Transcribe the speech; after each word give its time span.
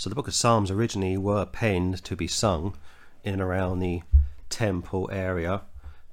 So 0.00 0.08
the 0.08 0.16
book 0.16 0.28
of 0.28 0.34
Psalms 0.34 0.70
originally 0.70 1.18
were 1.18 1.44
penned 1.44 2.02
to 2.04 2.16
be 2.16 2.26
sung 2.26 2.74
in 3.22 3.34
and 3.34 3.42
around 3.42 3.80
the 3.80 4.00
temple 4.48 5.10
area. 5.12 5.60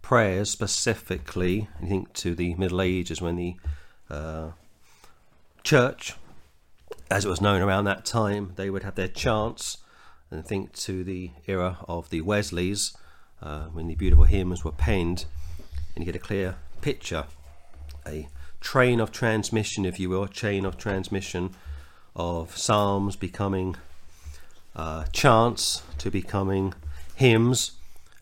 Prayers 0.02 0.50
specifically, 0.50 1.70
I 1.82 1.86
think 1.86 2.12
to 2.16 2.36
the 2.36 2.54
Middle 2.56 2.82
Ages 2.82 3.22
when 3.22 3.38
the 3.38 3.56
uh, 4.10 4.50
church, 5.64 6.16
as 7.10 7.24
it 7.24 7.30
was 7.30 7.40
known 7.40 7.62
around 7.62 7.86
that 7.86 8.04
time, 8.04 8.52
they 8.58 8.70
would 8.70 8.84
have 8.84 8.96
their 8.96 9.08
chants. 9.08 9.78
And 10.30 10.46
think 10.46 10.74
to 10.74 11.06
the 11.06 11.32
era 11.48 11.78
of 11.88 12.10
the 12.10 12.20
Wesleys, 12.20 12.92
uh, 13.42 13.68
when 13.68 13.88
the 13.88 13.96
beautiful 13.96 14.26
hymns 14.26 14.66
were 14.66 14.74
penned, 14.74 15.24
and 15.96 16.06
you 16.06 16.12
get 16.12 16.22
a 16.22 16.28
clear 16.28 16.58
picture, 16.82 17.24
a 18.06 18.28
train 18.60 19.00
of 19.00 19.14
transmission, 19.14 19.86
if 19.86 19.98
you 19.98 20.10
will, 20.10 20.24
a 20.24 20.30
chain 20.30 20.66
of 20.66 20.78
transmission 20.78 21.56
of 22.18 22.58
psalms 22.58 23.16
becoming 23.16 23.76
uh, 24.76 25.06
chants 25.14 25.84
to 26.00 26.12
becoming 26.12 26.74
hymns, 27.16 27.74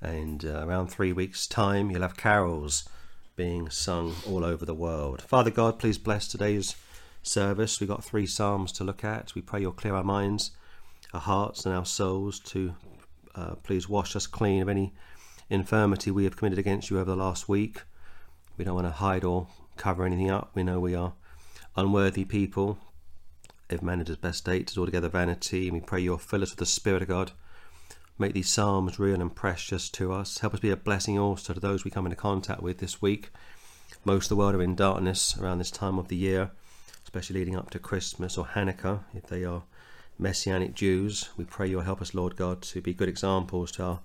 and 0.02 0.45
uh, 0.45 0.66
around 0.67 0.88
three 0.88 1.13
weeks' 1.13 1.48
time, 1.48 1.90
you'll 1.90 2.02
have 2.02 2.17
carols 2.17 2.88
being 3.36 3.70
sung 3.70 4.13
all 4.27 4.45
over 4.45 4.66
the 4.66 4.73
world. 4.73 5.22
Father 5.22 5.50
God, 5.50 5.80
please 5.80 5.98
bless 5.98 6.27
today's 6.27 6.76
service. 7.23 7.80
We've 7.80 7.89
got 7.89 8.03
three 8.03 8.27
psalms 8.27 8.72
to 8.73 8.84
look 8.84 9.03
at. 9.03 9.34
We 9.34 9.41
pray 9.41 9.62
you'll 9.62 9.72
clear 9.72 9.95
our 9.95 10.03
minds, 10.03 10.52
our 11.14 11.22
hearts, 11.22 11.66
and 11.66 11.73
our 11.73 11.86
souls 11.86 12.39
to 12.41 12.75
uh, 13.34 13.55
please 13.55 13.89
wash 13.89 14.16
us 14.16 14.27
clean 14.27 14.62
of 14.62 14.70
any 14.70 14.94
infirmity 15.50 16.12
we 16.12 16.23
have 16.25 16.38
committed 16.38 16.59
against 16.59 16.89
you 16.89 17.00
over 17.00 17.12
the 17.12 17.17
last 17.17 17.50
week. 17.50 17.81
We 18.58 18.66
don't 18.66 18.75
want 18.75 18.88
to 18.88 18.91
hide 18.91 19.23
or 19.23 19.48
cover 19.77 20.05
anything 20.05 20.30
up. 20.30 20.52
We 20.53 20.64
know 20.64 20.80
we 20.80 20.95
are 20.95 21.14
unworthy 21.75 22.23
people. 22.23 22.77
If 23.69 23.81
man 23.81 24.01
at 24.01 24.07
his 24.07 24.17
best 24.17 24.39
state 24.39 24.69
is 24.69 24.77
altogether 24.77 25.09
vanity, 25.09 25.67
and 25.67 25.73
we 25.73 25.81
pray 25.81 26.01
you'll 26.01 26.17
fill 26.17 26.43
us 26.43 26.51
with 26.51 26.59
the 26.59 26.65
Spirit 26.65 27.01
of 27.01 27.07
God. 27.07 27.31
Make 28.17 28.33
these 28.33 28.49
psalms 28.49 28.99
real 28.99 29.19
and 29.19 29.35
precious 29.35 29.89
to 29.89 30.13
us. 30.13 30.38
Help 30.38 30.53
us 30.53 30.59
be 30.59 30.69
a 30.69 30.77
blessing 30.77 31.19
also 31.19 31.53
to 31.53 31.59
those 31.59 31.83
we 31.83 31.91
come 31.91 32.05
into 32.05 32.16
contact 32.16 32.61
with 32.61 32.77
this 32.77 33.02
week. 33.02 33.31
Most 34.05 34.25
of 34.25 34.30
the 34.30 34.35
world 34.35 34.55
are 34.55 34.61
in 34.61 34.75
darkness 34.75 35.38
around 35.38 35.57
this 35.57 35.72
time 35.72 35.97
of 35.97 36.07
the 36.07 36.16
year, 36.16 36.52
especially 37.03 37.39
leading 37.39 37.57
up 37.57 37.72
to 37.72 37.80
Christmas 37.80 38.38
or 38.38 38.45
Hanukkah, 38.45 39.03
if 39.13 39.25
they 39.27 39.44
are 39.44 39.63
Messianic 40.17 40.75
Jews. 40.75 41.29
We 41.35 41.44
pray 41.44 41.67
you'll 41.67 41.81
help 41.81 42.02
us, 42.02 42.13
Lord 42.13 42.35
God, 42.35 42.61
to 42.61 42.81
be 42.81 42.94
good 42.94 43.09
examples 43.09 43.72
to 43.73 43.83
our 43.83 44.00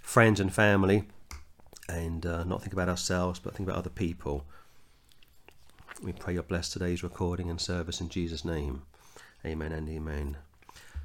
friends 0.00 0.40
and 0.40 0.52
family 0.52 1.04
and 1.88 2.24
uh, 2.24 2.44
not 2.44 2.62
think 2.62 2.72
about 2.72 2.88
ourselves 2.88 3.38
but 3.38 3.54
think 3.54 3.68
about 3.68 3.78
other 3.78 3.90
people. 3.90 4.46
We 6.02 6.12
pray 6.12 6.34
you'll 6.34 6.44
bless 6.44 6.70
today's 6.70 7.02
recording 7.02 7.50
and 7.50 7.60
service 7.60 8.00
in 8.00 8.08
Jesus' 8.08 8.44
name. 8.44 8.82
Amen 9.44 9.72
and 9.72 9.88
amen. 9.88 10.36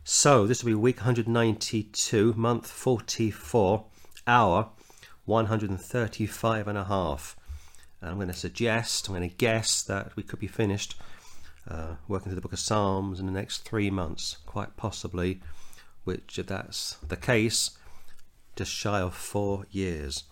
So, 0.03 0.45
this 0.45 0.61
will 0.61 0.71
be 0.71 0.75
week 0.75 0.97
192, 0.97 2.33
month 2.35 2.69
44, 2.69 3.85
hour 4.27 4.69
135 5.23 6.67
and 6.67 6.77
a 6.77 6.83
half. 6.83 7.37
And 8.01 8.09
I'm 8.09 8.17
going 8.17 8.27
to 8.27 8.33
suggest, 8.33 9.07
I'm 9.07 9.15
going 9.15 9.29
to 9.29 9.35
guess 9.35 9.81
that 9.83 10.13
we 10.17 10.23
could 10.23 10.39
be 10.39 10.47
finished 10.47 10.95
uh, 11.69 11.95
working 12.09 12.25
through 12.25 12.35
the 12.35 12.41
book 12.41 12.51
of 12.51 12.59
Psalms 12.59 13.21
in 13.21 13.25
the 13.25 13.31
next 13.31 13.59
three 13.59 13.89
months, 13.89 14.37
quite 14.45 14.75
possibly, 14.75 15.39
which, 16.03 16.37
if 16.37 16.47
that's 16.47 16.97
the 17.07 17.17
case, 17.17 17.77
just 18.57 18.71
shy 18.71 18.99
of 18.99 19.15
four 19.15 19.65
years. 19.71 20.25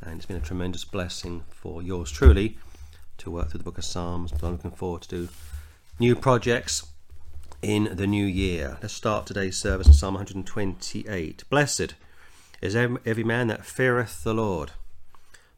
And 0.00 0.16
it's 0.16 0.26
been 0.26 0.38
a 0.38 0.40
tremendous 0.40 0.86
blessing 0.86 1.44
for 1.50 1.82
yours 1.82 2.10
truly 2.10 2.56
to 3.18 3.30
work 3.30 3.50
through 3.50 3.58
the 3.58 3.64
book 3.64 3.78
of 3.78 3.84
Psalms. 3.84 4.32
I'm 4.42 4.52
looking 4.52 4.70
forward 4.70 5.02
to 5.02 5.08
do 5.08 5.28
new 6.00 6.16
projects 6.16 6.86
in 7.62 7.96
the 7.96 8.06
new 8.06 8.24
year. 8.24 8.78
Let's 8.82 8.94
start 8.94 9.26
today's 9.26 9.56
service 9.56 9.86
in 9.86 9.92
Psalm 9.92 10.14
128. 10.14 11.44
Blessed 11.48 11.94
is 12.60 12.76
every 12.76 13.24
man 13.24 13.48
that 13.48 13.64
feareth 13.64 14.24
the 14.24 14.34
Lord, 14.34 14.72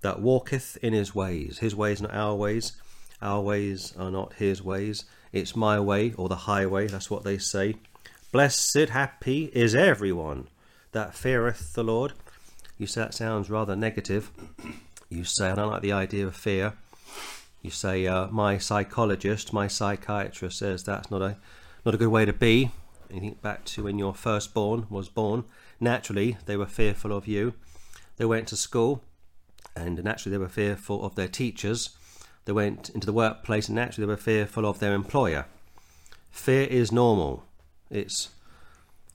that 0.00 0.20
walketh 0.20 0.76
in 0.82 0.92
his 0.92 1.14
ways. 1.14 1.58
His 1.58 1.74
ways, 1.74 2.00
not 2.00 2.14
our 2.14 2.34
ways. 2.34 2.72
Our 3.20 3.40
ways 3.40 3.94
are 3.98 4.10
not 4.10 4.34
his 4.34 4.62
ways. 4.62 5.04
It's 5.32 5.56
my 5.56 5.80
way 5.80 6.12
or 6.12 6.28
the 6.28 6.36
highway. 6.36 6.86
That's 6.86 7.10
what 7.10 7.24
they 7.24 7.38
say. 7.38 7.76
Blessed, 8.32 8.90
happy 8.90 9.50
is 9.52 9.74
everyone 9.74 10.48
that 10.92 11.14
feareth 11.14 11.72
the 11.72 11.82
Lord. 11.82 12.12
You 12.78 12.86
say 12.86 13.00
that 13.00 13.14
sounds 13.14 13.50
rather 13.50 13.74
negative. 13.74 14.30
You 15.08 15.24
say, 15.24 15.50
I 15.50 15.54
don't 15.54 15.70
like 15.70 15.82
the 15.82 15.92
idea 15.92 16.26
of 16.26 16.36
fear. 16.36 16.74
You 17.62 17.70
say, 17.70 18.06
uh, 18.06 18.28
my 18.28 18.58
psychologist, 18.58 19.52
my 19.52 19.66
psychiatrist 19.66 20.58
says 20.58 20.84
that's 20.84 21.10
not 21.10 21.22
a 21.22 21.36
not 21.88 21.94
a 21.94 21.96
good 21.96 22.08
way 22.08 22.26
to 22.26 22.34
be. 22.34 22.70
You 23.10 23.18
think 23.18 23.40
back 23.40 23.64
to 23.64 23.84
when 23.84 23.98
your 23.98 24.12
firstborn 24.12 24.86
was 24.90 25.08
born. 25.08 25.44
Naturally, 25.80 26.36
they 26.44 26.54
were 26.54 26.66
fearful 26.66 27.16
of 27.16 27.26
you. 27.26 27.54
They 28.18 28.26
went 28.26 28.46
to 28.48 28.58
school, 28.58 29.02
and 29.74 30.04
naturally, 30.04 30.36
they 30.36 30.42
were 30.42 30.50
fearful 30.50 31.02
of 31.02 31.14
their 31.14 31.28
teachers. 31.28 31.96
They 32.44 32.52
went 32.52 32.90
into 32.90 33.06
the 33.06 33.14
workplace, 33.14 33.68
and 33.68 33.76
naturally, 33.76 34.04
they 34.04 34.12
were 34.12 34.18
fearful 34.18 34.66
of 34.66 34.80
their 34.80 34.92
employer. 34.92 35.46
Fear 36.30 36.64
is 36.64 36.92
normal. 36.92 37.44
It's 37.88 38.28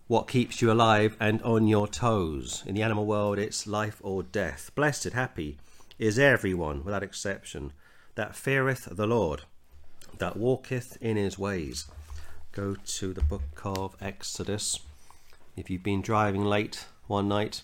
what 0.07 0.27
keeps 0.27 0.59
you 0.59 0.71
alive 0.71 1.15
and 1.19 1.43
on 1.43 1.67
your 1.67 1.87
toes. 1.87 2.63
In 2.65 2.73
the 2.73 2.81
animal 2.81 3.05
world, 3.05 3.37
it's 3.37 3.67
life 3.67 4.01
or 4.01 4.23
death. 4.23 4.71
Blessed, 4.73 5.13
happy 5.13 5.59
is 5.99 6.17
everyone, 6.17 6.83
without 6.83 7.03
exception, 7.03 7.71
that 8.15 8.35
feareth 8.35 8.87
the 8.91 9.05
Lord, 9.05 9.43
that 10.17 10.35
walketh 10.35 10.97
in 10.99 11.17
his 11.17 11.37
ways 11.37 11.85
go 12.53 12.75
to 12.75 13.13
the 13.13 13.23
book 13.23 13.61
of 13.65 13.95
Exodus. 13.99 14.79
If 15.57 15.71
you've 15.71 15.81
been 15.81 16.03
driving 16.03 16.45
late 16.45 16.85
one 17.07 17.27
night 17.27 17.63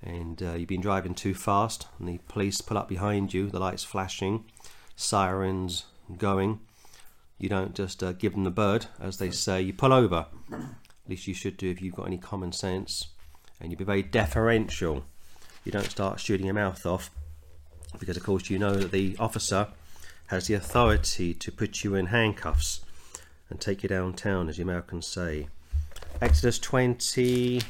and 0.00 0.40
uh, 0.40 0.52
you've 0.52 0.68
been 0.68 0.80
driving 0.80 1.14
too 1.14 1.34
fast 1.34 1.88
and 1.98 2.08
the 2.08 2.20
police 2.28 2.60
pull 2.60 2.78
up 2.78 2.88
behind 2.88 3.34
you, 3.34 3.50
the 3.50 3.58
lights 3.58 3.82
flashing, 3.82 4.44
sirens 4.94 5.86
going, 6.18 6.60
you 7.38 7.48
don't 7.48 7.74
just 7.74 8.00
uh, 8.00 8.12
give 8.12 8.32
them 8.32 8.44
the 8.44 8.50
bird, 8.50 8.86
as 9.00 9.18
they 9.18 9.32
say, 9.32 9.60
you 9.60 9.72
pull 9.72 9.92
over. 9.92 10.26
At 10.52 11.08
least 11.08 11.26
you 11.26 11.34
should 11.34 11.56
do 11.56 11.68
if 11.68 11.82
you've 11.82 11.96
got 11.96 12.06
any 12.06 12.18
common 12.18 12.52
sense. 12.52 13.08
And 13.60 13.72
you 13.72 13.76
be 13.76 13.84
very 13.84 14.04
deferential. 14.04 15.04
You 15.64 15.72
don't 15.72 15.90
start 15.90 16.20
shooting 16.20 16.46
your 16.46 16.54
mouth 16.54 16.86
off 16.86 17.10
because, 17.98 18.16
of 18.16 18.22
course, 18.22 18.50
you 18.50 18.58
know 18.58 18.74
that 18.74 18.92
the 18.92 19.16
officer 19.18 19.68
has 20.28 20.46
the 20.46 20.54
authority 20.54 21.34
to 21.34 21.50
put 21.50 21.82
you 21.82 21.96
in 21.96 22.06
handcuffs 22.06 22.82
and 23.52 23.60
take 23.60 23.82
you 23.82 23.88
downtown, 23.88 24.48
as 24.48 24.56
the 24.56 24.62
Americans 24.62 25.06
say. 25.06 25.46
Exodus 26.22 26.58
20, 26.58 27.60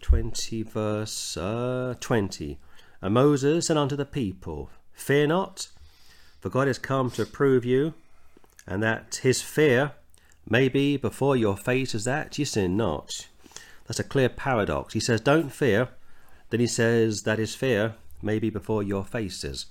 20 0.00 0.62
verse 0.62 1.36
uh, 1.36 1.94
20. 1.98 2.58
And 3.00 3.14
Moses 3.14 3.66
said 3.66 3.76
unto 3.76 3.96
the 3.96 4.04
people, 4.04 4.70
Fear 4.92 5.26
not, 5.26 5.68
for 6.38 6.50
God 6.50 6.68
is 6.68 6.78
come 6.78 7.10
to 7.10 7.22
approve 7.22 7.64
you, 7.64 7.94
and 8.64 8.80
that 8.80 9.18
his 9.24 9.42
fear 9.42 9.92
may 10.48 10.68
be 10.68 10.96
before 10.96 11.36
your 11.36 11.56
faces 11.56 12.04
that 12.04 12.38
ye 12.38 12.44
sin 12.44 12.76
not. 12.76 13.26
That's 13.88 13.98
a 13.98 14.04
clear 14.04 14.28
paradox. 14.28 14.94
He 14.94 15.00
says, 15.00 15.20
Don't 15.20 15.50
fear. 15.50 15.88
Then 16.50 16.60
he 16.60 16.68
says 16.68 17.24
that 17.24 17.40
his 17.40 17.56
fear 17.56 17.96
may 18.22 18.38
be 18.38 18.50
before 18.50 18.84
your 18.84 19.04
faces. 19.04 19.66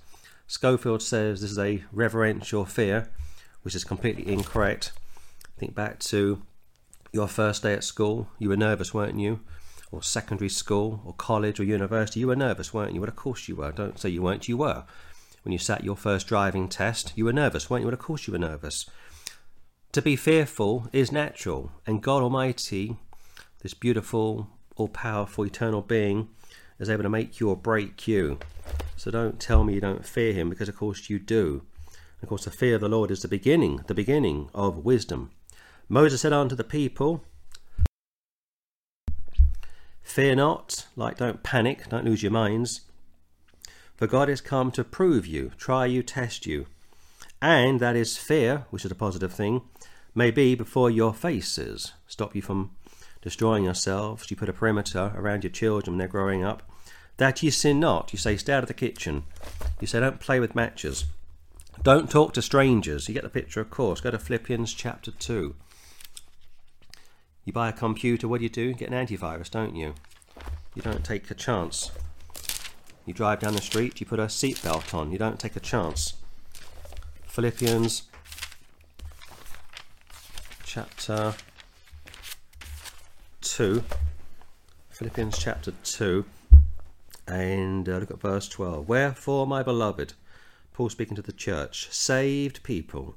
Scofield 0.45 1.01
says 1.01 1.39
this 1.39 1.51
is 1.51 1.59
a 1.59 1.85
reverential 1.93 2.65
fear 2.65 3.09
which 3.63 3.75
is 3.75 3.83
completely 3.83 4.31
incorrect. 4.31 4.91
Think 5.57 5.75
back 5.75 5.99
to 5.99 6.41
your 7.11 7.27
first 7.27 7.63
day 7.63 7.73
at 7.73 7.83
school. 7.83 8.29
You 8.39 8.49
were 8.49 8.57
nervous, 8.57 8.93
weren't 8.93 9.19
you? 9.19 9.41
Or 9.91 10.01
secondary 10.01 10.49
school, 10.49 11.01
or 11.05 11.13
college, 11.13 11.59
or 11.59 11.63
university. 11.63 12.21
You 12.21 12.27
were 12.27 12.35
nervous, 12.35 12.73
weren't 12.73 12.93
you? 12.93 13.01
Well, 13.01 13.09
of 13.09 13.15
course 13.15 13.47
you 13.47 13.55
were. 13.55 13.71
Don't 13.71 13.99
say 13.99 14.09
you 14.09 14.21
weren't. 14.21 14.47
You 14.47 14.57
were. 14.57 14.85
When 15.43 15.51
you 15.51 15.57
sat 15.57 15.83
your 15.83 15.97
first 15.97 16.27
driving 16.27 16.69
test, 16.69 17.13
you 17.15 17.25
were 17.25 17.33
nervous, 17.33 17.69
weren't 17.69 17.81
you? 17.81 17.87
Well, 17.87 17.93
of 17.93 17.99
course 17.99 18.27
you 18.27 18.33
were 18.33 18.39
nervous. 18.39 18.89
To 19.91 20.01
be 20.01 20.15
fearful 20.15 20.87
is 20.93 21.11
natural, 21.11 21.71
and 21.85 22.01
God 22.01 22.23
Almighty, 22.23 22.95
this 23.61 23.73
beautiful, 23.73 24.47
all 24.77 24.87
powerful, 24.87 25.45
eternal 25.45 25.81
being, 25.81 26.29
is 26.79 26.89
able 26.89 27.03
to 27.03 27.09
make 27.09 27.39
you 27.39 27.49
or 27.49 27.57
break 27.57 28.07
you. 28.07 28.39
So 28.95 29.11
don't 29.11 29.39
tell 29.39 29.63
me 29.65 29.73
you 29.73 29.81
don't 29.81 30.05
fear 30.05 30.31
Him, 30.31 30.49
because 30.49 30.69
of 30.69 30.77
course 30.77 31.09
you 31.09 31.19
do. 31.19 31.63
Of 32.21 32.29
course, 32.29 32.45
the 32.45 32.51
fear 32.51 32.75
of 32.75 32.81
the 32.81 32.89
Lord 32.89 33.11
is 33.11 33.21
the 33.21 33.27
beginning, 33.27 33.81
the 33.87 33.93
beginning 33.93 34.49
of 34.53 34.85
wisdom. 34.85 35.31
Moses 35.89 36.21
said 36.21 36.33
unto 36.33 36.55
the 36.55 36.63
people, 36.63 37.23
Fear 40.03 40.35
not, 40.35 40.87
like 40.95 41.17
don't 41.17 41.43
panic, 41.43 41.87
don't 41.89 42.05
lose 42.05 42.21
your 42.21 42.31
minds, 42.31 42.81
for 43.95 44.07
God 44.07 44.29
is 44.29 44.41
come 44.41 44.71
to 44.71 44.83
prove 44.83 45.25
you, 45.25 45.51
try 45.57 45.85
you, 45.85 46.03
test 46.03 46.45
you. 46.45 46.65
And 47.41 47.79
that 47.79 47.95
is 47.95 48.17
fear, 48.17 48.65
which 48.69 48.85
is 48.85 48.91
a 48.91 48.95
positive 48.95 49.33
thing, 49.33 49.61
may 50.13 50.31
be 50.31 50.55
before 50.55 50.89
your 50.89 51.13
faces, 51.13 51.93
stop 52.07 52.35
you 52.35 52.41
from 52.41 52.71
destroying 53.21 53.63
yourselves. 53.63 54.29
You 54.29 54.37
put 54.37 54.49
a 54.49 54.53
perimeter 54.53 55.11
around 55.15 55.43
your 55.43 55.51
children 55.51 55.93
when 55.93 55.99
they're 55.99 56.07
growing 56.07 56.43
up. 56.43 56.63
That 57.17 57.43
you 57.43 57.51
sin 57.51 57.79
not. 57.79 58.11
You 58.11 58.17
say, 58.17 58.35
stay 58.37 58.53
out 58.53 58.63
of 58.63 58.67
the 58.67 58.73
kitchen. 58.73 59.23
You 59.79 59.87
say, 59.87 59.99
don't 59.99 60.19
play 60.19 60.39
with 60.39 60.55
matches. 60.55 61.05
Don't 61.83 62.11
talk 62.11 62.33
to 62.33 62.43
strangers. 62.43 63.07
You 63.07 63.15
get 63.15 63.23
the 63.23 63.29
picture, 63.29 63.59
of 63.59 63.71
course. 63.71 64.01
Go 64.01 64.11
to 64.11 64.19
Philippians 64.19 64.71
chapter 64.71 65.09
2. 65.09 65.55
You 67.43 67.53
buy 67.53 67.69
a 67.69 67.73
computer, 67.73 68.27
what 68.27 68.37
do 68.37 68.43
you 68.43 68.49
do? 68.49 68.61
You 68.61 68.73
get 68.75 68.91
an 68.91 69.07
antivirus, 69.07 69.49
don't 69.49 69.75
you? 69.75 69.95
You 70.75 70.83
don't 70.83 71.03
take 71.03 71.31
a 71.31 71.33
chance. 71.33 71.89
You 73.07 73.15
drive 73.15 73.39
down 73.39 73.55
the 73.55 73.61
street, 73.61 73.99
you 73.99 74.05
put 74.05 74.19
a 74.19 74.25
seatbelt 74.25 74.93
on. 74.93 75.11
You 75.11 75.17
don't 75.17 75.39
take 75.39 75.55
a 75.55 75.59
chance. 75.59 76.13
Philippians 77.25 78.03
chapter 80.63 81.33
2. 83.41 83.83
Philippians 84.91 85.35
chapter 85.35 85.71
2. 85.83 86.25
And 87.27 87.89
uh, 87.89 87.97
look 87.97 88.11
at 88.11 88.21
verse 88.21 88.47
12. 88.47 88.87
Wherefore, 88.87 89.47
my 89.47 89.63
beloved, 89.63 90.13
Paul 90.73 90.89
speaking 90.89 91.15
to 91.15 91.21
the 91.21 91.31
church, 91.31 91.91
saved 91.91 92.63
people, 92.63 93.15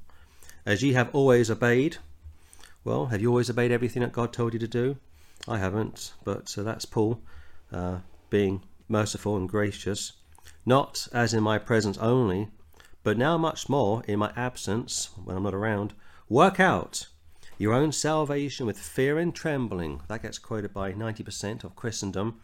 as 0.65 0.83
ye 0.83 0.93
have 0.93 1.13
always 1.13 1.49
obeyed. 1.49 1.97
Well, 2.83 3.07
have 3.07 3.21
you 3.21 3.29
always 3.29 3.49
obeyed 3.49 3.71
everything 3.71 4.01
that 4.01 4.11
God 4.11 4.33
told 4.33 4.53
you 4.53 4.59
to 4.59 4.67
do? 4.67 4.97
I 5.47 5.57
haven't, 5.57 6.13
but 6.23 6.55
uh, 6.57 6.63
that's 6.63 6.85
Paul 6.85 7.21
uh, 7.71 7.99
being 8.29 8.63
merciful 8.87 9.37
and 9.37 9.49
gracious, 9.49 10.13
not 10.65 11.07
as 11.13 11.33
in 11.33 11.43
my 11.43 11.57
presence 11.57 11.97
only, 11.97 12.49
but 13.03 13.17
now 13.17 13.37
much 13.37 13.69
more 13.69 14.03
in 14.07 14.19
my 14.19 14.31
absence, 14.35 15.09
when 15.23 15.37
I'm 15.37 15.43
not 15.43 15.53
around. 15.53 15.93
Work 16.29 16.59
out 16.59 17.07
your 17.57 17.73
own 17.73 17.91
salvation 17.91 18.65
with 18.65 18.77
fear 18.77 19.17
and 19.17 19.33
trembling. 19.33 20.01
That 20.07 20.23
gets 20.23 20.39
quoted 20.39 20.73
by 20.73 20.91
90% 20.91 21.63
of 21.63 21.75
Christendom 21.75 22.41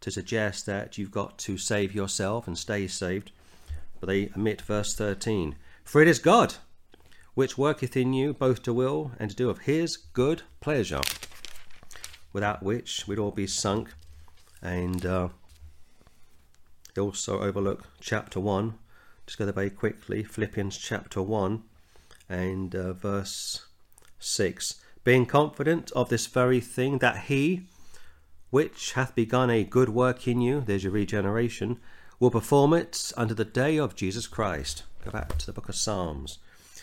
to 0.00 0.10
suggest 0.10 0.66
that 0.66 0.98
you've 0.98 1.10
got 1.10 1.38
to 1.38 1.56
save 1.56 1.94
yourself 1.94 2.46
and 2.46 2.58
stay 2.58 2.86
saved. 2.88 3.30
But 4.02 4.08
they 4.08 4.30
omit 4.36 4.62
verse 4.62 4.96
13 4.96 5.54
For 5.84 6.02
it 6.02 6.08
is 6.08 6.18
God 6.18 6.56
which 7.34 7.56
worketh 7.56 7.96
in 7.96 8.12
you 8.12 8.34
both 8.34 8.60
to 8.64 8.74
will 8.74 9.12
and 9.16 9.30
to 9.30 9.36
do 9.36 9.48
of 9.48 9.60
his 9.60 9.96
good 9.96 10.42
pleasure, 10.58 11.02
without 12.32 12.64
which 12.64 13.06
we'd 13.06 13.20
all 13.20 13.30
be 13.30 13.46
sunk. 13.46 13.94
And 14.60 15.06
uh, 15.06 15.28
they 16.94 17.00
also 17.00 17.42
overlook 17.42 17.86
chapter 18.00 18.40
1. 18.40 18.74
Just 19.24 19.38
go 19.38 19.44
there 19.44 19.54
very 19.54 19.70
quickly 19.70 20.24
Philippians 20.24 20.78
chapter 20.78 21.22
1 21.22 21.62
and 22.28 22.74
uh, 22.74 22.94
verse 22.94 23.66
6. 24.18 24.82
Being 25.04 25.26
confident 25.26 25.92
of 25.92 26.08
this 26.08 26.26
very 26.26 26.60
thing, 26.60 26.98
that 26.98 27.26
he 27.26 27.68
which 28.50 28.94
hath 28.94 29.14
begun 29.14 29.48
a 29.48 29.62
good 29.62 29.90
work 29.90 30.26
in 30.26 30.40
you, 30.40 30.60
there's 30.66 30.82
your 30.82 30.92
regeneration, 30.92 31.78
will 32.22 32.30
perform 32.30 32.72
it 32.72 33.12
under 33.16 33.34
the 33.34 33.44
day 33.44 33.76
of 33.76 33.96
Jesus 33.96 34.28
Christ. 34.28 34.84
Go 35.04 35.10
back 35.10 35.36
to 35.38 35.44
the 35.44 35.52
book 35.52 35.68
of 35.68 35.74
Psalms. 35.74 36.38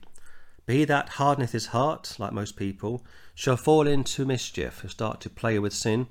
He 0.68 0.86
that 0.86 1.09
hardeneth 1.09 1.51
his 1.51 1.68
heart, 1.68 2.15
like 2.18 2.33
most 2.33 2.56
people, 2.56 3.03
shall 3.36 3.58
fall 3.58 3.86
into 3.86 4.26
mischief, 4.26 4.82
He'll 4.82 4.90
start 4.90 5.22
to 5.22 5.30
play 5.30 5.60
with 5.60 5.74
sin, 5.74 6.08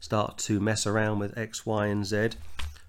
start 0.00 0.38
to 0.38 0.58
mess 0.58 0.86
around 0.86 1.20
with 1.20 1.38
X, 1.38 1.64
Y, 1.64 1.86
and 1.86 2.04
Z. 2.04 2.30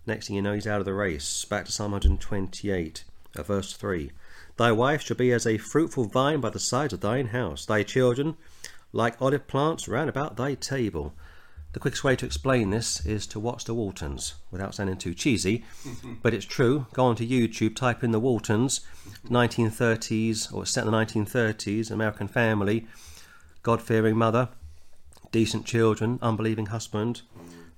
Next 0.07 0.27
thing 0.27 0.35
you 0.37 0.41
know, 0.41 0.53
he's 0.53 0.65
out 0.65 0.79
of 0.79 0.85
the 0.85 0.93
race. 0.93 1.45
Back 1.45 1.65
to 1.65 1.71
Psalm 1.71 1.91
128, 1.91 3.03
uh, 3.35 3.43
verse 3.43 3.73
3. 3.73 4.11
Thy 4.57 4.71
wife 4.71 5.01
shall 5.01 5.17
be 5.17 5.31
as 5.31 5.45
a 5.45 5.57
fruitful 5.57 6.05
vine 6.05 6.39
by 6.39 6.49
the 6.49 6.59
sides 6.59 6.93
of 6.93 7.01
thine 7.01 7.27
house, 7.27 7.65
thy 7.65 7.83
children 7.83 8.37
like 8.93 9.21
olive 9.21 9.47
plants 9.47 9.87
round 9.87 10.09
about 10.09 10.37
thy 10.37 10.53
table. 10.53 11.13
The 11.73 11.79
quickest 11.79 12.03
way 12.03 12.15
to 12.15 12.25
explain 12.25 12.69
this 12.69 13.03
is 13.03 13.25
to 13.27 13.39
watch 13.39 13.65
the 13.65 13.73
Waltons, 13.73 14.35
without 14.51 14.75
sounding 14.75 14.97
too 14.97 15.15
cheesy, 15.15 15.65
but 16.21 16.33
it's 16.33 16.45
true. 16.45 16.85
Go 16.93 17.05
onto 17.05 17.27
YouTube, 17.27 17.75
type 17.75 18.03
in 18.03 18.11
the 18.11 18.19
Waltons, 18.19 18.81
1930s, 19.27 20.53
or 20.53 20.67
set 20.67 20.85
in 20.85 20.91
the 20.91 20.97
1930s, 20.97 21.89
American 21.89 22.27
family, 22.27 22.87
God 23.63 23.81
fearing 23.81 24.17
mother, 24.17 24.49
decent 25.31 25.65
children, 25.65 26.19
unbelieving 26.21 26.67
husband, 26.67 27.21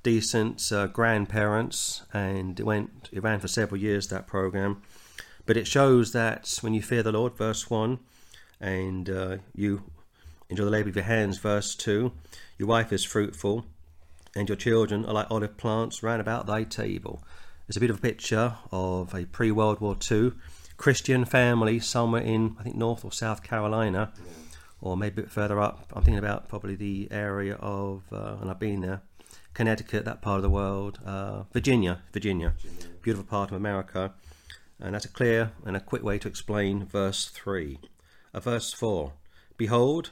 decent 0.02 0.72
uh, 0.72 0.88
grandparents, 0.88 2.02
and 2.12 2.60
it 2.60 2.64
went. 2.64 3.10
It 3.12 3.22
ran 3.22 3.40
for 3.40 3.48
several 3.48 3.80
years 3.80 4.08
that 4.08 4.26
program, 4.26 4.82
but 5.46 5.58
it 5.58 5.68
shows 5.68 6.12
that 6.14 6.58
when 6.62 6.74
you 6.74 6.82
fear 6.82 7.04
the 7.04 7.12
Lord, 7.12 7.38
verse 7.38 7.70
one, 7.70 8.00
and 8.60 9.08
uh, 9.10 9.38
you 9.54 9.84
enjoy 10.50 10.66
the 10.66 10.72
labour 10.72 10.90
of 10.90 10.96
your 10.96 11.06
hands, 11.06 11.38
verse 11.38 11.76
two, 11.76 12.12
your 12.58 12.68
wife 12.68 12.92
is 12.92 13.04
fruitful, 13.04 13.66
and 14.36 14.50
your 14.50 14.56
children 14.56 15.06
are 15.06 15.14
like 15.14 15.30
olive 15.30 15.56
plants 15.56 16.02
round 16.02 16.20
about 16.20 16.48
thy 16.48 16.64
table. 16.64 17.24
It's 17.68 17.78
a 17.78 17.80
bit 17.80 17.92
of 17.92 17.98
a 17.98 18.02
picture 18.02 18.56
of 18.72 19.14
a 19.14 19.26
pre-World 19.26 19.82
War 19.82 19.96
II 20.12 20.34
Christian 20.78 21.26
family 21.26 21.80
somewhere 21.80 22.22
in 22.22 22.56
I 22.60 22.64
think 22.64 22.76
North 22.76 23.06
or 23.06 23.12
South 23.12 23.44
Carolina. 23.44 24.12
Yeah 24.18 24.45
or 24.86 24.96
maybe 24.96 25.22
a 25.22 25.24
bit 25.24 25.32
further 25.32 25.60
up. 25.60 25.92
I'm 25.94 26.04
thinking 26.04 26.20
about 26.20 26.48
probably 26.48 26.76
the 26.76 27.08
area 27.10 27.56
of, 27.56 28.04
uh, 28.12 28.38
and 28.40 28.52
I've 28.52 28.60
been 28.60 28.82
there, 28.82 29.02
Connecticut, 29.56 30.06
that 30.06 30.22
part 30.22 30.38
of 30.38 30.44
the 30.44 30.50
world, 30.50 31.00
uh, 31.04 31.44
Virginia, 31.52 32.04
Virginia, 32.14 32.54
Virginia, 32.62 32.96
beautiful 33.02 33.26
part 33.26 33.50
of 33.50 33.58
America. 33.58 34.14
And 34.80 34.94
that's 34.94 35.06
a 35.06 35.10
clear 35.10 35.54
and 35.66 35.76
a 35.76 35.80
quick 35.80 36.04
way 36.04 36.20
to 36.20 36.28
explain 36.28 36.86
verse 36.86 37.26
3. 37.30 37.80
Uh, 38.32 38.40
verse 38.40 38.74
4 38.74 39.14
Behold, 39.58 40.12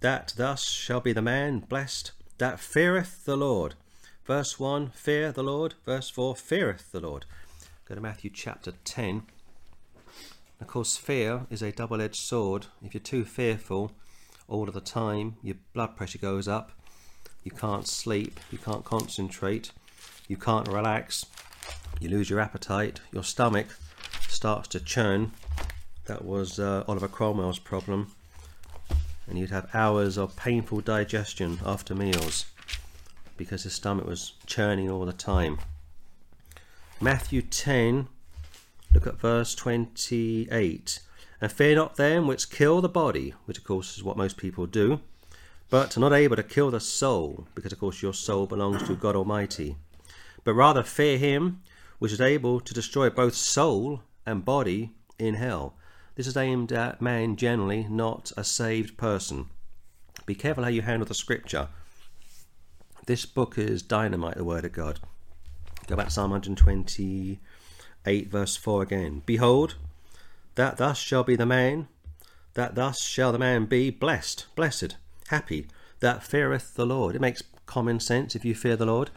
that 0.00 0.34
thus 0.36 0.64
shall 0.64 1.00
be 1.00 1.14
the 1.14 1.22
man 1.22 1.60
blessed 1.60 2.12
that 2.36 2.60
feareth 2.60 3.24
the 3.24 3.36
Lord. 3.36 3.74
Verse 4.26 4.60
1, 4.60 4.90
fear 4.90 5.32
the 5.32 5.42
Lord. 5.42 5.74
Verse 5.86 6.10
4, 6.10 6.36
feareth 6.36 6.92
the 6.92 7.00
Lord. 7.00 7.24
Go 7.88 7.94
to 7.94 8.00
Matthew 8.02 8.30
chapter 8.30 8.72
10. 8.84 9.22
Of 10.64 10.68
course, 10.68 10.96
fear 10.96 11.46
is 11.50 11.60
a 11.60 11.72
double 11.72 12.00
edged 12.00 12.16
sword. 12.16 12.68
If 12.82 12.94
you're 12.94 13.00
too 13.02 13.26
fearful 13.26 13.92
all 14.48 14.66
of 14.66 14.72
the 14.72 14.80
time, 14.80 15.36
your 15.42 15.56
blood 15.74 15.94
pressure 15.94 16.16
goes 16.16 16.48
up, 16.48 16.72
you 17.42 17.50
can't 17.50 17.86
sleep, 17.86 18.40
you 18.50 18.56
can't 18.56 18.82
concentrate, 18.82 19.72
you 20.26 20.38
can't 20.38 20.66
relax, 20.66 21.26
you 22.00 22.08
lose 22.08 22.30
your 22.30 22.40
appetite, 22.40 23.00
your 23.12 23.22
stomach 23.22 23.66
starts 24.26 24.66
to 24.68 24.80
churn. 24.80 25.32
That 26.06 26.24
was 26.24 26.58
uh, 26.58 26.84
Oliver 26.88 27.08
Cromwell's 27.08 27.58
problem. 27.58 28.12
And 29.26 29.38
you'd 29.38 29.50
have 29.50 29.68
hours 29.74 30.16
of 30.16 30.34
painful 30.34 30.80
digestion 30.80 31.60
after 31.62 31.94
meals 31.94 32.46
because 33.36 33.64
his 33.64 33.74
stomach 33.74 34.06
was 34.06 34.32
churning 34.46 34.90
all 34.90 35.04
the 35.04 35.12
time. 35.12 35.58
Matthew 37.02 37.42
10 37.42 38.08
Look 38.94 39.08
at 39.08 39.20
verse 39.20 39.56
28. 39.56 41.00
And 41.40 41.52
fear 41.52 41.74
not 41.74 41.96
them 41.96 42.28
which 42.28 42.48
kill 42.48 42.80
the 42.80 42.88
body, 42.88 43.34
which 43.44 43.58
of 43.58 43.64
course 43.64 43.96
is 43.96 44.04
what 44.04 44.16
most 44.16 44.36
people 44.36 44.66
do, 44.66 45.00
but 45.68 45.96
are 45.96 46.00
not 46.00 46.12
able 46.12 46.36
to 46.36 46.44
kill 46.44 46.70
the 46.70 46.80
soul, 46.80 47.46
because 47.56 47.72
of 47.72 47.80
course 47.80 48.00
your 48.00 48.14
soul 48.14 48.46
belongs 48.46 48.84
to 48.84 48.94
God 48.94 49.16
Almighty. 49.16 49.76
But 50.44 50.54
rather 50.54 50.84
fear 50.84 51.18
him 51.18 51.60
which 51.98 52.12
is 52.12 52.20
able 52.20 52.60
to 52.60 52.72
destroy 52.72 53.10
both 53.10 53.34
soul 53.34 54.02
and 54.24 54.44
body 54.44 54.92
in 55.18 55.34
hell. 55.34 55.74
This 56.14 56.28
is 56.28 56.36
aimed 56.36 56.70
at 56.72 57.02
man 57.02 57.34
generally, 57.34 57.86
not 57.90 58.30
a 58.36 58.44
saved 58.44 58.96
person. 58.96 59.46
Be 60.24 60.36
careful 60.36 60.62
how 60.62 60.70
you 60.70 60.82
handle 60.82 61.06
the 61.06 61.14
scripture. 61.14 61.68
This 63.06 63.26
book 63.26 63.58
is 63.58 63.82
dynamite, 63.82 64.36
the 64.36 64.44
Word 64.44 64.64
of 64.64 64.72
God. 64.72 65.00
Go 65.88 65.96
back 65.96 66.06
to 66.06 66.12
Psalm 66.12 66.30
120. 66.30 67.40
8 68.06 68.30
verse 68.30 68.56
4 68.56 68.82
again. 68.82 69.22
Behold, 69.26 69.76
that 70.54 70.76
thus 70.76 70.98
shall 70.98 71.24
be 71.24 71.36
the 71.36 71.46
man, 71.46 71.88
that 72.54 72.74
thus 72.74 73.02
shall 73.02 73.32
the 73.32 73.38
man 73.38 73.66
be 73.66 73.90
blessed, 73.90 74.46
blessed, 74.54 74.96
happy, 75.28 75.66
that 76.00 76.22
feareth 76.22 76.74
the 76.74 76.86
Lord. 76.86 77.14
It 77.14 77.20
makes 77.20 77.42
common 77.66 78.00
sense 78.00 78.36
if 78.36 78.44
you 78.44 78.54
fear 78.54 78.76
the 78.76 78.86
Lord 78.86 79.10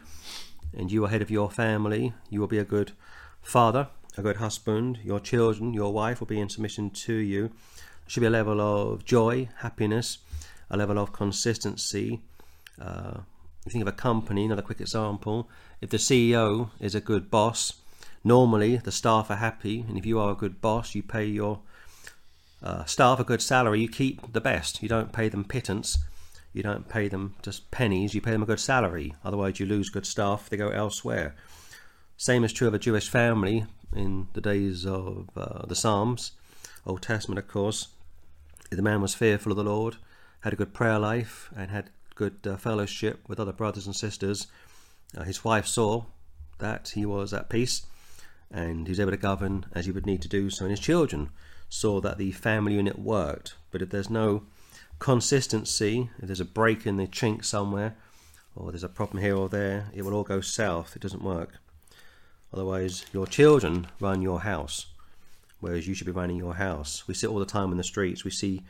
and 0.76 0.90
you 0.90 1.04
are 1.04 1.08
head 1.08 1.22
of 1.22 1.30
your 1.30 1.50
family, 1.50 2.12
you 2.30 2.40
will 2.40 2.46
be 2.46 2.58
a 2.58 2.64
good 2.64 2.92
father 3.42 3.88
a 4.18 4.22
good 4.22 4.36
husband, 4.36 4.98
your 5.04 5.20
children, 5.20 5.72
your 5.72 5.92
wife 5.92 6.18
will 6.18 6.26
be 6.26 6.40
in 6.40 6.48
submission 6.48 6.90
to 6.90 7.14
you. 7.14 7.42
There 7.42 8.08
should 8.08 8.20
be 8.20 8.26
a 8.26 8.30
level 8.30 8.60
of 8.60 9.04
joy, 9.04 9.48
happiness, 9.58 10.18
a 10.68 10.76
level 10.76 10.98
of 10.98 11.12
consistency. 11.12 12.20
Uh, 12.80 13.18
you 13.64 13.70
think 13.70 13.82
of 13.82 13.88
a 13.88 13.92
company, 13.92 14.44
another 14.44 14.62
quick 14.62 14.80
example. 14.80 15.48
If 15.80 15.90
the 15.90 15.98
CEO 15.98 16.70
is 16.80 16.96
a 16.96 17.00
good 17.00 17.30
boss, 17.30 17.74
normally 18.24 18.76
the 18.76 18.92
staff 18.92 19.30
are 19.30 19.36
happy, 19.36 19.84
and 19.88 19.96
if 19.96 20.06
you 20.06 20.18
are 20.18 20.32
a 20.32 20.36
good 20.36 20.60
boss, 20.60 20.94
you 20.94 21.02
pay 21.02 21.24
your 21.24 21.60
uh, 22.62 22.84
staff 22.84 23.20
a 23.20 23.24
good 23.24 23.42
salary, 23.42 23.80
you 23.80 23.88
keep 23.88 24.32
the 24.32 24.40
best. 24.40 24.82
You 24.82 24.88
don't 24.88 25.12
pay 25.12 25.28
them 25.28 25.44
pittance, 25.44 25.98
you 26.52 26.62
don't 26.62 26.88
pay 26.88 27.08
them 27.08 27.34
just 27.42 27.70
pennies, 27.70 28.14
you 28.14 28.20
pay 28.20 28.32
them 28.32 28.42
a 28.42 28.46
good 28.46 28.60
salary. 28.60 29.14
Otherwise, 29.24 29.60
you 29.60 29.66
lose 29.66 29.90
good 29.90 30.06
staff, 30.06 30.48
they 30.48 30.56
go 30.56 30.68
elsewhere. 30.68 31.34
Same 32.16 32.42
is 32.42 32.52
true 32.52 32.68
of 32.68 32.74
a 32.74 32.78
Jewish 32.78 33.08
family 33.08 33.64
in 33.94 34.28
the 34.32 34.40
days 34.40 34.84
of 34.84 35.30
uh, 35.36 35.66
the 35.66 35.76
Psalms, 35.76 36.32
Old 36.84 37.02
Testament, 37.02 37.38
of 37.38 37.48
course. 37.48 37.88
The 38.70 38.82
man 38.82 39.00
was 39.00 39.14
fearful 39.14 39.52
of 39.52 39.56
the 39.56 39.64
Lord, 39.64 39.96
had 40.40 40.52
a 40.52 40.56
good 40.56 40.74
prayer 40.74 40.98
life, 40.98 41.48
and 41.56 41.70
had 41.70 41.90
good 42.16 42.38
uh, 42.44 42.56
fellowship 42.56 43.20
with 43.28 43.38
other 43.38 43.52
brothers 43.52 43.86
and 43.86 43.94
sisters. 43.94 44.48
Uh, 45.16 45.22
his 45.22 45.44
wife 45.44 45.66
saw 45.66 46.04
that 46.58 46.92
he 46.94 47.06
was 47.06 47.32
at 47.32 47.48
peace 47.48 47.86
and 48.50 48.86
he 48.86 48.90
was 48.90 49.00
able 49.00 49.10
to 49.10 49.16
govern 49.16 49.66
as 49.72 49.86
he 49.86 49.92
would 49.92 50.06
need 50.06 50.22
to 50.22 50.28
do 50.28 50.50
so, 50.50 50.64
and 50.64 50.70
his 50.70 50.80
children 50.80 51.30
saw 51.68 52.00
that 52.00 52.18
the 52.18 52.32
family 52.32 52.74
unit 52.74 52.98
worked. 52.98 53.54
But 53.70 53.82
if 53.82 53.90
there's 53.90 54.10
no 54.10 54.44
consistency, 54.98 56.10
if 56.18 56.26
there's 56.26 56.40
a 56.40 56.44
break 56.44 56.86
in 56.86 56.96
the 56.96 57.06
chink 57.06 57.44
somewhere, 57.44 57.96
or 58.56 58.72
there's 58.72 58.84
a 58.84 58.88
problem 58.88 59.22
here 59.22 59.36
or 59.36 59.48
there, 59.48 59.86
it 59.94 60.02
will 60.02 60.14
all 60.14 60.24
go 60.24 60.40
south. 60.40 60.96
It 60.96 61.02
doesn't 61.02 61.22
work. 61.22 61.58
Otherwise, 62.52 63.04
your 63.12 63.26
children 63.26 63.86
run 64.00 64.22
your 64.22 64.40
house, 64.40 64.86
whereas 65.60 65.86
you 65.86 65.94
should 65.94 66.06
be 66.06 66.12
running 66.12 66.36
your 66.36 66.54
house. 66.54 67.06
We 67.06 67.14
sit 67.14 67.30
all 67.30 67.38
the 67.38 67.46
time 67.46 67.70
in 67.70 67.76
the 67.76 67.84
streets. 67.84 68.24
We 68.24 68.30
see 68.30 68.62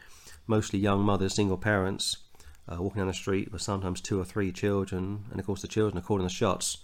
mostly 0.46 0.78
young 0.78 1.02
mothers, 1.02 1.34
single 1.34 1.56
parents, 1.56 2.16
uh, 2.68 2.82
walking 2.82 3.00
down 3.00 3.06
the 3.06 3.14
street 3.14 3.52
with 3.52 3.62
sometimes 3.62 4.00
two 4.00 4.20
or 4.20 4.24
three 4.24 4.52
children, 4.52 5.24
and 5.30 5.38
of 5.38 5.46
course 5.46 5.62
the 5.62 5.68
children 5.68 5.96
are 5.96 6.06
calling 6.06 6.24
the 6.24 6.28
shots, 6.28 6.78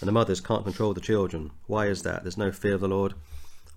and 0.00 0.08
the 0.08 0.12
mothers 0.12 0.40
can't 0.40 0.64
control 0.64 0.94
the 0.94 1.00
children. 1.00 1.50
Why 1.66 1.86
is 1.86 2.02
that? 2.02 2.22
There's 2.22 2.36
no 2.36 2.52
fear 2.52 2.74
of 2.74 2.80
the 2.80 2.88
Lord. 2.88 3.14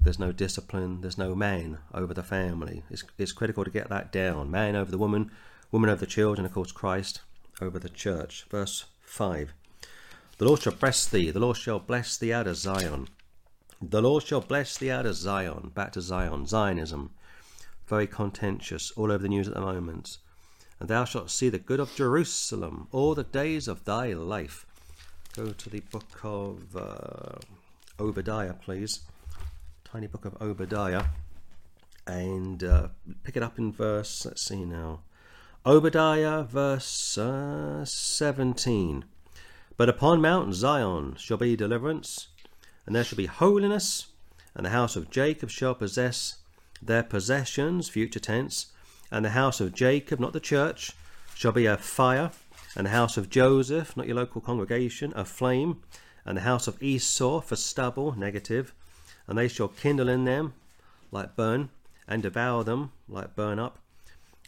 There's 0.02 0.20
no 0.20 0.32
discipline. 0.32 1.02
There's 1.02 1.18
no 1.18 1.36
man 1.36 1.80
over 1.94 2.14
the 2.14 2.24
family. 2.24 2.84
It's, 2.90 3.04
it's 3.18 3.32
critical 3.32 3.64
to 3.64 3.72
get 3.72 3.90
that 3.90 4.12
down. 4.12 4.52
Man 4.52 4.76
over 4.76 4.92
the 4.92 4.98
woman, 4.98 5.32
woman 5.72 5.90
over 5.90 6.00
the 6.00 6.06
children, 6.06 6.46
of 6.46 6.54
course, 6.54 6.72
Christ 6.72 7.22
over 7.62 7.80
the 7.80 7.90
church. 7.90 8.46
Verse 8.50 8.86
5. 9.02 9.54
The 10.38 10.46
Lord 10.46 10.62
shall 10.62 10.74
bless 10.74 11.08
thee, 11.08 11.32
the 11.32 11.40
Lord 11.40 11.58
shall 11.58 11.80
bless 11.80 12.18
thee 12.18 12.34
out 12.34 12.48
of 12.48 12.58
Zion. 12.58 13.08
The 13.82 14.02
Lord 14.02 14.24
shall 14.24 14.42
bless 14.42 14.78
thee 14.78 14.92
out 14.92 15.06
of 15.06 15.16
Zion. 15.16 15.72
Back 15.74 15.94
to 15.94 16.02
Zion. 16.02 16.46
Zionism. 16.46 17.12
Very 17.88 18.08
contentious 18.08 18.92
all 18.92 19.12
over 19.12 19.20
the 19.20 19.30
news 19.30 19.48
at 19.48 19.54
the 19.54 19.62
moment. 19.62 20.18
And 20.80 20.90
thou 20.90 21.06
shalt 21.06 21.32
see 21.32 21.50
the 21.50 21.60
good 21.60 21.80
of 21.80 21.96
Jerusalem 21.96 22.88
all 22.92 23.16
the 23.16 23.24
days 23.24 23.68
of 23.68 23.86
thy 23.86 24.14
life. 24.14 24.66
Go 25.36 25.52
to 25.52 25.70
the 25.70 25.82
book 25.82 26.20
of 26.24 26.76
uh, 26.76 27.40
Obadiah, 28.00 28.54
please 28.54 29.02
tiny 29.96 30.08
book 30.08 30.26
of 30.26 30.36
Obadiah 30.42 31.06
and 32.06 32.62
uh, 32.64 32.88
pick 33.24 33.38
it 33.38 33.44
up 33.44 33.58
in 33.58 33.72
verse, 33.72 34.26
let's 34.26 34.42
see 34.42 34.66
now. 34.66 35.00
Obadiah, 35.66 36.44
verse 36.44 37.18
uh, 37.18 37.86
17. 37.86 39.06
But 39.78 39.88
upon 39.88 40.22
Mount 40.22 40.54
Zion 40.54 41.16
shall 41.18 41.38
be 41.38 41.56
deliverance, 41.56 42.28
and 42.86 42.94
there 42.94 43.06
shall 43.06 43.16
be 43.16 43.28
holiness, 43.28 44.08
and 44.54 44.66
the 44.66 44.72
house 44.72 44.98
of 44.98 45.10
Jacob 45.10 45.50
shall 45.50 45.76
possess 45.76 46.40
their 46.82 47.04
possessions, 47.04 47.88
future 47.88 48.20
tense, 48.20 48.74
and 49.10 49.24
the 49.24 49.30
house 49.30 49.62
of 49.62 49.74
Jacob, 49.74 50.20
not 50.20 50.34
the 50.34 50.42
church, 50.42 50.92
shall 51.36 51.54
be 51.54 51.66
a 51.66 51.78
fire, 51.78 52.32
and 52.76 52.86
the 52.86 52.92
house 52.92 53.18
of 53.18 53.30
Joseph, 53.30 53.96
not 53.96 54.08
your 54.08 54.16
local 54.16 54.42
congregation, 54.42 55.14
a 55.16 55.24
flame, 55.26 55.82
and 56.26 56.38
the 56.38 56.42
house 56.42 56.68
of 56.68 56.82
Esau 56.82 57.40
for 57.42 57.56
stubble, 57.56 58.18
negative, 58.18 58.74
and 59.28 59.38
they 59.38 59.48
shall 59.48 59.68
kindle 59.68 60.10
in 60.10 60.26
them 60.26 60.54
like 61.12 61.36
burn, 61.36 61.70
and 62.08 62.22
devour 62.22 62.64
them 62.64 62.92
like 63.08 63.36
burn 63.36 63.60
up, 63.60 63.80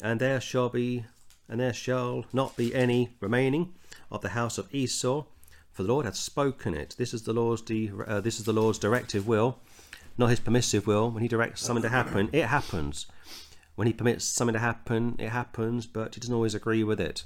and 0.02 0.20
there 0.20 0.42
shall 0.42 0.70
be 0.70 1.06
and 1.50 1.60
there 1.60 1.74
shall 1.74 2.26
not 2.34 2.58
be 2.58 2.76
any 2.76 3.16
remaining 3.22 3.74
of 4.12 4.22
the 4.22 4.30
house 4.30 4.58
of 4.58 4.74
Esau, 4.74 5.24
for 5.72 5.84
the 5.84 5.90
Lord 5.90 6.06
hath 6.06 6.16
spoken 6.16 6.74
it. 6.74 6.96
This 6.98 7.14
is 7.14 7.24
the 7.24 7.34
Lord's 7.34 7.62
de, 7.62 7.90
uh, 8.06 8.20
this 8.20 8.40
is 8.40 8.46
the 8.46 8.54
Lord's 8.54 8.80
directive 8.80 9.28
will, 9.28 9.60
not 10.18 10.30
his 10.30 10.42
permissive 10.42 10.88
will. 10.88 11.10
When 11.10 11.24
he 11.24 11.30
directs 11.30 11.62
something 11.62 11.84
to 11.84 11.90
happen, 11.90 12.30
it 12.34 12.46
happens. 12.46 13.06
When 13.76 13.88
he 13.88 13.94
permits 13.94 14.26
something 14.26 14.54
to 14.54 14.60
happen, 14.60 15.16
it 15.20 15.30
happens, 15.30 15.86
but 15.86 16.16
he 16.16 16.20
doesn't 16.20 16.34
always 16.36 16.56
agree 16.56 16.84
with 16.84 17.00
it. 17.00 17.24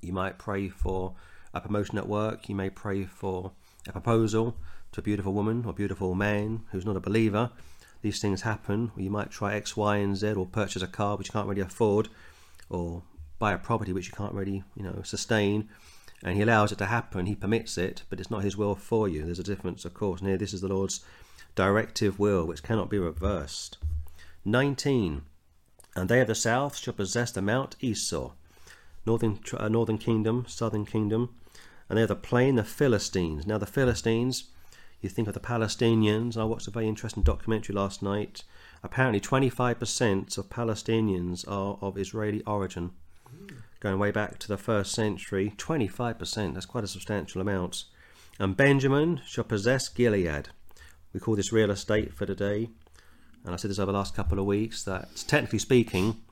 You 0.00 0.12
might 0.12 0.38
pray 0.38 0.68
for 0.68 1.14
a 1.54 1.60
promotion 1.60 1.98
at 1.98 2.08
work. 2.08 2.48
You 2.48 2.54
may 2.54 2.70
pray 2.70 3.04
for 3.04 3.52
a 3.86 3.92
proposal 3.92 4.56
to 4.92 5.00
a 5.00 5.02
beautiful 5.02 5.32
woman 5.32 5.64
or 5.66 5.72
beautiful 5.72 6.14
man 6.14 6.62
who's 6.70 6.86
not 6.86 6.96
a 6.96 7.00
believer. 7.00 7.50
These 8.02 8.20
things 8.20 8.42
happen. 8.42 8.92
you 8.96 9.10
might 9.10 9.30
try 9.30 9.54
X, 9.54 9.76
Y, 9.76 9.96
and 9.96 10.16
Z, 10.16 10.34
or 10.34 10.46
purchase 10.46 10.82
a 10.82 10.86
car 10.86 11.16
which 11.16 11.28
you 11.28 11.32
can't 11.32 11.48
really 11.48 11.60
afford, 11.60 12.08
or 12.68 13.02
buy 13.38 13.52
a 13.52 13.58
property 13.58 13.92
which 13.92 14.06
you 14.06 14.12
can't 14.12 14.34
really, 14.34 14.64
you 14.74 14.82
know, 14.82 15.00
sustain. 15.02 15.68
And 16.22 16.36
he 16.36 16.42
allows 16.42 16.72
it 16.72 16.78
to 16.78 16.86
happen. 16.86 17.26
He 17.26 17.34
permits 17.34 17.76
it, 17.76 18.04
but 18.08 18.20
it's 18.20 18.30
not 18.30 18.44
his 18.44 18.56
will 18.56 18.74
for 18.74 19.08
you. 19.08 19.24
There's 19.24 19.38
a 19.38 19.44
difference, 19.44 19.84
of 19.84 19.94
course. 19.94 20.20
Here, 20.20 20.38
this 20.38 20.54
is 20.54 20.60
the 20.60 20.68
Lord's 20.68 21.04
directive 21.54 22.18
will, 22.18 22.46
which 22.46 22.62
cannot 22.62 22.90
be 22.90 22.98
reversed. 22.98 23.78
19. 24.44 25.22
And 25.94 26.08
they 26.08 26.20
of 26.20 26.28
the 26.28 26.34
south 26.34 26.76
shall 26.76 26.94
possess 26.94 27.32
the 27.32 27.42
Mount 27.42 27.76
Esau, 27.80 28.32
northern 29.06 29.40
uh, 29.56 29.68
northern 29.68 29.98
kingdom, 29.98 30.44
southern 30.48 30.84
kingdom, 30.84 31.34
and 31.88 31.96
they 31.98 32.02
are 32.02 32.06
the 32.06 32.16
plain, 32.16 32.56
the 32.56 32.64
Philistines. 32.64 33.46
Now 33.46 33.58
the 33.58 33.66
Philistines 33.66 34.50
you 35.00 35.08
think 35.08 35.28
of 35.28 35.34
the 35.34 35.40
Palestinians. 35.40 36.36
I 36.36 36.44
watched 36.44 36.68
a 36.68 36.70
very 36.70 36.88
interesting 36.88 37.22
documentary 37.22 37.74
last 37.74 38.02
night. 38.02 38.42
Apparently, 38.82 39.20
25% 39.20 40.38
of 40.38 40.48
Palestinians 40.48 41.46
are 41.46 41.78
of 41.80 41.98
Israeli 41.98 42.42
origin. 42.46 42.92
Going 43.80 43.98
way 43.98 44.10
back 44.10 44.38
to 44.38 44.48
the 44.48 44.56
first 44.56 44.92
century, 44.92 45.52
25%, 45.56 46.54
that's 46.54 46.66
quite 46.66 46.84
a 46.84 46.88
substantial 46.88 47.40
amount. 47.40 47.84
And 48.38 48.56
Benjamin 48.56 49.20
shall 49.26 49.44
possess 49.44 49.88
Gilead. 49.88 50.48
We 51.12 51.20
call 51.20 51.36
this 51.36 51.52
real 51.52 51.70
estate 51.70 52.14
for 52.14 52.26
today. 52.26 52.70
And 53.44 53.54
I 53.54 53.56
said 53.56 53.70
this 53.70 53.78
over 53.78 53.92
the 53.92 53.98
last 53.98 54.14
couple 54.14 54.38
of 54.38 54.46
weeks 54.46 54.82
that, 54.84 55.24
technically 55.28 55.58
speaking, 55.58 56.22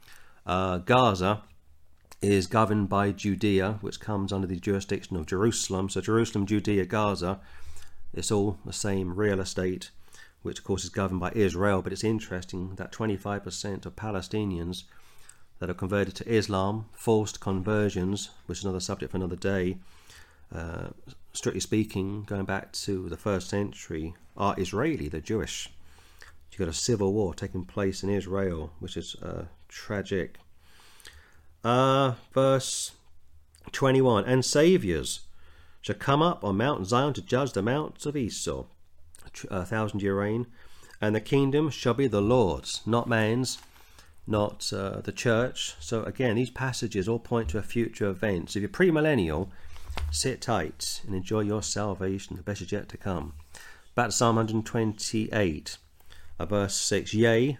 uh, 0.47 0.79
Gaza 0.79 1.43
is 2.33 2.47
governed 2.47 2.89
by 2.89 3.13
Judea, 3.13 3.79
which 3.81 4.01
comes 4.01 4.33
under 4.33 4.47
the 4.47 4.61
jurisdiction 4.61 5.17
of 5.17 5.27
Jerusalem. 5.27 5.89
So, 5.89 6.01
Jerusalem, 6.01 6.47
Judea, 6.47 6.87
Gaza 6.87 7.41
it's 8.17 8.31
all 8.31 8.59
the 8.65 8.73
same 8.73 9.17
real 9.17 9.41
estate, 9.41 9.91
which 10.43 10.61
of 10.61 10.65
course 10.65 10.85
is 10.85 10.91
governed 10.91 11.21
by 11.21 11.33
Israel. 11.35 11.83
But 11.83 11.93
it's 11.93 12.05
interesting 12.05 12.77
that 12.77 12.93
25% 12.93 13.87
of 13.87 13.97
Palestinians 13.97 14.85
that 15.59 15.71
are 15.71 15.75
converted 15.75 16.15
to 16.17 16.33
Islam, 16.33 16.87
forced 16.93 17.41
conversions, 17.41 18.31
which 18.47 18.59
is 18.59 18.65
another 18.65 18.81
subject 18.81 19.11
for 19.11 19.17
another 19.17 19.37
day, 19.37 19.79
uh, 20.55 20.89
strictly 21.33 21.61
speaking, 21.61 22.23
going 22.25 22.45
back 22.45 22.73
to 22.73 23.09
the 23.09 23.17
first 23.17 23.49
century, 23.49 24.15
are 24.37 24.55
Israeli, 24.59 25.09
they're 25.09 25.21
Jewish. 25.21 25.71
You've 26.51 26.59
got 26.61 26.69
a 26.69 26.73
civil 26.73 27.13
war 27.13 27.35
taking 27.35 27.65
place 27.65 28.05
in 28.05 28.11
Israel, 28.11 28.73
which 28.79 28.97
is 28.97 29.17
uh, 29.17 29.47
tragic. 29.69 30.39
Uh, 31.65 32.15
verse 32.33 32.93
21 33.73 34.25
And 34.27 34.45
saviors 34.45 35.21
shall 35.81 35.97
come 35.97 36.21
up 36.23 36.45
on 36.45 36.59
Mount 36.59 36.87
Zion 36.87 37.15
to 37.15 37.23
judge 37.23 37.53
the 37.53 37.63
mounts 37.63 38.05
of 38.05 38.17
Esau, 38.17 38.65
a 39.51 39.65
thousand 39.65 40.03
year 40.03 40.19
reign, 40.19 40.47
and 41.01 41.15
the 41.15 41.21
kingdom 41.21 41.71
shall 41.71 41.95
be 41.95 42.07
the 42.07 42.21
Lord's, 42.21 42.83
not 42.87 43.09
man's, 43.09 43.59
not 44.27 44.73
uh, 44.73 45.01
the 45.01 45.13
church. 45.13 45.75
So 45.81 46.03
again, 46.05 46.37
these 46.37 46.51
passages 46.51 47.09
all 47.09 47.19
point 47.19 47.49
to 47.51 47.59
a 47.59 47.63
future 47.63 48.09
event. 48.09 48.51
So 48.51 48.59
if 48.59 48.63
you're 48.63 48.69
premillennial, 48.69 49.49
sit 50.11 50.41
tight 50.41 51.03
and 51.07 51.15
enjoy 51.15 51.41
your 51.41 51.63
salvation. 51.63 52.37
The 52.37 52.43
best 52.43 52.63
is 52.63 52.73
yet 52.73 52.89
to 52.91 52.97
come. 52.97 53.35
Back 53.95 54.07
to 54.07 54.13
Psalm 54.13 54.37
128, 54.37 55.79
uh, 56.39 56.47
verse 56.47 56.75
6. 56.75 57.15
Yea, 57.15 57.59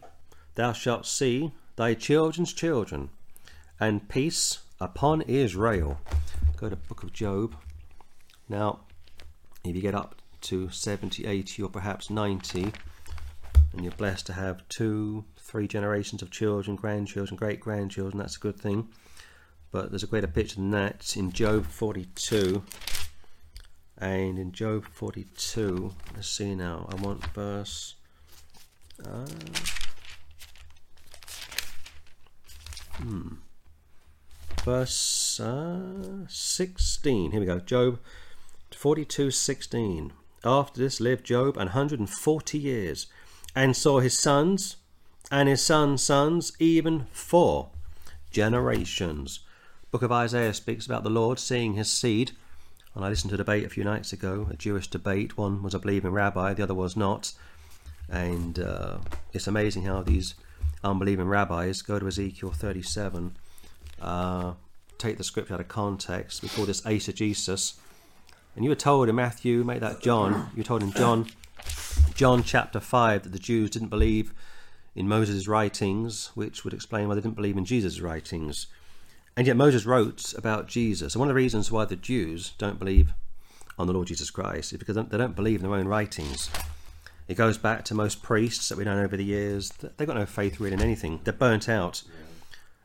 thou 0.55 0.73
shalt 0.73 1.07
see 1.07 1.53
thy 1.77 1.95
children's 1.95 2.53
children, 2.53 3.11
and 3.89 4.09
peace 4.09 4.61
upon 4.81 5.21
Israel. 5.23 6.01
Go 6.57 6.71
to 6.71 6.77
Book 6.77 7.03
of 7.03 7.13
Job, 7.13 7.55
now, 8.49 8.81
if 9.63 9.77
you 9.77 9.83
get 9.83 9.95
up 9.95 10.17
to 10.43 10.71
70, 10.71 11.27
80, 11.27 11.63
or 11.63 11.69
perhaps 11.69 12.09
90, 12.09 12.73
and 13.73 13.83
you're 13.83 13.93
blessed 13.93 14.27
to 14.27 14.33
have 14.33 14.67
two, 14.69 15.25
three 15.37 15.69
generations 15.69 16.23
of 16.23 16.31
children, 16.31 16.77
grandchildren, 16.77 17.37
great 17.37 17.61
grandchildren, 17.61 18.19
that's 18.19 18.37
a 18.37 18.41
good 18.41 18.59
thing. 18.59 18.89
But 19.71 19.91
there's 19.91 20.03
a 20.03 20.07
greater 20.07 20.29
picture 20.29 20.57
than 20.57 20.71
that 20.71 21.15
in 21.17 21.31
Job 21.31 21.67
42. 21.67 22.63
And 23.99 24.39
in 24.39 24.53
Job 24.53 24.87
42, 24.93 25.93
let's 26.15 26.31
see 26.31 26.55
now, 26.55 26.89
I 26.91 26.95
want 27.03 27.25
verse. 27.29 27.97
Uh, 29.05 29.27
hmm. 32.95 33.29
Verse 34.65 35.41
uh, 35.41 36.27
16. 36.27 37.33
Here 37.33 37.41
we 37.41 37.45
go. 37.45 37.59
Job 37.59 37.99
42 38.75 39.31
16. 39.31 40.11
After 40.43 40.81
this 40.81 41.01
lived 41.01 41.27
Job 41.27 41.59
an 41.59 41.69
hundred 41.69 42.01
and 42.01 42.09
forty 42.09 42.59
years, 42.59 43.07
and 43.55 43.77
saw 43.77 44.01
his 44.01 44.19
sons 44.19 44.77
and 45.31 45.51
his 45.51 45.61
sons' 45.61 46.03
sons, 46.03 46.53
even 46.59 47.07
four 47.13 47.73
generations. 48.31 49.41
Book 49.91 50.01
of 50.01 50.11
Isaiah 50.11 50.55
speaks 50.55 50.87
about 50.87 51.05
the 51.05 51.11
Lord 51.11 51.39
seeing 51.39 51.75
his 51.75 51.91
seed. 51.91 52.33
And 52.95 53.05
I 53.05 53.11
listened 53.11 53.31
to 53.31 53.35
a 53.35 53.39
debate 53.39 53.65
a 53.65 53.69
few 53.69 53.85
nights 53.85 54.15
ago, 54.15 54.47
a 54.51 54.57
Jewish 54.57 54.89
debate. 54.89 55.37
One 55.37 55.63
was 55.63 55.75
a 55.75 55.79
believing 55.79 56.13
rabbi, 56.13 56.55
the 56.55 56.63
other 56.63 56.75
was 56.75 56.97
not. 56.97 57.35
And 58.09 58.59
uh, 58.59 58.99
it's 59.35 59.47
amazing 59.47 59.83
how 59.83 60.03
these 60.03 60.35
unbelieving 60.83 61.27
rabbis 61.27 61.83
go 61.83 61.99
to 61.99 62.07
Ezekiel 62.07 62.53
37, 62.53 63.37
uh, 64.01 64.55
take 64.99 65.19
the 65.19 65.25
scripture 65.25 65.55
out 65.55 65.61
of 65.61 65.69
context. 65.69 66.43
We 66.43 66.49
call 66.49 66.67
this 66.67 66.81
eisegesis 66.83 67.75
and 68.55 68.65
you 68.65 68.71
were 68.71 68.77
told 68.77 69.09
in 69.09 69.17
Matthew, 69.17 69.65
make 69.65 69.81
that 69.81 70.01
John, 70.01 70.51
you 70.55 70.59
were 70.59 70.65
told 70.65 70.83
in 70.83 70.93
John, 70.93 71.27
John 72.15 72.45
chapter 72.45 72.79
5 72.79 73.25
that 73.25 73.33
the 73.33 73.39
Jews 73.39 73.71
didn't 73.71 73.89
believe 73.89 74.33
in 74.95 75.09
Moses' 75.09 75.49
writings, 75.49 76.31
which 76.35 76.63
would 76.63 76.73
explain 76.73 77.09
why 77.09 77.17
they 77.17 77.21
didn't 77.21 77.35
believe 77.35 77.57
in 77.57 77.65
Jesus' 77.65 78.01
writings. 78.01 78.69
And 79.37 79.49
yet 79.49 79.57
Moses 79.57 79.85
wrote 79.85 80.33
about 80.35 80.69
Jesus. 80.69 81.15
And 81.15 81.21
one 81.21 81.29
of 81.29 81.35
the 81.35 81.43
reasons 81.43 81.73
why 81.73 81.85
the 81.85 81.97
Jews 81.97 82.53
don't 82.59 82.79
believe 82.79 83.13
on 83.77 83.89
the 83.89 83.93
Lord 83.93 84.07
Jesus 84.07 84.31
Christ 84.31 84.73
is 84.73 84.79
because 84.79 84.95
they 84.95 85.19
don't 85.19 85.35
believe 85.35 85.61
in 85.61 85.69
their 85.69 85.77
own 85.77 85.89
writings. 85.89 86.49
It 87.27 87.37
goes 87.37 87.59
back 87.59 87.85
to 87.87 87.95
most 87.95 88.23
priests 88.23 88.69
that 88.69 88.79
we 88.79 88.85
know 88.85 89.03
over 89.03 89.17
the 89.17 89.25
years. 89.25 89.71
They've 89.71 90.07
got 90.07 90.17
no 90.17 90.27
faith 90.27 90.61
really 90.61 90.75
in 90.75 90.81
anything. 90.81 91.21
They're 91.25 91.33
burnt 91.33 91.69
out. 91.69 92.05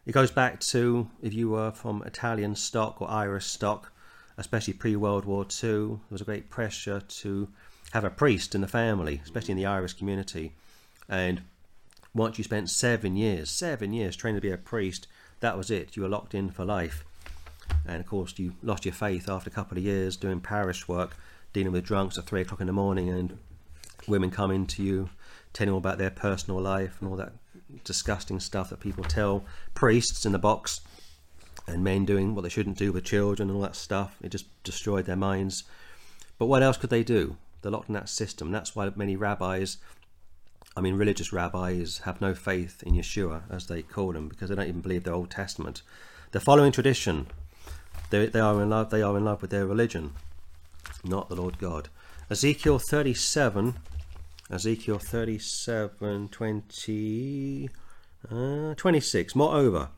It 0.05 0.13
goes 0.13 0.31
back 0.31 0.59
to 0.61 1.09
if 1.21 1.33
you 1.33 1.49
were 1.49 1.71
from 1.71 2.03
Italian 2.03 2.55
stock 2.55 3.01
or 3.01 3.09
Irish 3.09 3.45
stock, 3.45 3.91
especially 4.37 4.73
pre 4.73 4.95
World 4.95 5.25
War 5.25 5.43
II, 5.43 5.69
there 5.71 5.99
was 6.09 6.21
a 6.21 6.25
great 6.25 6.49
pressure 6.49 7.01
to 7.01 7.49
have 7.91 8.03
a 8.03 8.09
priest 8.09 8.55
in 8.55 8.61
the 8.61 8.67
family, 8.67 9.21
especially 9.23 9.51
in 9.51 9.57
the 9.57 9.65
Irish 9.65 9.93
community. 9.93 10.53
And 11.07 11.41
once 12.13 12.37
you 12.37 12.43
spent 12.43 12.69
seven 12.69 13.15
years, 13.15 13.49
seven 13.49 13.93
years 13.93 14.15
training 14.15 14.41
to 14.41 14.47
be 14.47 14.51
a 14.51 14.57
priest, 14.57 15.07
that 15.41 15.57
was 15.57 15.69
it. 15.69 15.95
You 15.95 16.03
were 16.03 16.09
locked 16.09 16.33
in 16.33 16.49
for 16.49 16.65
life. 16.65 17.03
And 17.85 17.99
of 17.99 18.07
course, 18.07 18.33
you 18.37 18.53
lost 18.63 18.85
your 18.85 18.93
faith 18.93 19.29
after 19.29 19.49
a 19.49 19.53
couple 19.53 19.77
of 19.77 19.83
years 19.83 20.17
doing 20.17 20.39
parish 20.39 20.87
work, 20.87 21.17
dealing 21.53 21.71
with 21.71 21.85
drunks 21.85 22.17
at 22.17 22.25
three 22.25 22.41
o'clock 22.41 22.61
in 22.61 22.67
the 22.67 22.73
morning, 22.73 23.09
and 23.09 23.37
women 24.07 24.31
coming 24.31 24.65
to 24.67 24.83
you, 24.83 25.09
telling 25.53 25.71
all 25.71 25.77
about 25.77 25.97
their 25.97 26.09
personal 26.09 26.59
life 26.59 26.97
and 26.99 27.09
all 27.09 27.15
that 27.17 27.33
disgusting 27.83 28.39
stuff 28.39 28.69
that 28.69 28.79
people 28.79 29.03
tell 29.03 29.43
priests 29.73 30.25
in 30.25 30.31
the 30.31 30.39
box 30.39 30.81
and 31.67 31.83
men 31.83 32.05
doing 32.05 32.33
what 32.33 32.41
they 32.41 32.49
shouldn't 32.49 32.77
do 32.77 32.91
with 32.91 33.03
children 33.03 33.49
and 33.49 33.55
all 33.55 33.63
that 33.63 33.75
stuff. 33.75 34.17
It 34.21 34.29
just 34.29 34.45
destroyed 34.63 35.05
their 35.05 35.15
minds. 35.15 35.63
But 36.37 36.47
what 36.47 36.63
else 36.63 36.77
could 36.77 36.89
they 36.89 37.03
do? 37.03 37.37
They're 37.61 37.71
locked 37.71 37.89
in 37.89 37.95
that 37.95 38.09
system. 38.09 38.51
That's 38.51 38.75
why 38.75 38.89
many 38.95 39.15
rabbis, 39.15 39.77
I 40.75 40.81
mean 40.81 40.95
religious 40.95 41.33
rabbis, 41.33 41.99
have 42.05 42.21
no 42.21 42.33
faith 42.33 42.81
in 42.83 42.93
Yeshua, 42.93 43.43
as 43.49 43.67
they 43.67 43.81
call 43.81 44.15
him, 44.15 44.29
because 44.29 44.49
they 44.49 44.55
don't 44.55 44.67
even 44.67 44.81
believe 44.81 45.03
the 45.03 45.11
Old 45.11 45.29
Testament. 45.29 45.81
They're 46.31 46.41
following 46.41 46.71
tradition. 46.71 47.27
They, 48.09 48.27
they 48.27 48.39
are 48.39 48.61
in 48.61 48.69
love. 48.69 48.89
They 48.89 49.01
are 49.01 49.17
in 49.17 49.25
love 49.25 49.41
with 49.41 49.51
their 49.51 49.67
religion, 49.67 50.13
not 51.03 51.29
the 51.29 51.35
Lord 51.35 51.59
God. 51.59 51.89
Ezekiel 52.29 52.79
37, 52.79 53.75
Ezekiel 54.51 54.97
37, 54.97 56.27
20, 56.29 57.69
uh, 58.31 58.73
26. 58.73 59.35
Moreover, 59.35 59.89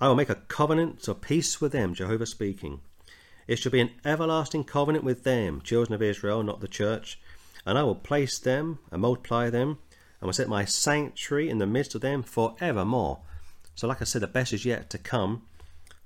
I 0.00 0.08
will 0.08 0.14
make 0.14 0.30
a 0.30 0.36
covenant 0.36 1.06
of 1.06 1.20
peace 1.20 1.60
with 1.60 1.72
them, 1.72 1.92
Jehovah 1.92 2.24
speaking. 2.24 2.80
It 3.46 3.58
shall 3.58 3.72
be 3.72 3.80
an 3.80 3.90
everlasting 4.02 4.64
covenant 4.64 5.04
with 5.04 5.24
them, 5.24 5.60
children 5.60 5.92
of 5.92 6.00
Israel, 6.00 6.42
not 6.42 6.60
the 6.60 6.68
church. 6.68 7.20
And 7.66 7.76
I 7.76 7.82
will 7.82 7.94
place 7.94 8.38
them 8.38 8.78
and 8.90 9.02
multiply 9.02 9.50
them, 9.50 9.76
and 10.20 10.28
will 10.28 10.32
set 10.32 10.48
my 10.48 10.64
sanctuary 10.64 11.50
in 11.50 11.58
the 11.58 11.66
midst 11.66 11.94
of 11.94 12.00
them 12.00 12.22
for 12.22 12.56
evermore. 12.58 13.18
So, 13.74 13.86
like 13.86 14.00
I 14.00 14.04
said, 14.04 14.22
the 14.22 14.26
best 14.26 14.54
is 14.54 14.64
yet 14.64 14.88
to 14.90 14.98
come. 14.98 15.42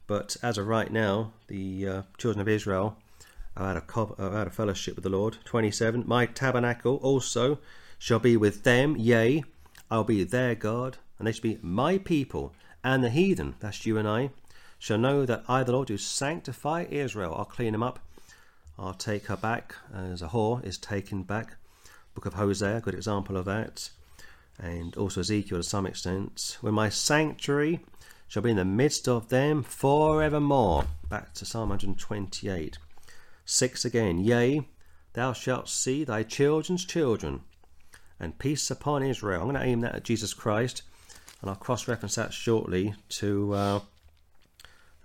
But 0.08 0.36
as 0.42 0.58
of 0.58 0.66
right 0.66 0.90
now, 0.90 1.32
the 1.46 1.88
uh, 1.88 2.02
children 2.18 2.40
of 2.40 2.48
Israel 2.48 2.98
are 3.56 3.70
out 3.70 3.76
of, 3.76 3.86
co- 3.86 4.16
of 4.18 4.52
fellowship 4.52 4.96
with 4.96 5.04
the 5.04 5.10
Lord. 5.10 5.38
27. 5.44 6.02
My 6.08 6.26
tabernacle 6.26 6.96
also 6.96 7.60
shall 8.04 8.18
be 8.18 8.36
with 8.36 8.64
them, 8.64 8.94
yea, 8.98 9.42
I'll 9.90 10.04
be 10.04 10.24
their 10.24 10.54
God, 10.54 10.98
and 11.18 11.26
they 11.26 11.32
shall 11.32 11.40
be 11.40 11.58
my 11.62 11.96
people 11.96 12.52
and 12.84 13.02
the 13.02 13.08
heathen, 13.08 13.54
that's 13.60 13.86
you 13.86 13.96
and 13.96 14.06
I, 14.06 14.28
shall 14.78 14.98
know 14.98 15.24
that 15.24 15.42
I, 15.48 15.62
the 15.62 15.72
Lord, 15.72 15.88
do 15.88 15.96
sanctify 15.96 16.84
Israel. 16.90 17.34
I'll 17.34 17.46
clean 17.46 17.72
them 17.72 17.82
up. 17.82 18.00
I'll 18.78 18.92
take 18.92 19.28
her 19.28 19.38
back 19.38 19.74
as 19.90 20.20
a 20.20 20.28
whore 20.28 20.62
is 20.62 20.76
taken 20.76 21.22
back. 21.22 21.56
Book 22.14 22.26
of 22.26 22.34
Hosea, 22.34 22.82
good 22.82 22.94
example 22.94 23.38
of 23.38 23.46
that. 23.46 23.88
And 24.58 24.94
also 24.98 25.20
Ezekiel 25.20 25.56
to 25.56 25.62
some 25.62 25.86
extent. 25.86 26.58
When 26.60 26.74
my 26.74 26.90
sanctuary 26.90 27.80
shall 28.28 28.42
be 28.42 28.50
in 28.50 28.58
the 28.58 28.66
midst 28.66 29.08
of 29.08 29.30
them 29.30 29.62
forevermore. 29.62 30.84
Back 31.08 31.32
to 31.32 31.46
Psalm 31.46 31.70
128. 31.70 32.76
6 33.46 33.84
again. 33.86 34.18
Yea, 34.18 34.68
thou 35.14 35.32
shalt 35.32 35.70
see 35.70 36.04
thy 36.04 36.22
children's 36.22 36.84
children, 36.84 37.40
and 38.18 38.38
peace 38.38 38.70
upon 38.70 39.02
Israel. 39.02 39.42
I'm 39.42 39.48
going 39.48 39.60
to 39.60 39.66
aim 39.66 39.80
that 39.80 39.94
at 39.94 40.04
Jesus 40.04 40.34
Christ 40.34 40.82
and 41.44 41.50
I'll 41.50 41.56
cross-reference 41.56 42.14
that 42.14 42.32
shortly 42.32 42.94
to 43.10 43.52
uh, 43.52 43.80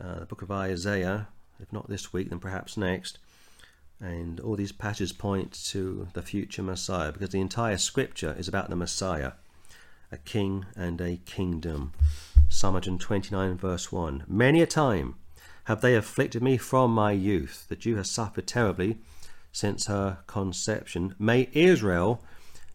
uh, 0.02 0.20
the 0.20 0.26
book 0.26 0.42
of 0.42 0.50
Isaiah, 0.50 1.28
if 1.60 1.74
not 1.74 1.90
this 1.90 2.14
week, 2.14 2.30
then 2.30 2.40
perhaps 2.40 2.78
next. 2.78 3.20
And 4.00 4.40
all 4.40 4.56
these 4.56 4.72
passages 4.72 5.12
point 5.12 5.52
to 5.66 6.08
the 6.14 6.22
future 6.22 6.64
Messiah 6.64 7.12
because 7.12 7.32
the 7.32 7.42
entire 7.42 7.76
scripture 7.76 8.34
is 8.40 8.48
about 8.48 8.70
the 8.70 8.78
Messiah, 8.78 9.34
a 10.14 10.18
king 10.18 10.66
and 10.78 11.02
a 11.02 11.18
kingdom. 11.26 11.92
Psalm 12.48 12.76
129, 12.76 13.58
verse 13.58 13.92
1. 13.92 14.24
Many 14.26 14.62
a 14.62 14.66
time 14.66 15.16
have 15.66 15.82
they 15.82 15.94
afflicted 15.94 16.42
me 16.42 16.56
from 16.56 16.92
my 16.94 17.12
youth. 17.12 17.66
The 17.68 17.76
Jew 17.76 17.98
has 17.98 18.10
suffered 18.10 18.48
terribly 18.48 19.00
since 19.52 19.88
her 19.88 20.20
conception. 20.26 21.16
May 21.20 21.50
Israel 21.52 22.24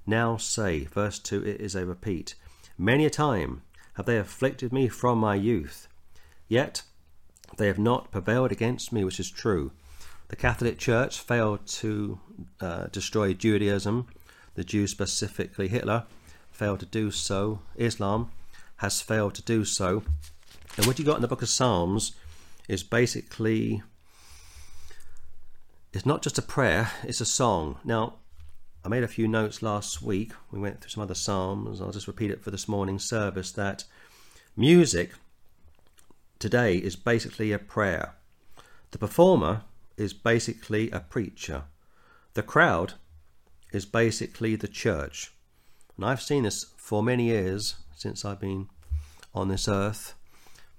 now 0.07 0.37
say, 0.37 0.85
verse 0.85 1.19
2, 1.19 1.45
it 1.45 1.61
is 1.61 1.75
a 1.75 1.87
repeat. 1.87 2.35
Many 2.77 3.07
a 3.07 3.11
time 3.11 3.63
have 3.95 4.07
they 4.07 4.19
afflicted 4.19 4.73
me 4.73 4.89
from 4.89 5.19
my 5.19 5.35
youth, 5.35 5.89
yet 6.49 6.83
they 7.57 7.67
have 7.67 7.79
not 7.79 8.11
prevailed 8.11 8.53
against 8.53 8.93
me, 8.93 9.05
which 9.05 9.21
is 9.21 9.31
true. 9.31 9.73
The 10.29 10.37
Catholic 10.37 10.79
Church 10.79 11.21
failed 11.21 11.67
to 11.67 12.19
uh, 12.61 12.87
destroy 12.87 13.35
Judaism, 13.35 14.09
the 14.55 14.65
Jews 14.65 14.91
specifically, 14.91 15.69
Hitler 15.69 16.05
failed 16.51 16.81
to 16.81 16.87
do 16.87 17.11
so, 17.11 17.61
Islam 17.77 18.31
has 18.77 19.01
failed 19.01 19.35
to 19.35 19.43
do 19.43 19.65
so. 19.65 20.03
And 20.77 20.87
what 20.87 20.99
you 20.99 21.05
got 21.05 21.17
in 21.17 21.23
the 21.23 21.29
book 21.29 21.43
of 21.43 21.49
Psalms 21.49 22.13
is 22.69 22.83
basically 22.83 23.83
it's 25.93 26.07
not 26.07 26.23
just 26.23 26.39
a 26.39 26.43
prayer, 26.43 26.91
it's 27.05 27.21
a 27.21 27.27
song. 27.27 27.79
Now, 27.85 28.15
I 28.85 28.89
made 28.89 29.03
a 29.03 29.09
few 29.09 29.27
notes 29.27 29.63
last 29.63 30.03
week. 30.03 30.33
We 30.51 30.61
went 30.61 30.83
through 30.83 30.91
some 30.91 31.03
other 31.03 31.15
psalms. 31.15 31.81
I'll 31.81 31.91
just 31.91 32.07
repeat 32.07 32.31
it 32.31 32.43
for 32.43 32.51
this 32.51 32.69
morning's 32.69 33.05
service 33.05 33.51
that 33.53 33.85
music 34.59 35.13
today 36.39 36.77
is 36.77 36.95
basically 36.95 37.51
a 37.51 37.59
prayer. 37.59 38.15
The 38.91 38.99
performer 38.99 39.63
is 39.97 40.13
basically 40.13 40.91
a 40.91 41.01
preacher. 41.01 41.63
The 42.35 42.43
crowd 42.43 42.93
is 43.73 43.87
basically 43.87 44.55
the 44.55 44.69
church. 44.69 45.33
And 45.97 46.05
I've 46.05 46.21
seen 46.21 46.43
this 46.43 46.67
for 46.77 47.03
many 47.03 47.25
years 47.25 47.77
since 47.97 48.23
I've 48.23 48.41
been 48.41 48.69
on 49.35 49.49
this 49.49 49.67
earth, 49.67 50.15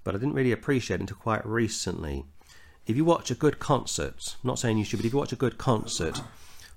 but 0.04 0.14
I 0.14 0.18
didn't 0.18 0.34
really 0.34 0.52
appreciate 0.52 0.96
it 0.96 1.00
until 1.00 1.16
quite 1.16 1.44
recently. 1.44 2.24
If 2.86 2.96
you 2.96 3.04
watch 3.04 3.32
a 3.32 3.34
good 3.34 3.58
concert, 3.58 4.36
I'm 4.44 4.46
not 4.46 4.60
saying 4.60 4.78
you 4.78 4.84
should, 4.84 5.00
but 5.00 5.06
if 5.06 5.12
you 5.12 5.18
watch 5.18 5.32
a 5.32 5.36
good 5.36 5.58
concert, 5.58 6.20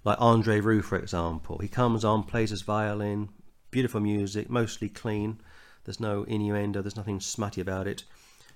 like 0.03 0.19
Andre 0.19 0.59
Rieu, 0.61 0.81
for 0.81 0.97
example. 0.97 1.57
He 1.59 1.67
comes 1.67 2.05
on, 2.05 2.23
plays 2.23 2.49
his 2.51 2.61
violin, 2.61 3.29
beautiful 3.71 3.99
music, 3.99 4.49
mostly 4.49 4.89
clean. 4.89 5.39
There's 5.85 5.99
no 5.99 6.23
innuendo, 6.23 6.81
there's 6.81 6.95
nothing 6.95 7.19
smutty 7.19 7.61
about 7.61 7.87
it. 7.87 8.03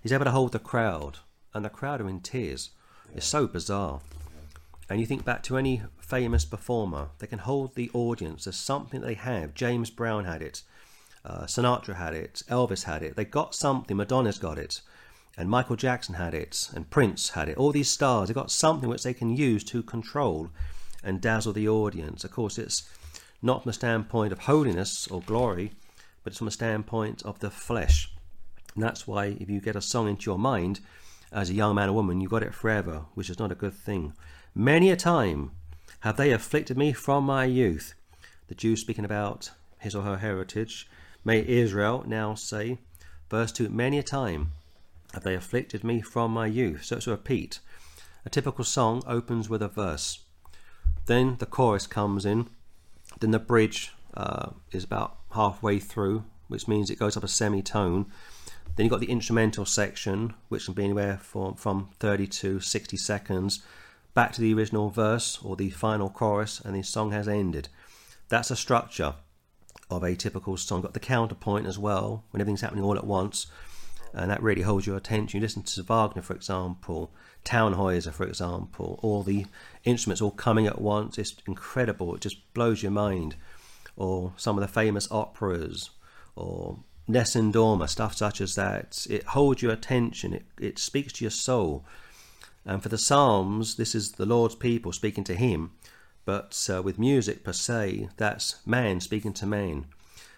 He's 0.01 0.11
able 0.13 0.25
to 0.25 0.31
hold 0.31 0.51
the 0.51 0.59
crowd, 0.59 1.19
and 1.53 1.63
the 1.63 1.69
crowd 1.69 2.01
are 2.01 2.09
in 2.09 2.21
tears. 2.21 2.69
Yeah. 3.09 3.17
It's 3.17 3.25
so 3.25 3.47
bizarre. 3.47 4.01
And 4.89 4.99
you 4.99 5.05
think 5.05 5.23
back 5.25 5.43
to 5.43 5.57
any 5.57 5.81
famous 5.99 6.45
performer, 6.45 7.09
they 7.19 7.27
can 7.27 7.39
hold 7.39 7.75
the 7.75 7.89
audience. 7.93 8.43
There's 8.43 8.57
something 8.57 9.01
they 9.01 9.13
have. 9.13 9.53
James 9.53 9.89
Brown 9.89 10.25
had 10.25 10.41
it, 10.41 10.61
uh, 11.25 11.43
Sinatra 11.43 11.95
had 11.95 12.13
it, 12.13 12.43
Elvis 12.49 12.83
had 12.83 13.01
it. 13.01 13.15
They 13.15 13.25
got 13.25 13.55
something. 13.55 13.95
Madonna's 13.95 14.39
got 14.39 14.57
it. 14.57 14.81
and 15.37 15.49
Michael 15.49 15.75
Jackson 15.75 16.15
had 16.15 16.33
it, 16.33 16.69
and 16.75 16.89
Prince 16.89 17.29
had 17.29 17.49
it. 17.49 17.57
All 17.57 17.71
these 17.71 17.89
stars, 17.89 18.27
they've 18.27 18.35
got 18.35 18.51
something 18.51 18.87
which 18.87 19.03
they 19.03 19.13
can 19.13 19.35
use 19.35 19.63
to 19.65 19.81
control 19.81 20.49
and 21.03 21.21
dazzle 21.21 21.53
the 21.53 21.67
audience. 21.67 22.23
Of 22.23 22.31
course, 22.31 22.57
it's 22.57 22.83
not 23.41 23.63
from 23.63 23.69
a 23.69 23.73
standpoint 23.73 24.31
of 24.31 24.39
holiness 24.39 25.07
or 25.07 25.21
glory, 25.21 25.73
but 26.23 26.31
it's 26.31 26.37
from 26.37 26.47
a 26.47 26.51
standpoint 26.51 27.21
of 27.23 27.39
the 27.39 27.49
flesh. 27.49 28.13
And 28.75 28.83
that's 28.83 29.07
why 29.07 29.37
if 29.39 29.49
you 29.49 29.59
get 29.59 29.75
a 29.75 29.81
song 29.81 30.07
into 30.07 30.29
your 30.29 30.39
mind 30.39 30.79
as 31.31 31.49
a 31.49 31.53
young 31.53 31.75
man 31.75 31.89
or 31.89 31.93
woman, 31.93 32.21
you 32.21 32.29
got 32.29 32.43
it 32.43 32.53
forever, 32.53 33.05
which 33.13 33.29
is 33.29 33.39
not 33.39 33.51
a 33.51 33.55
good 33.55 33.73
thing. 33.73 34.13
Many 34.55 34.89
a 34.89 34.95
time 34.95 35.51
have 36.01 36.17
they 36.17 36.31
afflicted 36.31 36.77
me 36.77 36.93
from 36.93 37.23
my 37.23 37.45
youth. 37.45 37.93
The 38.47 38.55
Jew 38.55 38.75
speaking 38.75 39.05
about 39.05 39.51
his 39.79 39.95
or 39.95 40.03
her 40.03 40.17
heritage. 40.17 40.87
May 41.25 41.45
Israel 41.45 42.03
now 42.07 42.35
say, 42.35 42.79
verse 43.29 43.51
2 43.51 43.69
Many 43.69 43.99
a 43.99 44.03
time 44.03 44.51
have 45.13 45.23
they 45.23 45.35
afflicted 45.35 45.83
me 45.83 46.01
from 46.01 46.31
my 46.31 46.47
youth. 46.47 46.85
So 46.85 46.97
it's 46.97 47.07
a 47.07 47.11
repeat. 47.11 47.59
A 48.25 48.29
typical 48.29 48.63
song 48.63 49.03
opens 49.05 49.49
with 49.49 49.61
a 49.61 49.67
verse. 49.67 50.22
Then 51.05 51.37
the 51.39 51.45
chorus 51.45 51.87
comes 51.87 52.25
in. 52.25 52.49
Then 53.19 53.31
the 53.31 53.39
bridge 53.39 53.91
uh, 54.15 54.51
is 54.71 54.83
about 54.83 55.17
halfway 55.31 55.79
through, 55.79 56.25
which 56.47 56.67
means 56.67 56.89
it 56.89 56.99
goes 56.99 57.17
up 57.17 57.23
a 57.23 57.27
semitone. 57.27 58.05
Then 58.75 58.85
you've 58.85 58.91
got 58.91 59.01
the 59.01 59.11
instrumental 59.11 59.65
section, 59.65 60.33
which 60.49 60.65
can 60.65 60.73
be 60.73 60.83
anywhere 60.83 61.17
from, 61.17 61.55
from 61.55 61.89
30 61.99 62.27
to 62.27 62.59
60 62.59 62.97
seconds, 62.97 63.63
back 64.13 64.31
to 64.33 64.41
the 64.41 64.53
original 64.53 64.89
verse 64.89 65.39
or 65.43 65.55
the 65.55 65.69
final 65.69 66.09
chorus, 66.09 66.59
and 66.59 66.75
the 66.75 66.81
song 66.81 67.11
has 67.11 67.27
ended. 67.27 67.69
That's 68.29 68.51
a 68.51 68.55
structure 68.55 69.15
of 69.91 70.03
a 70.03 70.15
typical 70.15 70.57
song. 70.57 70.81
Got 70.81 70.93
the 70.93 70.99
counterpoint 70.99 71.67
as 71.67 71.77
well, 71.77 72.23
when 72.31 72.41
everything's 72.41 72.61
happening 72.61 72.83
all 72.83 72.97
at 72.97 73.05
once 73.05 73.47
and 74.13 74.29
that 74.29 74.43
really 74.43 74.61
holds 74.61 74.85
your 74.85 74.97
attention. 74.97 75.37
You 75.37 75.41
listen 75.41 75.63
to 75.63 75.83
Wagner, 75.83 76.21
for 76.21 76.35
example, 76.35 77.11
Tannhäuser, 77.43 78.13
for 78.13 78.25
example, 78.25 78.99
all 79.01 79.23
the 79.23 79.45
instruments 79.83 80.21
all 80.21 80.31
coming 80.31 80.67
at 80.67 80.79
once. 80.79 81.17
It's 81.17 81.35
incredible. 81.47 82.15
It 82.15 82.21
just 82.21 82.53
blows 82.53 82.83
your 82.83 82.91
mind. 82.91 83.35
Or 83.95 84.33
some 84.37 84.57
of 84.57 84.61
the 84.61 84.67
famous 84.67 85.07
operas, 85.11 85.91
or 86.35 86.79
Nessun 87.07 87.51
Dorma, 87.51 87.87
stuff 87.87 88.15
such 88.15 88.41
as 88.41 88.55
that. 88.55 89.05
It 89.09 89.23
holds 89.23 89.61
your 89.61 89.71
attention. 89.71 90.33
It, 90.33 90.45
it 90.59 90.79
speaks 90.79 91.13
to 91.13 91.23
your 91.23 91.31
soul. 91.31 91.85
And 92.65 92.81
for 92.81 92.89
the 92.89 92.97
Psalms, 92.97 93.75
this 93.75 93.93
is 93.93 94.13
the 94.13 94.25
Lord's 94.25 94.55
people 94.55 94.91
speaking 94.93 95.23
to 95.25 95.35
Him. 95.35 95.71
But 96.25 96.69
uh, 96.73 96.81
with 96.81 96.97
music 96.97 97.43
per 97.43 97.53
se, 97.53 98.09
that's 98.17 98.65
man 98.65 98.99
speaking 98.99 99.33
to 99.33 99.45
man. 99.45 99.85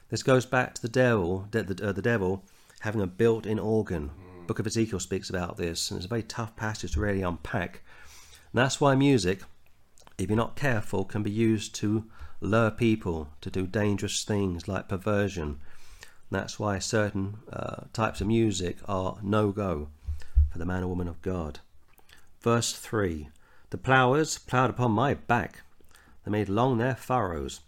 This 0.09 0.23
goes 0.23 0.45
back 0.45 0.73
to 0.75 0.81
the 0.81 0.89
devil. 0.89 1.47
The, 1.51 1.79
uh, 1.81 1.91
the 1.91 2.01
devil 2.01 2.43
having 2.81 3.01
a 3.01 3.07
built 3.07 3.45
in 3.45 3.59
organ. 3.59 4.11
Book 4.47 4.59
of 4.59 4.67
Ezekiel 4.67 4.99
speaks 4.99 5.29
about 5.29 5.57
this, 5.57 5.89
and 5.89 5.97
it's 5.97 6.05
a 6.05 6.09
very 6.09 6.23
tough 6.23 6.55
passage 6.55 6.93
to 6.93 6.99
really 6.99 7.21
unpack. 7.21 7.81
And 8.51 8.59
that's 8.59 8.79
why 8.79 8.95
music, 8.95 9.41
if 10.17 10.29
you're 10.29 10.38
not 10.38 10.55
careful, 10.55 11.03
can 11.03 11.23
be 11.23 11.31
used 11.31 11.75
to 11.75 12.05
lure 12.41 12.71
people 12.71 13.29
to 13.41 13.49
do 13.49 13.65
dangerous 13.65 14.23
things 14.23 14.67
like 14.67 14.88
perversion. 14.88 15.59
And 16.29 16.39
that's 16.39 16.59
why 16.59 16.79
certain 16.79 17.38
uh, 17.51 17.85
types 17.93 18.21
of 18.21 18.27
music 18.27 18.77
are 18.88 19.17
no 19.21 19.51
go 19.51 19.89
for 20.51 20.59
the 20.59 20.65
man 20.65 20.83
or 20.83 20.88
woman 20.88 21.07
of 21.07 21.21
God. 21.21 21.59
Verse 22.41 22.73
3 22.73 23.29
The 23.71 23.77
ploughers 23.77 24.38
ploughed 24.38 24.69
upon 24.69 24.91
my 24.91 25.15
back, 25.15 25.63
they 26.23 26.31
made 26.31 26.49
long 26.49 26.77
their 26.77 26.95
furrows, 26.95 27.61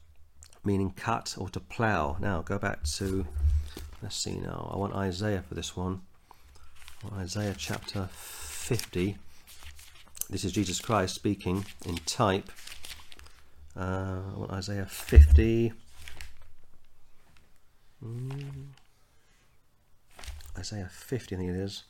meaning 0.64 0.92
cut 0.92 1.36
or 1.38 1.50
to 1.50 1.60
plough. 1.60 2.18
Now 2.20 2.42
go 2.42 2.58
back 2.58 2.84
to 2.84 3.28
Let's 4.02 4.16
see 4.16 4.36
now. 4.36 4.70
I 4.72 4.78
want 4.78 4.94
Isaiah 4.94 5.44
for 5.48 5.56
this 5.56 5.76
one. 5.76 6.02
Isaiah 7.16 7.56
chapter 7.58 8.08
50. 8.12 9.18
This 10.30 10.46
is 10.46 10.52
Jesus 10.52 10.80
Christ 10.80 11.16
speaking 11.16 11.66
in 11.84 11.96
type. 12.06 12.52
Uh, 13.76 14.20
I 14.36 14.38
want 14.38 14.52
Isaiah 14.52 14.86
50. 14.86 15.74
Mm. 18.06 18.68
Isaiah 20.58 20.90
50, 20.92 21.36
I 21.36 21.38
think 21.40 21.50
it 21.50 21.56
is. 21.56 21.84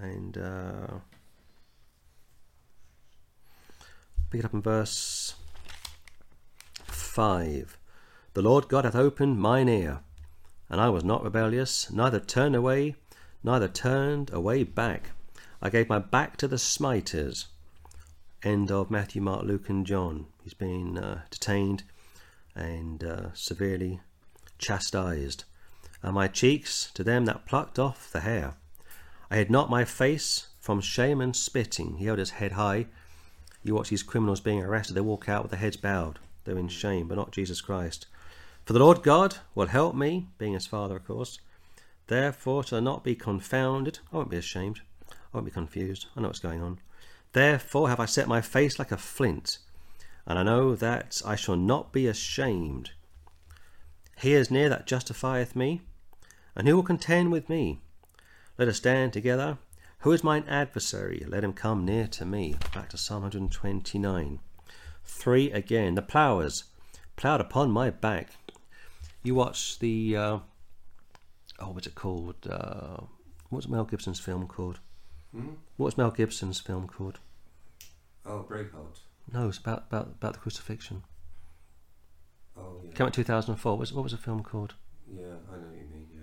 And 0.00 0.36
uh, 0.36 0.86
pick 4.30 4.40
it 4.40 4.44
up 4.44 4.54
in 4.54 4.62
verse 4.62 5.34
5. 6.86 7.78
The 8.34 8.42
Lord 8.42 8.68
God 8.68 8.86
hath 8.86 8.94
opened 8.94 9.38
mine 9.38 9.68
ear, 9.68 10.00
and 10.70 10.80
I 10.80 10.88
was 10.88 11.04
not 11.04 11.22
rebellious, 11.22 11.90
neither 11.90 12.18
turned 12.18 12.56
away, 12.56 12.96
neither 13.44 13.68
turned 13.68 14.32
away 14.32 14.64
back. 14.64 15.10
I 15.60 15.68
gave 15.68 15.90
my 15.90 15.98
back 15.98 16.38
to 16.38 16.48
the 16.48 16.56
smiters. 16.56 17.48
End 18.42 18.72
of 18.72 18.90
Matthew, 18.90 19.20
Mark, 19.20 19.44
Luke, 19.44 19.68
and 19.68 19.86
John. 19.86 20.26
He's 20.42 20.54
been 20.54 20.96
uh, 20.96 21.22
detained 21.30 21.82
and 22.54 23.04
uh, 23.04 23.34
severely 23.34 24.00
chastised. 24.58 25.44
And 26.02 26.14
my 26.14 26.26
cheeks 26.26 26.90
to 26.94 27.04
them 27.04 27.26
that 27.26 27.44
plucked 27.44 27.78
off 27.78 28.10
the 28.10 28.20
hair. 28.20 28.54
I 29.30 29.36
hid 29.36 29.50
not 29.50 29.68
my 29.68 29.84
face 29.84 30.48
from 30.58 30.80
shame 30.80 31.20
and 31.20 31.36
spitting. 31.36 31.96
He 31.98 32.06
held 32.06 32.18
his 32.18 32.30
head 32.30 32.52
high. 32.52 32.86
You 33.62 33.74
watch 33.74 33.90
these 33.90 34.02
criminals 34.02 34.40
being 34.40 34.62
arrested, 34.62 34.94
they 34.94 35.02
walk 35.02 35.28
out 35.28 35.42
with 35.42 35.50
their 35.50 35.60
heads 35.60 35.76
bowed. 35.76 36.18
They're 36.44 36.58
in 36.58 36.68
shame, 36.68 37.08
but 37.08 37.16
not 37.16 37.30
Jesus 37.30 37.60
Christ. 37.60 38.06
For 38.64 38.74
the 38.74 38.78
Lord 38.78 39.02
God 39.02 39.38
will 39.56 39.66
help 39.66 39.96
me, 39.96 40.28
being 40.38 40.52
his 40.52 40.68
Father, 40.68 40.96
of 40.96 41.04
course. 41.04 41.40
Therefore 42.06 42.62
shall 42.62 42.78
I 42.78 42.80
not 42.80 43.02
be 43.02 43.16
confounded. 43.16 43.98
I 44.12 44.16
won't 44.16 44.30
be 44.30 44.36
ashamed. 44.36 44.82
I 45.10 45.14
won't 45.32 45.46
be 45.46 45.52
confused. 45.52 46.06
I 46.16 46.20
know 46.20 46.28
what's 46.28 46.38
going 46.38 46.62
on. 46.62 46.78
Therefore 47.32 47.88
have 47.88 47.98
I 47.98 48.06
set 48.06 48.28
my 48.28 48.40
face 48.40 48.78
like 48.78 48.92
a 48.92 48.96
flint, 48.96 49.58
and 50.26 50.38
I 50.38 50.44
know 50.44 50.76
that 50.76 51.20
I 51.26 51.34
shall 51.34 51.56
not 51.56 51.92
be 51.92 52.06
ashamed. 52.06 52.92
He 54.18 54.32
is 54.32 54.50
near 54.50 54.68
that 54.68 54.86
justifieth 54.86 55.56
me, 55.56 55.82
and 56.54 56.68
who 56.68 56.76
will 56.76 56.82
contend 56.84 57.32
with 57.32 57.48
me? 57.48 57.80
Let 58.58 58.68
us 58.68 58.76
stand 58.76 59.12
together. 59.12 59.58
Who 60.00 60.12
is 60.12 60.22
mine 60.22 60.44
adversary? 60.46 61.24
Let 61.26 61.42
him 61.42 61.52
come 61.52 61.84
near 61.84 62.06
to 62.08 62.24
me. 62.24 62.56
Back 62.74 62.90
to 62.90 62.98
Psalm 62.98 63.22
129. 63.22 64.38
3 65.04 65.50
again. 65.50 65.94
The 65.94 66.02
ploughers 66.02 66.64
ploughed 67.16 67.40
upon 67.40 67.70
my 67.70 67.90
back 67.90 68.36
you 69.22 69.34
watch 69.34 69.78
the 69.78 70.16
uh, 70.16 70.38
oh, 71.58 71.70
what's 71.70 71.86
it 71.86 71.94
called? 71.94 72.36
Uh, 72.48 73.04
what's 73.50 73.68
Mel 73.68 73.84
Gibson's 73.84 74.20
film 74.20 74.46
called? 74.46 74.80
Hmm? 75.34 75.54
What's 75.76 75.96
Mel 75.96 76.10
Gibson's 76.10 76.60
film 76.60 76.88
called? 76.88 77.18
Oh, 78.26 78.46
Braveheart. 78.48 79.00
No, 79.32 79.48
it's 79.48 79.58
about 79.58 79.84
about 79.88 80.06
about 80.06 80.34
the 80.34 80.38
crucifixion. 80.40 81.02
Oh 82.56 82.80
yeah. 82.84 82.92
Came 82.92 83.06
out 83.06 83.14
two 83.14 83.24
thousand 83.24 83.52
and 83.52 83.60
four. 83.60 83.72
What 83.72 83.80
was, 83.80 83.92
what 83.92 84.02
was 84.02 84.12
the 84.12 84.18
film 84.18 84.42
called? 84.42 84.74
Yeah, 85.10 85.24
I 85.50 85.56
know 85.56 85.66
what 85.68 85.76
you 85.78 85.86
mean. 85.92 86.08
Yeah. 86.12 86.20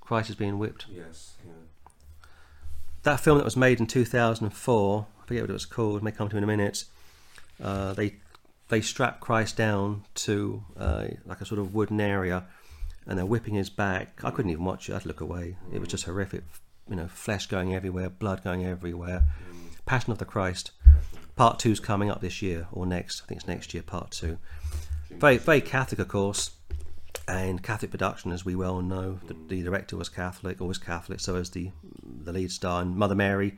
Christ 0.00 0.30
is 0.30 0.36
being 0.36 0.58
whipped. 0.58 0.86
Yes. 0.90 1.34
Yeah. 1.44 1.52
That 3.02 3.20
film 3.20 3.38
that 3.38 3.44
was 3.44 3.56
made 3.56 3.80
in 3.80 3.86
two 3.86 4.04
thousand 4.04 4.46
and 4.46 4.54
four. 4.54 5.06
I 5.22 5.26
forget 5.26 5.44
what 5.44 5.50
it 5.50 5.54
was 5.54 5.66
called. 5.66 6.02
May 6.02 6.10
come 6.10 6.28
to 6.28 6.36
in 6.36 6.44
a 6.44 6.46
minute. 6.46 6.84
Uh, 7.62 7.92
they 7.94 8.16
they 8.70 8.80
strap 8.80 9.20
Christ 9.20 9.56
down 9.56 10.04
to 10.14 10.64
uh, 10.78 11.08
like 11.26 11.40
a 11.40 11.44
sort 11.44 11.60
of 11.60 11.74
wooden 11.74 12.00
area, 12.00 12.44
and 13.06 13.18
they're 13.18 13.26
whipping 13.26 13.54
his 13.54 13.68
back. 13.68 14.20
I 14.24 14.30
couldn't 14.30 14.50
even 14.50 14.64
watch 14.64 14.88
it. 14.88 14.94
I'd 14.94 15.04
look 15.04 15.20
away. 15.20 15.56
It 15.72 15.80
was 15.80 15.88
just 15.88 16.04
horrific. 16.04 16.44
You 16.88 16.96
know, 16.96 17.08
flesh 17.08 17.46
going 17.46 17.74
everywhere, 17.74 18.08
blood 18.08 18.42
going 18.42 18.64
everywhere. 18.64 19.24
Passion 19.86 20.12
of 20.12 20.18
the 20.18 20.24
Christ. 20.24 20.70
Part 21.36 21.58
two's 21.58 21.80
coming 21.80 22.10
up 22.10 22.20
this 22.20 22.42
year 22.42 22.66
or 22.72 22.86
next. 22.86 23.22
I 23.22 23.26
think 23.26 23.40
it's 23.40 23.48
next 23.48 23.74
year. 23.74 23.82
Part 23.82 24.10
two. 24.10 24.38
Very, 25.10 25.38
very 25.38 25.60
Catholic, 25.60 25.98
of 25.98 26.08
course, 26.08 26.52
and 27.26 27.62
Catholic 27.62 27.90
production, 27.90 28.30
as 28.30 28.44
we 28.44 28.54
well 28.54 28.80
know. 28.82 29.18
The, 29.26 29.36
the 29.48 29.62
director 29.62 29.96
was 29.96 30.08
Catholic, 30.08 30.60
always 30.60 30.78
Catholic. 30.78 31.20
So 31.20 31.36
is 31.36 31.50
the 31.50 31.70
the 32.24 32.32
lead 32.32 32.50
star, 32.52 32.82
and 32.82 32.96
Mother 32.96 33.14
Mary, 33.14 33.56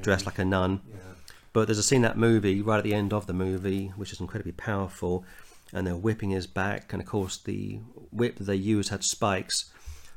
dressed 0.00 0.26
like 0.26 0.38
a 0.38 0.44
nun. 0.44 0.80
Yeah. 0.88 1.13
But 1.54 1.68
there's 1.68 1.78
a 1.78 1.84
scene 1.84 1.98
in 1.98 2.02
that 2.02 2.18
movie, 2.18 2.60
right 2.60 2.78
at 2.78 2.84
the 2.84 2.92
end 2.94 3.14
of 3.14 3.26
the 3.26 3.32
movie, 3.32 3.92
which 3.96 4.12
is 4.12 4.20
incredibly 4.20 4.52
powerful, 4.52 5.24
and 5.72 5.86
they're 5.86 5.96
whipping 5.96 6.30
his 6.30 6.46
back, 6.46 6.92
and 6.92 7.00
of 7.00 7.08
course 7.08 7.38
the 7.38 7.78
whip 8.10 8.36
that 8.36 8.44
they 8.44 8.56
used 8.56 8.90
had 8.90 9.04
spikes 9.04 9.70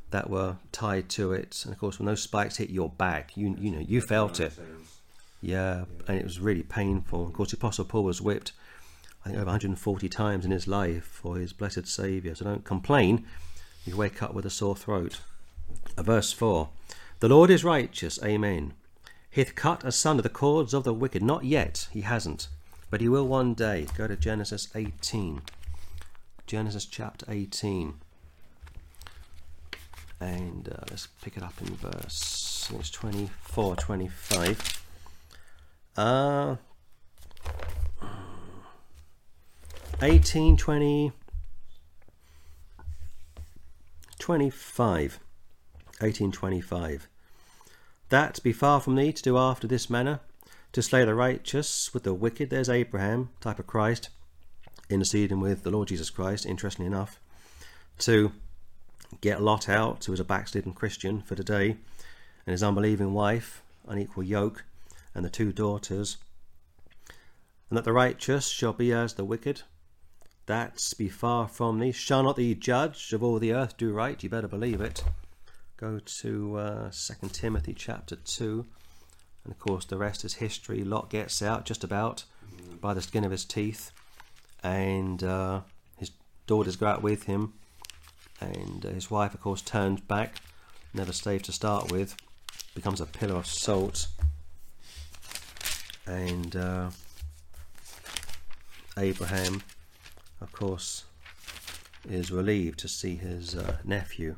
that 0.10 0.30
were 0.30 0.58
tied 0.72 1.10
to 1.10 1.34
it, 1.34 1.62
and 1.64 1.74
of 1.74 1.80
course 1.80 2.00
when 2.00 2.08
those 2.08 2.24
spikes 2.24 2.58
hit 2.58 2.72
your 2.72 2.90
back, 2.90 3.38
you 3.38 3.56
you 3.60 3.72
know 3.72 3.80
you 3.80 4.02
felt 4.02 4.40
it, 4.40 4.52
yeah, 5.40 5.86
and 6.08 6.18
it 6.18 6.24
was 6.24 6.40
really 6.40 6.64
painful. 6.64 7.28
Of 7.28 7.34
course, 7.34 7.52
the 7.52 7.58
Apostle 7.58 7.86
Paul 7.86 8.04
was 8.04 8.20
whipped, 8.20 8.52
I 9.24 9.30
think 9.30 9.38
over 9.38 9.46
140 9.46 10.10
times 10.10 10.44
in 10.44 10.52
his 10.52 10.68
life 10.68 11.04
for 11.04 11.38
his 11.38 11.54
blessed 11.54 11.86
Saviour. 11.86 12.34
So 12.34 12.46
don't 12.46 12.64
complain. 12.64 13.26
You 13.86 13.96
wake 13.96 14.24
up 14.24 14.34
with 14.34 14.46
a 14.46 14.50
sore 14.50 14.76
throat. 14.76 15.20
Verse 15.98 16.32
four: 16.32 16.70
The 17.20 17.30
Lord 17.30 17.52
is 17.52 17.64
righteous. 17.64 18.18
Amen. 18.24 18.74
Hath 19.38 19.56
cut 19.56 19.84
asunder 19.84 20.24
the 20.24 20.30
cords 20.30 20.74
of 20.74 20.84
the 20.84 20.94
wicked. 20.94 21.22
Not 21.22 21.46
yet, 21.46 21.88
he 21.92 22.02
hasn't, 22.02 22.48
but 22.90 23.02
he 23.02 23.08
will 23.08 23.28
one 23.28 23.54
day. 23.54 23.86
Go 23.96 24.08
to 24.08 24.16
Genesis 24.16 24.68
18. 24.76 25.44
Genesis 26.48 26.86
chapter 26.86 27.26
18. 27.30 27.94
and 30.20 30.70
uh, 30.70 30.84
let's 30.90 31.08
pick 31.22 31.38
it 31.38 31.44
up 31.44 31.54
in 31.62 31.76
verse 31.76 32.72
it's 32.80 32.90
24 32.90 33.76
25 33.76 34.84
uh 35.96 36.56
18 40.02 40.58
20 40.58 41.12
25 44.20 45.20
1825 46.00 47.08
that 48.10 48.42
be 48.44 48.54
far 48.54 48.80
from 48.80 48.96
thee 48.96 49.12
to 49.12 49.24
do 49.24 49.38
after 49.38 49.68
this 49.68 49.90
manner 49.90 50.20
to 50.72 50.82
slay 50.82 51.04
the 51.06 51.16
righteous 51.16 51.94
with 51.94 52.04
the 52.04 52.14
wicked 52.14 52.50
there's 52.50 52.70
abraham 52.70 53.30
type 53.40 53.60
of 53.60 53.68
christ 53.68 54.10
interceding 54.90 55.40
with 55.40 55.64
the 55.64 55.72
lord 55.72 55.88
jesus 55.88 56.10
christ 56.10 56.46
interestingly 56.46 56.88
enough 56.88 57.20
to 57.98 58.32
get 59.22 59.42
lot 59.42 59.70
out 59.70 60.04
who 60.06 60.12
was 60.12 60.20
a 60.20 60.26
backslidden 60.26 60.74
christian 60.74 61.22
for 61.22 61.36
today 61.36 61.78
and 62.46 62.52
his 62.52 62.64
unbelieving 62.64 63.14
wife 63.14 63.62
unequal 63.88 64.24
yoke 64.24 64.64
and 65.16 65.24
the 65.24 65.30
two 65.30 65.52
daughters 65.52 66.18
and 67.70 67.78
that 67.78 67.84
the 67.84 67.94
righteous 67.94 68.48
shall 68.48 68.74
be 68.74 68.94
as 68.94 69.14
the 69.14 69.26
wicked 69.26 69.62
that 70.48 70.94
be 70.98 71.10
far 71.10 71.48
from 71.48 71.80
thee. 71.80 71.92
Shall 71.92 72.24
not 72.24 72.38
the 72.38 72.56
judge 72.56 73.14
of 73.14 73.22
all 73.22 73.38
the 73.38 73.54
earth 73.54 73.78
do 73.78 73.92
right? 73.92 74.22
You 74.22 74.30
better 74.30 74.48
believe 74.48 74.82
it. 74.82 75.04
Go 75.78 76.00
to 76.00 76.58
uh, 76.58 76.92
2 76.92 77.30
Timothy 77.30 77.74
chapter 77.74 78.16
2. 78.16 78.66
And 79.44 79.54
of 79.54 79.60
course, 79.60 79.86
the 79.86 79.98
rest 79.98 80.26
is 80.26 80.36
history. 80.36 80.84
Lot 80.84 81.10
gets 81.10 81.42
out 81.42 81.66
just 81.66 81.84
about 81.84 82.26
by 82.82 82.94
the 82.94 83.02
skin 83.02 83.24
of 83.24 83.32
his 83.32 83.46
teeth. 83.46 83.92
And 84.64 85.24
uh, 85.24 85.62
his 85.98 86.12
daughters 86.48 86.76
go 86.76 86.88
out 86.88 87.04
with 87.04 87.24
him. 87.24 87.54
And 88.42 88.86
uh, 88.86 88.90
his 88.90 89.10
wife, 89.10 89.34
of 89.34 89.42
course, 89.42 89.62
turns 89.62 90.02
back. 90.02 90.42
Never 90.94 91.14
stayed 91.14 91.44
to 91.46 91.52
start 91.52 91.92
with. 91.92 92.16
Becomes 92.74 93.00
a 93.00 93.06
pillar 93.06 93.36
of 93.36 93.46
salt. 93.46 94.08
And 96.06 96.56
uh, 96.56 96.90
Abraham 98.98 99.62
of 100.42 100.52
course, 100.52 101.06
is 102.08 102.32
relieved 102.32 102.80
to 102.80 102.88
see 102.88 103.16
his 103.16 103.56
uh, 103.56 103.78
nephew 103.84 104.36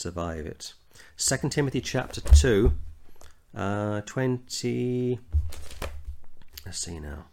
survive 0.00 0.46
it. 0.46 0.72
Second 1.16 1.50
Timothy 1.50 1.82
chapter 1.82 2.22
2, 2.22 2.72
uh, 3.54 4.00
20. 4.00 5.20
Let's 6.64 6.78
see 6.78 6.98
now. 6.98 7.26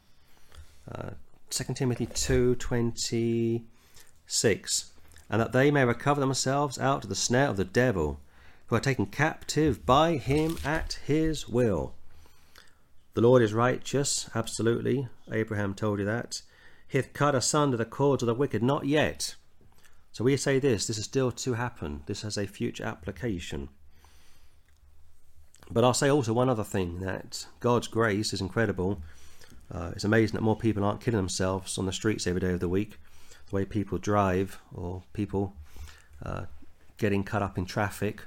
Uh, 0.92 1.12
2 1.50 1.74
Timothy 1.74 2.08
2 2.08 2.56
26. 2.56 4.92
And 5.30 5.42
that 5.42 5.54
they 5.54 5.72
may 5.72 5.86
recover 5.86 6.20
themselves 6.20 6.78
out 6.78 7.04
of 7.04 7.10
the 7.10 7.16
snare 7.16 7.48
of 7.48 7.58
the 7.58 7.64
devil, 7.64 8.20
who 8.68 8.76
are 8.76 8.82
taken 8.82 9.06
captive 9.06 9.86
by 9.86 10.18
him 10.18 10.58
at 10.66 11.00
his 11.06 11.48
will. 11.48 11.94
The 13.14 13.22
Lord 13.22 13.42
is 13.42 13.54
righteous, 13.54 14.30
absolutely. 14.36 15.08
Abraham 15.32 15.74
told 15.74 16.00
you 16.00 16.06
that 16.06 16.42
He 16.88 16.98
hath 16.98 17.14
cut 17.14 17.34
asunder 17.34 17.78
the 17.78 17.86
cords 17.86 18.24
of 18.24 18.28
the 18.28 18.34
wicked, 18.34 18.62
not 18.62 18.86
yet. 18.86 19.36
So 20.12 20.24
we 20.24 20.36
say 20.38 20.60
this, 20.60 20.88
this 20.88 20.98
is 20.98 21.06
still 21.06 21.32
to 21.32 21.54
happen. 21.54 22.02
This 22.08 22.24
has 22.24 22.38
a 22.38 22.48
future 22.48 22.84
application. 22.84 23.70
But 25.70 25.84
I'll 25.84 25.94
say 25.94 26.10
also 26.10 26.34
one 26.34 26.50
other 26.50 26.64
thing 26.64 27.02
that 27.02 27.46
God's 27.60 27.88
grace 27.88 28.34
is 28.34 28.42
incredible. 28.42 29.02
Uh, 29.72 29.92
it's 29.94 30.06
amazing 30.06 30.36
that 30.36 30.44
more 30.44 30.56
people 30.56 30.84
aren't 30.84 31.02
killing 31.02 31.18
themselves 31.18 31.78
on 31.78 31.86
the 31.86 31.92
streets 31.92 32.26
every 32.26 32.40
day 32.40 32.52
of 32.54 32.62
the 32.62 32.70
week. 32.70 32.98
The 33.50 33.56
way 33.56 33.66
people 33.66 33.98
drive, 33.98 34.60
or 34.74 35.04
people 35.14 35.54
uh, 36.24 36.46
getting 36.98 37.24
cut 37.24 37.42
up 37.42 37.58
in 37.58 37.66
traffic, 37.66 38.24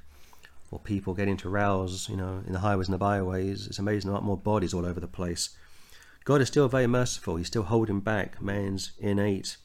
or 0.71 0.79
people 0.79 1.14
getting 1.14 1.33
into 1.33 1.49
rows, 1.49 2.09
you 2.09 2.16
know, 2.16 2.43
in 2.47 2.53
the 2.53 2.61
highways 2.61 2.88
and 2.88 2.95
the 2.95 2.99
byways. 2.99 3.66
It's 3.66 3.79
amazing 3.79 4.11
a 4.11 4.14
lot 4.14 4.23
more 4.23 4.37
bodies 4.37 4.73
all 4.73 4.87
over 4.87 5.01
the 5.01 5.09
place. 5.09 5.51
God 6.25 6.40
is 6.40 6.49
still 6.49 6.69
very 6.69 6.87
merciful. 6.87 7.37
He's 7.37 7.49
still 7.49 7.64
holding 7.64 8.01
back 8.01 8.40
man's 8.40 8.93
innate 8.99 9.57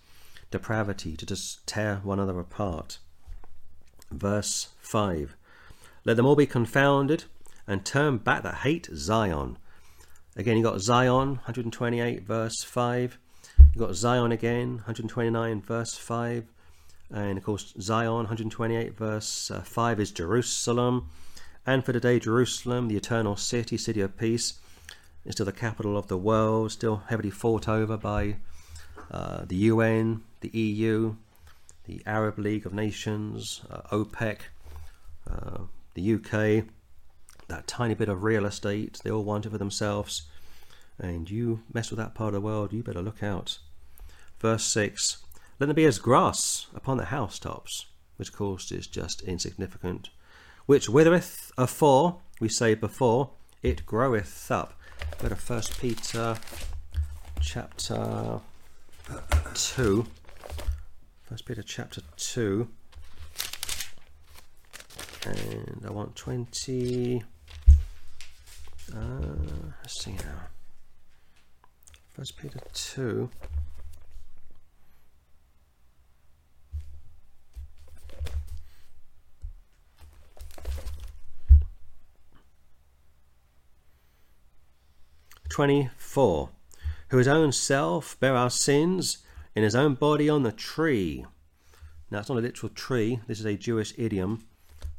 depravity 0.51 1.15
to 1.17 1.25
just 1.25 1.65
tear 1.67 1.97
one 2.03 2.19
another 2.19 2.39
apart. 2.39 2.99
Verse 4.12 4.69
5 4.79 5.36
Let 6.03 6.15
them 6.17 6.25
all 6.25 6.36
be 6.36 6.45
confounded 6.45 7.25
and 7.67 7.86
turn 7.86 8.17
back 8.17 8.43
that 8.43 8.55
hate 8.55 8.88
Zion. 8.93 9.58
Again, 10.36 10.58
you 10.58 10.63
got 10.63 10.81
Zion, 10.81 11.36
128, 11.36 12.23
verse 12.23 12.62
5. 12.63 13.17
You 13.73 13.79
got 13.79 13.95
Zion 13.95 14.31
again, 14.31 14.75
129, 14.86 15.62
verse 15.62 15.95
5. 15.95 16.45
And 17.12 17.38
of 17.38 17.43
course, 17.43 17.73
Zion, 17.79 18.13
128, 18.13 18.97
verse 18.97 19.51
uh, 19.51 19.62
5 19.62 19.99
is 19.99 20.12
Jerusalem. 20.12 21.10
And 21.65 21.84
for 21.86 21.93
today, 21.93 22.19
Jerusalem, 22.19 22.88
the 22.88 22.97
eternal 22.97 23.36
city, 23.36 23.77
city 23.77 24.01
of 24.01 24.17
peace 24.17 24.60
is 25.25 25.34
still 25.34 25.45
the 25.45 25.51
capital 25.51 25.97
of 25.97 26.08
the 26.08 26.17
world, 26.17 26.71
still 26.71 27.03
heavily 27.08 27.29
fought 27.31 27.67
over 27.67 27.97
by 27.97 28.38
uh, 29.12 29.45
the 29.45 29.55
UN, 29.55 30.21
the 30.51 30.60
EU, 30.60 31.15
the 31.86 32.01
Arab 32.05 32.38
League 32.38 32.65
of 32.65 32.73
Nations, 32.73 33.62
uh, 33.71 33.81
OPEC, 33.91 34.38
uh, 35.29 35.62
the 35.95 36.13
UK, 36.13 36.65
that 37.47 37.67
tiny 37.67 37.93
bit 37.95 38.10
of 38.10 38.23
real 38.23 38.45
estate 38.45 38.99
they 39.03 39.12
all 39.12 39.23
want 39.23 39.45
it 39.45 39.49
for 39.49 39.58
themselves. 39.58 40.23
And 40.99 41.29
you 41.29 41.62
mess 41.73 41.89
with 41.89 41.97
that 41.97 42.13
part 42.13 42.29
of 42.29 42.41
the 42.41 42.45
world, 42.45 42.73
you 42.73 42.84
better 42.84 43.01
look 43.01 43.23
out. 43.23 43.58
Verse 44.39 44.65
6 44.65 45.17
Let 45.60 45.67
them 45.67 45.75
be 45.75 45.86
as 45.86 45.99
grass 45.99 46.67
upon 46.75 46.97
the 46.97 47.05
housetops, 47.05 47.88
which 48.17 48.29
of 48.29 48.36
course 48.36 48.71
is 48.71 48.88
just 48.88 49.21
insignificant, 49.23 50.10
which 50.67 50.89
withereth 50.89 51.51
afore, 51.58 52.19
we 52.39 52.49
say 52.49 52.75
before, 52.75 53.31
it 53.63 53.86
groweth 53.86 54.51
up. 54.51 54.73
Go 55.19 55.29
to 55.29 55.36
First 55.36 55.79
Peter 55.79 56.38
chapter 57.41 58.39
two. 59.53 60.05
First 61.25 61.45
Peter 61.45 61.63
chapter 61.63 62.01
two, 62.17 62.67
and 65.25 65.83
I 65.83 65.91
want 65.91 66.15
twenty. 66.15 67.23
Uh, 68.95 68.99
let's 69.81 70.03
see 70.03 70.11
now. 70.11 70.41
First 72.13 72.38
Peter 72.38 72.59
two. 72.73 73.31
24. 85.49 86.49
Who 87.09 87.17
his 87.17 87.29
own 87.29 87.53
self 87.53 88.19
bare 88.19 88.35
our 88.35 88.49
sins 88.49 89.19
in 89.56 89.63
his 89.63 89.76
own 89.76 89.96
body 89.96 90.30
on 90.30 90.44
the 90.44 90.52
tree. 90.52 91.26
Now, 92.12 92.20
it's 92.20 92.30
not 92.30 92.38
a 92.38 92.41
literal 92.41 92.72
tree, 92.72 93.20
this 93.28 93.39
is 93.39 93.46
a 93.46 93.56
Jewish 93.56 93.94
idiom. 93.98 94.46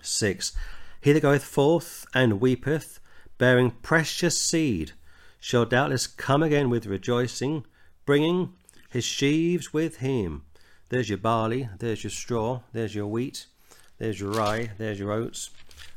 6. 0.00 0.52
He 1.00 1.12
that 1.12 1.20
goeth 1.20 1.42
forth 1.42 2.06
and 2.14 2.40
weepeth, 2.40 3.00
bearing 3.38 3.70
precious 3.70 4.38
seed, 4.40 4.92
shall 5.40 5.64
doubtless 5.64 6.06
come 6.06 6.42
again 6.42 6.70
with 6.70 6.86
rejoicing, 6.86 7.64
bringing 8.06 8.52
his 8.90 9.04
sheaves 9.04 9.72
with 9.72 9.96
him. 9.96 10.44
There's 10.90 11.08
your 11.08 11.18
barley, 11.18 11.68
there's 11.78 12.04
your 12.04 12.10
straw, 12.10 12.60
there's 12.72 12.94
your 12.94 13.06
wheat, 13.06 13.46
there's 14.02 14.18
your 14.18 14.32
rye, 14.32 14.68
there's 14.78 14.98
your 14.98 15.12
oats. 15.12 15.50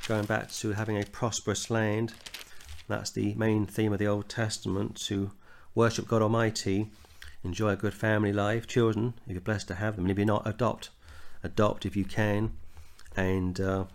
Going 0.08 0.26
back 0.26 0.52
to 0.52 0.74
having 0.74 1.02
a 1.02 1.06
prosperous 1.06 1.72
land. 1.72 2.13
That's 2.88 3.10
the 3.10 3.34
main 3.34 3.65
theme 3.65 3.94
of 3.94 3.98
the 3.98 4.06
Old 4.06 4.30
Testament 4.30 4.96
to 5.08 5.32
worship 5.74 6.08
God 6.08 6.22
Almighty, 6.22 6.91
enjoy 7.44 7.70
a 7.70 7.76
good 7.76 7.96
family 7.96 8.32
life, 8.32 8.68
children, 8.68 9.15
if 9.26 9.32
you're 9.32 9.41
blessed 9.41 9.70
to 9.70 9.76
have 9.76 9.96
them, 9.96 10.06
and 10.06 10.12
if 10.12 10.20
you're 10.20 10.28
not, 10.28 10.46
adopt. 10.46 10.91
Adopt 11.44 11.84
if 11.84 11.96
you 11.96 12.06
can, 12.06 12.54
and 13.18 13.60
uh, 13.60 13.86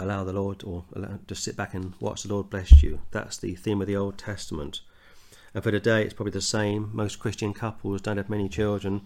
allow 0.00 0.24
the 0.24 0.32
Lord, 0.32 0.64
or 0.64 0.82
allow, 0.94 1.20
just 1.28 1.44
sit 1.44 1.56
back 1.56 1.74
and 1.74 1.94
watch 2.00 2.24
the 2.24 2.34
Lord 2.34 2.50
bless 2.50 2.82
you. 2.82 2.98
That's 3.12 3.36
the 3.38 3.54
theme 3.54 3.82
of 3.82 3.86
the 3.86 3.94
Old 3.94 4.18
Testament. 4.18 4.80
And 5.54 5.62
for 5.62 5.70
today, 5.70 6.02
it's 6.02 6.14
probably 6.14 6.32
the 6.32 6.40
same. 6.40 6.90
Most 6.92 7.20
Christian 7.20 7.54
couples 7.54 8.00
don't 8.00 8.16
have 8.16 8.28
many 8.28 8.48
children, 8.48 9.02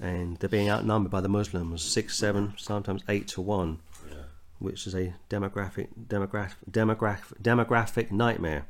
and 0.00 0.36
they're 0.38 0.48
being 0.48 0.70
outnumbered 0.70 1.10
by 1.10 1.20
the 1.20 1.28
Muslims 1.28 1.82
six, 1.82 2.16
seven, 2.16 2.54
sometimes 2.56 3.02
eight 3.08 3.28
to 3.28 3.40
one, 3.40 3.78
Yeah. 4.08 4.16
which 4.58 4.86
is 4.86 4.94
a 4.94 5.14
demographic, 5.30 5.88
demographic, 6.08 6.54
demographic, 6.70 7.42
demographic 7.42 8.10
nightmare. 8.10 8.66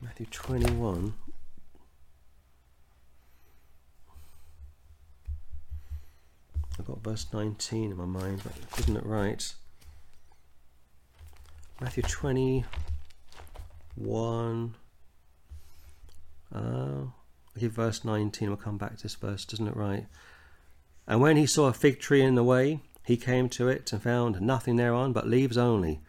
Matthew 0.00 0.26
21. 0.30 1.14
I've 6.78 6.86
got 6.86 7.02
verse 7.02 7.26
19 7.32 7.90
in 7.90 7.96
my 7.96 8.04
mind, 8.04 8.42
but 8.44 8.52
isn't 8.80 8.96
it 8.96 9.04
right? 9.04 9.52
Matthew 11.80 12.04
21. 12.04 14.74
Uh, 16.54 16.58
I'll 16.58 17.12
verse 17.68 18.04
19. 18.04 18.48
We'll 18.48 18.56
come 18.56 18.78
back 18.78 18.96
to 18.96 19.02
this 19.02 19.16
verse, 19.16 19.44
doesn't 19.44 19.68
it 19.68 19.76
right? 19.76 20.06
And 21.08 21.22
when 21.22 21.38
he 21.38 21.46
saw 21.46 21.68
a 21.68 21.72
fig 21.72 21.98
tree 21.98 22.20
in 22.20 22.34
the 22.34 22.44
way, 22.44 22.80
he 23.02 23.16
came 23.16 23.48
to 23.48 23.68
it 23.68 23.90
and 23.92 24.02
found 24.02 24.42
nothing 24.42 24.76
thereon 24.76 25.14
but 25.14 25.26
leaves 25.26 25.56
only, 25.56 26.00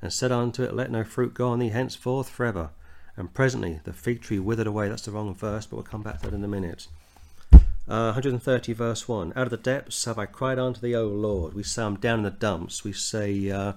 and 0.00 0.12
said 0.12 0.30
unto 0.30 0.62
it, 0.62 0.72
Let 0.72 0.92
no 0.92 1.02
fruit 1.02 1.34
go 1.34 1.48
on 1.48 1.58
thee 1.58 1.70
henceforth 1.70 2.30
forever. 2.30 2.70
And 3.16 3.34
presently 3.34 3.80
the 3.82 3.92
fig 3.92 4.22
tree 4.22 4.38
withered 4.38 4.68
away. 4.68 4.88
That's 4.88 5.02
the 5.02 5.10
wrong 5.10 5.34
verse, 5.34 5.66
but 5.66 5.76
we'll 5.76 5.82
come 5.82 6.02
back 6.02 6.20
to 6.20 6.26
that 6.30 6.36
in 6.36 6.44
a 6.44 6.48
minute. 6.48 6.86
Uh, 7.88 8.12
130 8.12 8.72
verse 8.72 9.08
1 9.08 9.32
Out 9.34 9.46
of 9.46 9.50
the 9.50 9.56
depths 9.56 10.04
have 10.04 10.18
I 10.18 10.26
cried 10.26 10.60
unto 10.60 10.80
thee, 10.80 10.94
O 10.94 11.08
Lord. 11.08 11.54
We 11.54 11.64
say, 11.64 11.82
I'm 11.82 11.96
down 11.96 12.20
in 12.20 12.24
the 12.24 12.30
dumps. 12.30 12.84
We 12.84 12.92
say, 12.92 13.50
uh, 13.50 13.72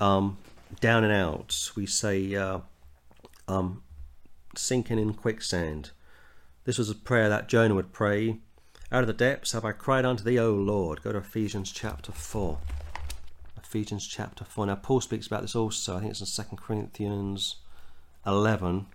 um, 0.00 0.38
down 0.80 1.04
and 1.04 1.12
out. 1.12 1.70
We 1.76 1.86
say, 1.86 2.34
uh, 2.34 2.60
um, 3.46 3.84
sinking 4.56 4.98
in 4.98 5.14
quicksand. 5.14 5.90
This 6.64 6.78
was 6.78 6.90
a 6.90 6.94
prayer 6.94 7.28
that 7.28 7.48
Jonah 7.48 7.74
would 7.74 7.92
pray. 7.92 8.38
Out 8.92 9.02
of 9.02 9.06
the 9.06 9.12
depths 9.12 9.52
have 9.52 9.64
I 9.64 9.70
cried 9.70 10.04
unto 10.04 10.24
thee, 10.24 10.40
O 10.40 10.52
Lord. 10.52 11.02
Go 11.02 11.12
to 11.12 11.18
Ephesians 11.18 11.70
chapter 11.70 12.10
4. 12.10 12.58
Ephesians 13.62 14.04
chapter 14.04 14.44
4. 14.44 14.66
Now, 14.66 14.74
Paul 14.74 15.00
speaks 15.00 15.28
about 15.28 15.42
this 15.42 15.54
also. 15.54 15.96
I 15.96 16.00
think 16.00 16.10
it's 16.10 16.38
in 16.38 16.44
2 16.44 16.56
Corinthians 16.56 17.56
11. 18.26 18.86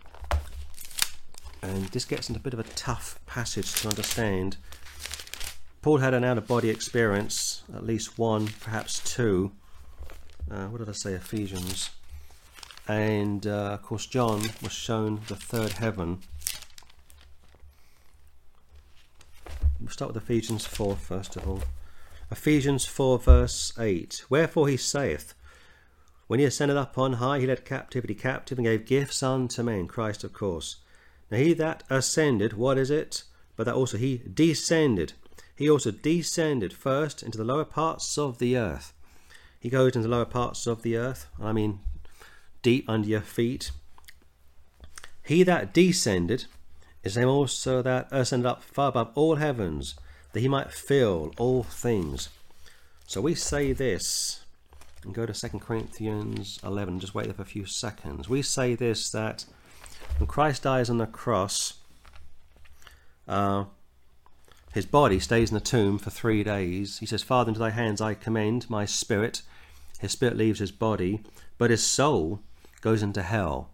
And 1.62 1.86
this 1.88 2.04
gets 2.04 2.28
into 2.28 2.42
a 2.42 2.44
bit 2.44 2.54
of 2.54 2.60
a 2.60 2.64
tough 2.64 3.22
passage 3.26 3.74
to 3.76 3.88
understand. 3.88 4.58
Paul 5.82 6.00
had 6.00 6.14
an 6.14 6.26
out 6.26 6.38
of 6.38 6.46
body 6.46 6.70
experience, 6.70 7.64
at 7.74 7.86
least 7.86 8.20
one, 8.20 8.50
perhaps 8.60 9.00
two. 9.00 9.54
Uh, 10.52 10.66
what 10.66 10.80
did 10.80 10.90
I 10.90 10.92
say? 10.92 11.14
Ephesians. 11.14 11.92
And 12.86 13.48
uh, 13.48 13.72
of 13.76 13.82
course, 13.84 14.06
John 14.06 14.42
was 14.62 14.74
shown 14.74 15.22
the 15.30 15.38
third 15.38 15.72
heaven. 15.72 16.20
We'll 19.86 19.92
start 19.92 20.16
with 20.16 20.24
Ephesians 20.24 20.66
4 20.66 20.96
first 20.96 21.36
of 21.36 21.48
all. 21.48 21.62
Ephesians 22.32 22.86
4, 22.86 23.20
verse 23.20 23.72
8. 23.78 24.26
Wherefore 24.32 24.68
he 24.68 24.78
saith, 24.78 25.36
When 26.26 26.40
he 26.40 26.46
ascended 26.48 26.76
up 26.76 26.98
on 26.98 27.14
high, 27.14 27.38
he 27.38 27.46
led 27.46 27.66
captivity 27.66 28.16
captive 28.16 28.58
and 28.58 28.66
gave 28.66 28.88
gifts 28.88 29.22
unto 29.22 29.62
men. 29.62 29.88
Christ, 29.88 30.24
of 30.24 30.34
course. 30.34 30.78
Now 31.30 31.38
he 31.38 31.54
that 31.54 31.84
ascended, 31.88 32.54
what 32.54 32.80
is 32.80 32.90
it? 32.90 33.26
But 33.56 33.66
that 33.66 33.76
also 33.76 33.98
he 33.98 34.24
descended. 34.34 35.14
He 35.56 35.70
also 35.70 35.92
descended 35.92 36.74
first 36.74 37.22
into 37.22 37.38
the 37.38 37.44
lower 37.44 37.64
parts 37.64 38.18
of 38.18 38.40
the 38.40 38.58
earth. 38.58 38.92
He 39.60 39.70
goes 39.70 39.96
into 39.96 40.08
the 40.08 40.16
lower 40.16 40.26
parts 40.26 40.66
of 40.66 40.82
the 40.82 40.98
earth, 40.98 41.28
I 41.40 41.54
mean 41.54 41.82
deep 42.64 42.90
under 42.90 43.08
your 43.08 43.22
feet. 43.22 43.70
He 45.22 45.44
that 45.44 45.76
descended 45.76 46.46
is 47.06 47.16
him 47.16 47.30
also 47.30 47.82
that 47.84 48.08
ascended 48.12 48.48
up 48.48 48.64
far 48.64 48.90
above 48.90 49.12
all 49.16 49.36
heavens, 49.36 49.96
that 50.34 50.40
he 50.40 50.48
might 50.48 50.74
fill 50.74 51.32
all 51.38 51.64
things. 51.64 52.30
So 53.06 53.22
we 53.22 53.36
say 53.36 53.72
this, 53.72 54.42
and 55.04 55.14
go 55.14 55.28
to 55.28 55.34
2 55.34 55.60
Corinthians 55.60 56.60
11, 56.64 57.00
just 57.00 57.14
wait 57.14 57.26
there 57.26 57.36
for 57.36 57.44
a 57.44 57.46
few 57.46 57.66
seconds. 57.66 58.28
We 58.28 58.42
say 58.42 58.74
this 58.74 59.12
that 59.12 59.46
when 60.18 60.28
Christ 60.28 60.64
dies 60.64 60.90
on 60.90 60.98
the 60.98 61.06
cross, 61.06 61.76
uh, 63.28 63.66
his 64.74 64.88
body 64.88 65.20
stays 65.20 65.52
in 65.52 65.56
the 65.56 65.62
tomb 65.62 66.00
for 66.00 66.10
three 66.10 66.44
days. 66.44 66.98
He 66.98 67.06
says, 67.06 67.22
Father, 67.22 67.50
into 67.50 67.60
thy 67.60 67.70
hands 67.70 68.02
I 68.02 68.16
commend 68.16 68.70
my 68.70 68.86
spirit. 68.86 69.44
His 70.00 70.12
spirit 70.12 70.36
leaves 70.36 70.60
his 70.60 70.72
body, 70.72 71.22
but 71.58 71.70
his 71.70 71.86
soul 71.86 72.42
goes 72.82 73.04
into 73.04 73.22
hell. 73.22 73.70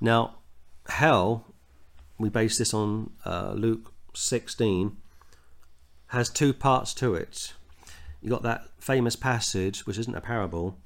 Now, 0.00 0.36
hell, 0.88 1.46
we 2.18 2.28
base 2.28 2.58
this 2.58 2.72
on 2.72 3.10
uh, 3.24 3.52
Luke 3.56 3.92
16, 4.14 4.96
has 6.08 6.30
two 6.30 6.52
parts 6.52 6.94
to 6.94 7.14
it. 7.14 7.52
You 8.22 8.30
got 8.30 8.42
that 8.42 8.68
famous 8.78 9.16
passage, 9.16 9.86
which 9.86 9.98
isn't 9.98 10.14
a 10.14 10.20
parable, 10.20 10.78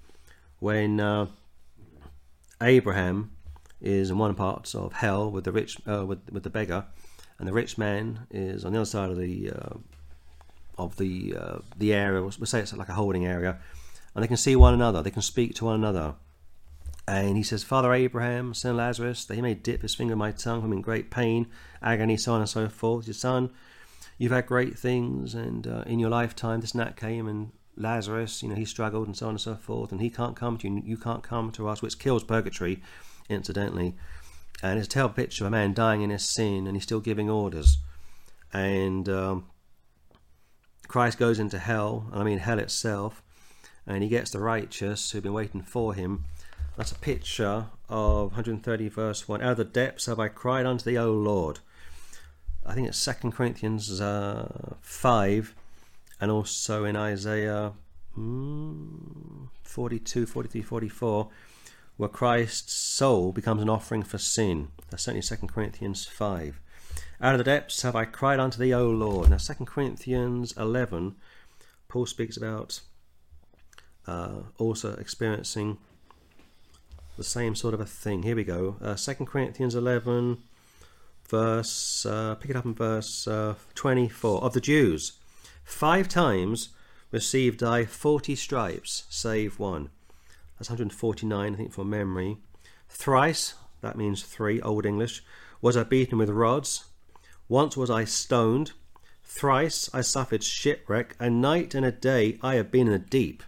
when 0.59 1.01
uh, 1.01 1.27
Abraham 2.61 3.33
is 3.81 4.11
in 4.11 4.19
one 4.19 4.35
part 4.35 4.75
of 4.75 4.93
hell 4.95 5.31
with 5.31 5.45
the 5.45 5.53
rich, 5.53 5.79
uh, 5.87 6.05
with 6.05 6.19
with 6.33 6.43
the 6.43 6.51
beggar, 6.51 6.87
and 7.39 7.47
the 7.47 7.53
rich 7.53 7.79
man 7.79 8.27
is 8.31 8.65
on 8.65 8.73
the 8.73 8.79
other 8.79 8.87
side 8.87 9.11
of 9.11 9.17
the 9.17 9.51
uh, 9.51 9.77
of 10.77 10.97
the 10.97 11.37
uh, 11.39 11.59
the 11.77 11.95
area. 11.95 12.23
We'll 12.23 12.33
say 12.33 12.61
it's 12.61 12.73
like 12.73 12.89
a 12.89 12.95
holding 12.95 13.27
area, 13.27 13.59
and 14.15 14.23
they 14.23 14.29
can 14.29 14.37
see 14.37 14.57
one 14.57 14.75
another. 14.75 15.03
They 15.03 15.11
can 15.11 15.23
speak 15.23 15.55
to 15.57 15.67
one 15.67 15.77
another. 15.77 16.15
And 17.09 17.39
he 17.39 17.43
says, 17.43 17.65
Father 17.65 17.95
Abraham, 17.95 18.53
son 18.53 18.77
Lazarus, 18.77 19.25
that 19.25 19.35
he 19.35 19.41
may 19.41 19.55
dip 19.55 19.81
his 19.81 19.95
finger 19.95 20.13
in 20.13 20.19
my 20.19 20.31
tongue, 20.31 20.63
I'm 20.63 20.75
in 20.75 20.83
great 20.83 21.11
pain, 21.11 21.47
agony, 21.83 22.19
so 22.19 22.35
on 22.35 22.41
and 22.41 22.49
so 22.51 22.69
forth. 22.69 23.07
Your 23.07 23.15
son, 23.15 23.49
you've 24.19 24.31
had 24.31 24.45
great 24.45 24.79
things, 24.79 25.35
and 25.35 25.67
uh, 25.67 25.85
in 25.87 26.01
your 26.01 26.11
lifetime, 26.11 26.61
this 26.61 26.73
that 26.73 26.99
came, 26.99 27.27
and 27.27 27.53
Lazarus, 27.79 28.43
you 28.43 28.51
know, 28.51 28.57
he 28.57 28.67
struggled, 28.67 29.07
and 29.07 29.17
so 29.17 29.25
on 29.25 29.31
and 29.31 29.41
so 29.41 29.55
forth, 29.55 29.91
and 29.91 30.03
he 30.03 30.11
can't 30.11 30.37
come 30.37 30.59
to 30.59 30.69
you, 30.69 30.83
you 30.85 30.99
can't 30.99 31.23
come 31.23 31.51
to 31.53 31.67
us, 31.67 31.81
which 31.81 31.99
kills 31.99 32.25
purgatory, 32.25 32.83
incidentally. 33.31 33.95
And 34.63 34.79
it's 34.79 34.89
a 34.89 34.91
terrible 34.91 35.15
picture 35.15 35.45
of 35.45 35.49
a 35.49 35.51
man 35.51 35.73
dying 35.73 36.03
in 36.03 36.11
his 36.11 36.29
sin, 36.29 36.67
and 36.67 36.77
he's 36.77 36.83
still 36.83 37.01
giving 37.01 37.31
orders. 37.31 37.79
And 38.53 39.09
um, 39.09 39.47
Christ 40.89 41.17
goes 41.17 41.39
into 41.39 41.59
hell, 41.59 42.09
and 42.13 42.21
I 42.21 42.25
mean 42.25 42.41
hell 42.41 42.59
itself, 42.59 43.23
and 43.87 44.03
he 44.03 44.11
gets 44.11 44.31
the 44.31 44.41
righteous 44.41 45.11
who've 45.11 45.23
been 45.23 45.33
waiting 45.33 45.63
for 45.63 45.95
him 45.95 46.27
That's 46.79 46.93
a 46.93 46.95
picture 46.95 47.67
of 47.89 48.29
130 48.29 48.89
verse 48.89 49.27
1. 49.27 49.43
Out 49.43 49.51
of 49.51 49.57
the 49.57 49.65
depths 49.65 50.07
have 50.07 50.21
I 50.21 50.29
cried 50.29 50.65
unto 50.65 50.85
thee, 50.85 50.97
O 50.97 51.11
Lord. 51.11 51.59
I 52.65 52.73
think 52.73 52.87
it's 52.87 53.05
2 53.05 53.33
Corinthians 53.33 54.01
uh, 54.01 54.77
5 54.81 55.57
and 56.21 56.31
also 56.31 56.85
in 56.85 56.95
Isaiah 56.95 57.73
mm, 58.17 59.49
42, 59.65 60.25
43, 60.25 60.63
44 60.63 61.29
where 61.97 62.09
Christ's 62.09 62.75
soul 62.75 63.33
becomes 63.33 63.61
an 63.61 63.69
offering 63.69 64.05
for 64.05 64.19
sin. 64.19 64.69
That's 64.89 65.03
certainly 65.03 65.27
2 65.27 65.49
Corinthians 65.49 66.07
5. 66.07 66.61
Out 67.21 67.35
of 67.35 67.39
the 67.39 67.45
depths 67.45 67.83
have 67.83 67.97
I 67.97 68.05
cried 68.05 68.39
unto 68.39 68.57
thee, 68.57 68.73
O 68.73 68.89
Lord. 68.89 69.31
Now 69.31 69.39
2 69.39 69.65
Corinthians 69.65 70.55
11, 70.57 71.17
Paul 71.89 72.07
speaks 72.07 72.37
about 72.37 72.83
uh, 74.07 74.43
also 74.59 74.95
experiencing 74.95 75.79
the 77.19 77.25
same 77.25 77.57
sort 77.57 77.75
of 77.75 77.81
a 77.81 77.85
thing. 77.85 78.23
Here 78.23 78.37
we 78.37 78.45
go. 78.45 78.77
Uh, 78.81 78.95
2 78.95 79.27
Corinthians 79.27 79.75
11, 79.75 80.39
verse, 81.29 82.07
uh, 82.07 82.37
pick 82.37 82.53
it 82.53 82.57
up 82.57 82.65
in 82.65 82.75
verse 82.75 83.27
uh, 83.27 83.57
24. 83.75 84.43
Of 84.43 84.55
the 84.55 84.61
Jews, 84.61 85.19
five 85.65 86.09
times 86.09 86.71
received 87.11 87.63
I 87.63 87.85
40 87.85 88.37
stripes, 88.37 89.03
save 89.11 89.59
one. 89.59 89.91
That's 90.59 90.71
149, 90.71 91.53
I 91.53 91.57
think, 91.57 91.73
from 91.73 91.91
memory. 91.91 92.39
Thrice, 92.89 93.55
that 93.81 93.99
means 93.99 94.23
three, 94.23 94.61
Old 94.63 94.87
English, 94.87 95.25
was 95.61 95.77
I 95.77 95.83
beaten 95.83 96.19
with 96.19 96.31
rods. 96.31 96.85
Once 97.49 97.77
was 97.77 97.91
I 97.91 98.05
stoned. 98.05 98.73
Thrice 99.25 99.91
I 99.93 100.03
suffered 100.03 100.45
shipwreck. 100.45 101.17
A 101.19 101.29
night 101.29 101.75
and 101.75 101.85
a 101.85 101.93
day 101.93 102.39
I 102.43 102.55
have 102.55 102.71
been 102.71 102.87
in 102.87 102.93
the 102.93 102.99
deep. 103.01 103.43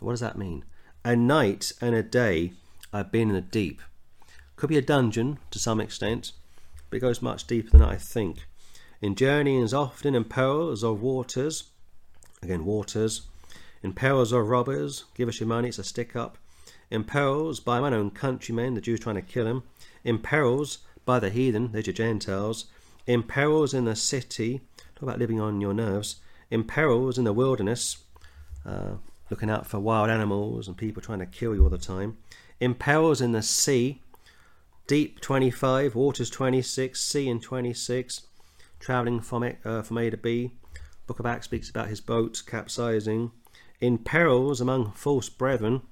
What 0.00 0.12
does 0.12 0.20
that 0.20 0.38
mean? 0.38 0.64
A 1.04 1.14
night 1.14 1.72
and 1.82 1.94
a 1.94 2.02
day 2.02 2.52
I've 2.92 3.12
been 3.12 3.28
in 3.28 3.34
the 3.34 3.40
deep. 3.40 3.82
Could 4.56 4.70
be 4.70 4.78
a 4.78 4.82
dungeon 4.82 5.38
to 5.50 5.58
some 5.58 5.80
extent, 5.80 6.32
but 6.88 6.96
it 6.96 7.00
goes 7.00 7.20
much 7.20 7.46
deeper 7.46 7.70
than 7.70 7.82
I 7.82 7.96
think. 7.96 8.46
In 9.02 9.14
journeyings 9.14 9.74
often 9.74 10.14
in 10.14 10.24
perils 10.24 10.82
of 10.82 11.02
waters, 11.02 11.64
again 12.42 12.64
waters, 12.64 13.22
in 13.82 13.92
perils 13.92 14.32
of 14.32 14.48
robbers, 14.48 15.04
give 15.14 15.28
us 15.28 15.38
your 15.38 15.48
money, 15.48 15.68
it's 15.68 15.78
a 15.78 15.84
stick 15.84 16.16
up. 16.16 16.38
In 16.90 17.04
perils 17.04 17.60
by 17.60 17.78
mine 17.78 17.92
own 17.92 18.10
countrymen, 18.10 18.74
the 18.74 18.80
Jews 18.80 19.00
trying 19.00 19.16
to 19.16 19.22
kill 19.22 19.46
him. 19.46 19.62
In 20.02 20.18
perils 20.18 20.78
by 21.04 21.20
the 21.20 21.30
heathen, 21.30 21.72
there's 21.72 21.86
your 21.86 21.94
Gentiles. 21.94 22.64
In 23.06 23.22
perils 23.22 23.74
in 23.74 23.84
the 23.84 23.94
city, 23.94 24.62
talk 24.94 25.02
about 25.02 25.18
living 25.18 25.40
on 25.40 25.60
your 25.60 25.74
nerves. 25.74 26.16
In 26.50 26.64
perils 26.64 27.18
in 27.18 27.24
the 27.24 27.32
wilderness, 27.34 27.98
uh, 28.64 28.94
looking 29.30 29.50
out 29.50 29.66
for 29.66 29.78
wild 29.78 30.08
animals 30.08 30.66
and 30.66 30.76
people 30.76 31.02
trying 31.02 31.18
to 31.18 31.26
kill 31.26 31.54
you 31.54 31.62
all 31.62 31.68
the 31.68 31.78
time 31.78 32.16
in 32.60 32.74
perils 32.74 33.20
in 33.20 33.32
the 33.32 33.42
sea, 33.42 34.02
deep 34.86 35.20
25, 35.20 35.94
waters 35.94 36.30
26, 36.30 37.00
sea 37.00 37.28
in 37.28 37.40
26, 37.40 38.22
travelling 38.80 39.20
from, 39.20 39.42
it, 39.42 39.58
uh, 39.64 39.82
from 39.82 39.98
A 39.98 40.10
to 40.10 40.16
B. 40.16 40.52
Book 41.06 41.20
of 41.20 41.26
Acts 41.26 41.46
speaks 41.46 41.70
about 41.70 41.88
his 41.88 42.00
boat 42.00 42.42
capsizing. 42.46 43.30
In 43.80 43.98
perils 43.98 44.60
among 44.60 44.92
false 44.92 45.28
brethren, 45.28 45.82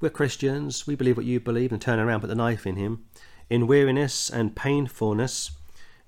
we're 0.00 0.08
Christians, 0.08 0.86
we 0.86 0.94
believe 0.94 1.16
what 1.16 1.26
you 1.26 1.40
believe, 1.40 1.72
and 1.72 1.80
turn 1.80 1.98
around, 1.98 2.20
put 2.20 2.28
the 2.28 2.34
knife 2.34 2.66
in 2.66 2.76
him. 2.76 3.04
In 3.50 3.66
weariness 3.66 4.30
and 4.30 4.56
painfulness, 4.56 5.50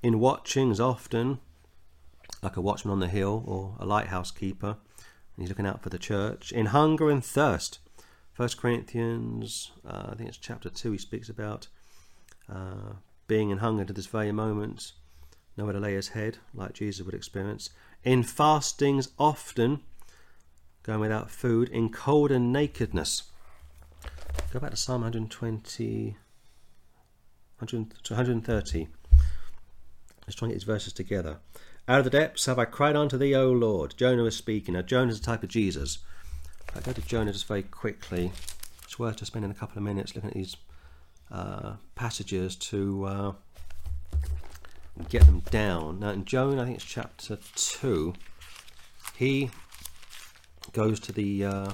in 0.02 0.18
watchings 0.18 0.80
often, 0.80 1.40
like 2.42 2.56
a 2.56 2.62
watchman 2.62 2.92
on 2.92 3.00
the 3.00 3.08
hill 3.08 3.44
or 3.46 3.76
a 3.78 3.84
lighthouse 3.84 4.30
keeper, 4.30 4.78
and 5.36 5.42
he's 5.42 5.50
looking 5.50 5.66
out 5.66 5.82
for 5.82 5.90
the 5.90 5.98
church. 5.98 6.52
In 6.52 6.66
hunger 6.66 7.10
and 7.10 7.22
thirst, 7.22 7.78
First 8.32 8.56
Corinthians, 8.56 9.72
uh, 9.86 10.08
I 10.10 10.14
think 10.14 10.28
it's 10.28 10.38
chapter 10.38 10.70
two. 10.70 10.92
He 10.92 10.98
speaks 10.98 11.28
about 11.28 11.68
uh, 12.50 12.94
being 13.26 13.50
in 13.50 13.58
hunger 13.58 13.84
to 13.84 13.92
this 13.92 14.06
very 14.06 14.32
moment, 14.32 14.92
nowhere 15.56 15.74
to 15.74 15.80
lay 15.80 15.94
his 15.94 16.08
head, 16.08 16.38
like 16.54 16.72
Jesus 16.72 17.04
would 17.04 17.14
experience. 17.14 17.70
In 18.04 18.22
fastings, 18.22 19.10
often 19.18 19.80
going 20.82 21.00
without 21.00 21.30
food. 21.30 21.68
In 21.68 21.90
cold 21.90 22.30
and 22.30 22.52
nakedness. 22.52 23.24
Go 24.52 24.60
back 24.60 24.70
to 24.70 24.76
Psalm 24.76 25.02
120, 25.02 26.16
130. 27.58 28.88
Let's 30.26 30.34
try 30.34 30.46
and 30.46 30.52
get 30.52 30.54
these 30.54 30.64
verses 30.64 30.92
together. 30.92 31.38
Out 31.88 31.98
of 31.98 32.04
the 32.04 32.10
depths 32.10 32.46
have 32.46 32.58
I 32.58 32.64
cried 32.64 32.96
unto 32.96 33.18
thee, 33.18 33.34
O 33.34 33.50
Lord. 33.50 33.94
Jonah 33.96 34.24
is 34.24 34.36
speaking. 34.36 34.74
Now, 34.74 34.82
Jonah 34.82 35.10
is 35.10 35.18
a 35.18 35.22
type 35.22 35.42
of 35.42 35.48
Jesus. 35.48 35.98
I 36.74 36.80
go 36.80 36.92
to 36.92 37.00
Jonah 37.02 37.32
just 37.32 37.46
very 37.46 37.62
quickly. 37.62 38.32
It's 38.84 38.98
worth 38.98 39.16
just 39.16 39.32
spending 39.32 39.50
a 39.50 39.54
couple 39.54 39.78
of 39.78 39.84
minutes 39.84 40.14
looking 40.14 40.30
at 40.30 40.34
these 40.34 40.56
uh, 41.30 41.74
passages 41.94 42.56
to 42.56 43.04
uh, 43.04 43.32
get 45.08 45.26
them 45.26 45.40
down. 45.50 46.00
Now, 46.00 46.10
in 46.10 46.24
Jonah, 46.24 46.62
I 46.62 46.64
think 46.64 46.76
it's 46.76 46.84
chapter 46.84 47.38
2, 47.56 48.14
he 49.16 49.50
goes 50.72 51.00
to 51.00 51.12
the 51.12 51.44
uh, 51.44 51.72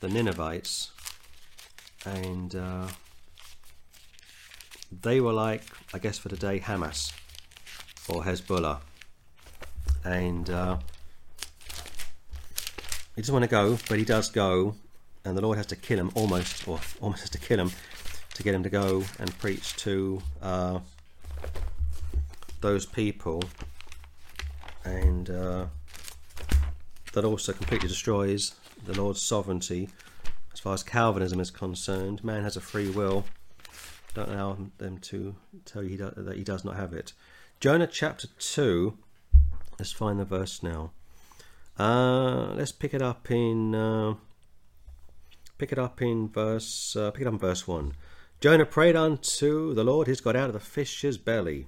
the 0.00 0.08
Ninevites 0.08 0.92
and 2.06 2.54
uh, 2.54 2.86
they 5.02 5.20
were 5.20 5.32
like, 5.32 5.62
I 5.92 5.98
guess 5.98 6.18
for 6.18 6.28
today, 6.28 6.60
Hamas 6.60 7.12
or 8.08 8.22
Hezbollah. 8.22 8.80
And 10.04 10.48
uh, 10.48 10.78
he 13.18 13.22
doesn't 13.22 13.32
want 13.32 13.42
to 13.42 13.50
go, 13.50 13.76
but 13.88 13.98
he 13.98 14.04
does 14.04 14.30
go, 14.30 14.76
and 15.24 15.36
the 15.36 15.42
Lord 15.42 15.56
has 15.56 15.66
to 15.66 15.76
kill 15.76 15.98
him 15.98 16.12
almost, 16.14 16.68
or 16.68 16.78
almost 17.00 17.22
has 17.22 17.30
to 17.30 17.38
kill 17.38 17.58
him 17.58 17.72
to 18.34 18.44
get 18.44 18.54
him 18.54 18.62
to 18.62 18.70
go 18.70 19.02
and 19.18 19.36
preach 19.40 19.74
to 19.78 20.22
uh, 20.40 20.78
those 22.60 22.86
people, 22.86 23.42
and 24.84 25.30
uh, 25.30 25.66
that 27.12 27.24
also 27.24 27.52
completely 27.52 27.88
destroys 27.88 28.54
the 28.86 28.92
Lord's 28.92 29.20
sovereignty 29.20 29.88
as 30.52 30.60
far 30.60 30.74
as 30.74 30.84
Calvinism 30.84 31.40
is 31.40 31.50
concerned. 31.50 32.22
Man 32.22 32.44
has 32.44 32.56
a 32.56 32.60
free 32.60 32.88
will. 32.88 33.24
Don't 34.14 34.28
allow 34.28 34.56
them 34.78 34.98
to 34.98 35.34
tell 35.64 35.82
you 35.82 35.96
that 35.96 36.36
he 36.36 36.44
does 36.44 36.64
not 36.64 36.76
have 36.76 36.92
it. 36.92 37.14
Jonah 37.58 37.88
chapter 37.88 38.28
2, 38.38 38.96
let's 39.76 39.90
find 39.90 40.20
the 40.20 40.24
verse 40.24 40.62
now. 40.62 40.92
Uh, 41.78 42.54
let's 42.54 42.72
pick 42.72 42.92
it 42.92 43.02
up 43.02 43.30
in 43.30 43.74
uh, 43.74 44.14
pick 45.58 45.70
it 45.70 45.78
up 45.78 46.02
in 46.02 46.28
verse 46.28 46.96
uh, 46.96 47.10
pick 47.12 47.22
it 47.22 47.26
up 47.26 47.34
in 47.34 47.38
verse 47.38 47.68
one. 47.68 47.92
Jonah 48.40 48.66
prayed 48.66 48.96
unto 48.96 49.74
the 49.74 49.84
Lord 49.84 50.06
his 50.06 50.20
God 50.20 50.36
out 50.36 50.48
of 50.48 50.52
the 50.54 50.60
fish's 50.60 51.18
belly, 51.18 51.66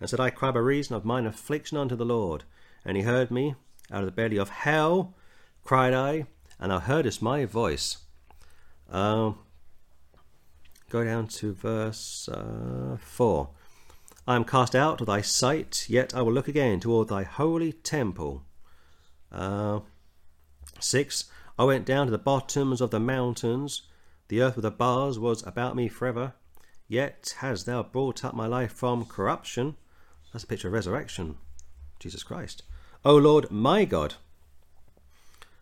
and 0.00 0.08
said, 0.08 0.20
I 0.20 0.30
cry 0.30 0.50
by 0.50 0.60
reason 0.60 0.96
of 0.96 1.04
mine 1.04 1.26
affliction 1.26 1.76
unto 1.76 1.96
the 1.96 2.04
Lord. 2.04 2.44
And 2.84 2.96
he 2.96 3.02
heard 3.02 3.30
me 3.30 3.54
out 3.90 4.00
of 4.00 4.06
the 4.06 4.12
belly 4.12 4.38
of 4.38 4.48
hell, 4.48 5.14
cried 5.64 5.92
I, 5.92 6.26
and 6.58 6.70
thou 6.70 6.78
heardest 6.78 7.20
my 7.20 7.44
voice. 7.44 7.98
Uh, 8.90 9.32
go 10.88 11.04
down 11.04 11.26
to 11.28 11.52
verse 11.52 12.28
uh, 12.28 12.96
four. 13.00 13.50
I 14.26 14.36
am 14.36 14.44
cast 14.44 14.74
out 14.74 15.00
of 15.00 15.06
thy 15.06 15.20
sight, 15.20 15.86
yet 15.88 16.14
I 16.14 16.22
will 16.22 16.32
look 16.32 16.48
again 16.48 16.80
toward 16.80 17.08
thy 17.08 17.22
holy 17.22 17.72
temple. 17.72 18.44
Uh, 19.30 19.80
six, 20.80 21.24
I 21.58 21.64
went 21.64 21.84
down 21.84 22.06
to 22.06 22.10
the 22.10 22.18
bottoms 22.18 22.80
of 22.80 22.90
the 22.90 23.00
mountains. 23.00 23.82
The 24.28 24.42
earth 24.42 24.56
with 24.56 24.62
the 24.62 24.70
bars 24.70 25.18
was 25.18 25.46
about 25.46 25.76
me 25.76 25.88
forever. 25.88 26.34
Yet 26.86 27.34
hast 27.38 27.66
thou 27.66 27.82
brought 27.82 28.24
up 28.24 28.34
my 28.34 28.46
life 28.46 28.72
from 28.72 29.04
corruption. 29.04 29.76
That's 30.32 30.44
a 30.44 30.46
picture 30.46 30.68
of 30.68 30.74
resurrection. 30.74 31.36
Jesus 31.98 32.22
Christ. 32.22 32.62
O 33.04 33.16
Lord, 33.16 33.50
my 33.50 33.84
God. 33.84 34.14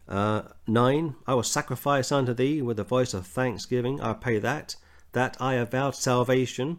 Uh, 0.08 0.42
nine, 0.66 1.16
I 1.26 1.34
will 1.34 1.42
sacrifice 1.42 2.12
unto 2.12 2.32
thee 2.32 2.62
with 2.62 2.76
the 2.76 2.84
voice 2.84 3.12
of 3.12 3.26
thanksgiving. 3.26 4.00
I 4.00 4.12
pay 4.12 4.38
that, 4.38 4.76
that 5.12 5.36
I 5.40 5.54
have 5.54 5.72
vowed 5.72 5.96
salvation 5.96 6.78